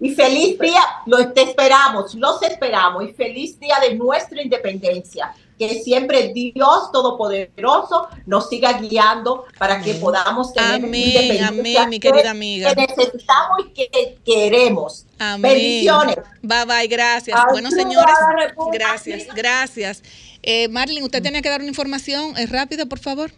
[0.00, 3.02] Y feliz día, lo te esperamos, los esperamos.
[3.02, 5.34] Y feliz día de nuestra independencia.
[5.58, 11.48] que siempre Dios Todopoderoso nos siga guiando para que podamos tener Amén, independencia
[11.80, 12.74] amén, mi querida amiga.
[12.76, 15.04] que necesitamos y que queremos.
[15.18, 15.52] Amén.
[15.52, 16.16] Bendiciones.
[16.42, 17.36] Bye bye, gracias.
[17.36, 18.14] Ayuda bueno, señores,
[18.72, 20.02] gracias, gracias.
[20.42, 23.30] Eh, Marlene, usted tenía que dar una información eh, rápido, por favor.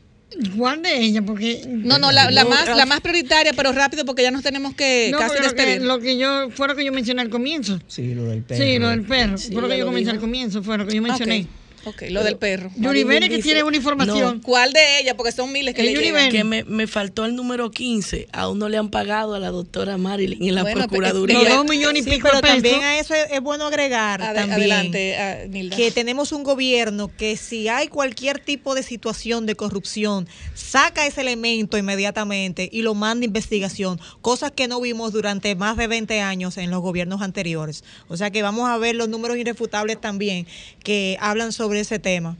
[0.56, 1.22] ¿Cuál de ella?
[1.22, 4.74] Porque No, no, la, la más, la más prioritaria, pero rápido porque ya nos tenemos
[4.74, 5.82] que No, casi porque lo que, despedir.
[5.88, 7.80] lo que yo fue lo que yo mencioné al comienzo.
[7.88, 8.62] Sí, lo del perro.
[8.64, 9.38] Sí, lo del perro.
[9.38, 10.14] Sí, fue lo que yo comencé dijo.
[10.14, 11.46] al comienzo, fue lo que yo mencioné.
[11.86, 12.70] Ok, lo del perro.
[12.76, 14.36] Yuri Vélez, que tiene una información.
[14.36, 15.14] No, ¿Cuál de ellas?
[15.16, 16.30] Porque son miles que El le llegan.
[16.30, 18.28] Que me, me faltó el número 15.
[18.32, 21.38] Aún no le han pagado a la doctora Marilyn en la Bueno, Procuraduría.
[21.42, 24.34] pero- Dos millones y Sí, pico pero también a eso es, es bueno agregar Ade-
[24.34, 25.76] también adelante, Nilda.
[25.76, 31.22] que tenemos un gobierno que si hay cualquier tipo de situación de corrupción, saca ese
[31.22, 36.20] elemento inmediatamente y lo manda a investigación, cosas que no vimos durante más de 20
[36.20, 37.84] años en los gobiernos anteriores.
[38.08, 40.46] O sea que vamos a ver los números irrefutables también
[40.82, 42.36] que hablan sobre ese tema.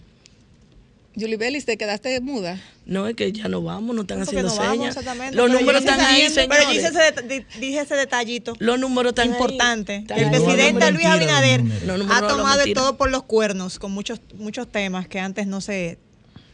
[1.14, 2.60] Julie Bellis, ¿te quedaste muda?
[2.86, 4.96] No, es que ya no vamos, no están haciendo no señas.
[4.96, 8.54] Los Pero números están ahí, Pero ese, dije ese detallito.
[8.58, 9.32] Los números están ahí.
[9.32, 9.96] importante.
[9.96, 11.62] Están El presidente Luis Abinader
[12.10, 15.98] ha tomado el todo por los cuernos con muchos muchos temas que antes no se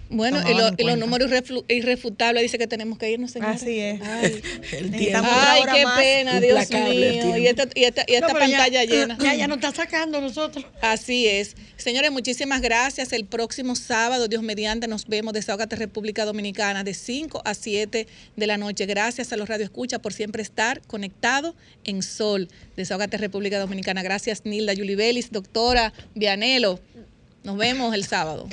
[0.08, 1.30] Bueno, y, lo- y los números
[1.68, 3.60] irrefutables dice que tenemos que irnos, señores.
[3.62, 4.00] Así es.
[4.00, 4.40] Ay,
[4.72, 5.28] El tiempo.
[5.28, 7.36] Ay, qué pena, Dios mío.
[7.36, 9.18] Y esta, y esta, y esta No, pero ya- pantalla llena.
[9.20, 10.64] Ya, ya nos está sacando nosotros.
[10.80, 11.56] Así es.
[11.76, 13.12] Señores, muchísimas gracias.
[13.12, 15.32] El próximo sábado, Dios mediante, nos vemos.
[15.34, 18.06] Desahogate República Dominicana de 5 a 7
[18.36, 18.86] de la noche.
[18.86, 21.54] Gracias a los Radio Escucha por siempre estar conectado
[21.84, 22.48] en Sol.
[22.76, 24.02] Desahogate República Dominicana.
[24.02, 26.78] Gracias, Nilda Yulibelis, doctora Vianelo.
[27.42, 28.48] Nos vemos el sábado.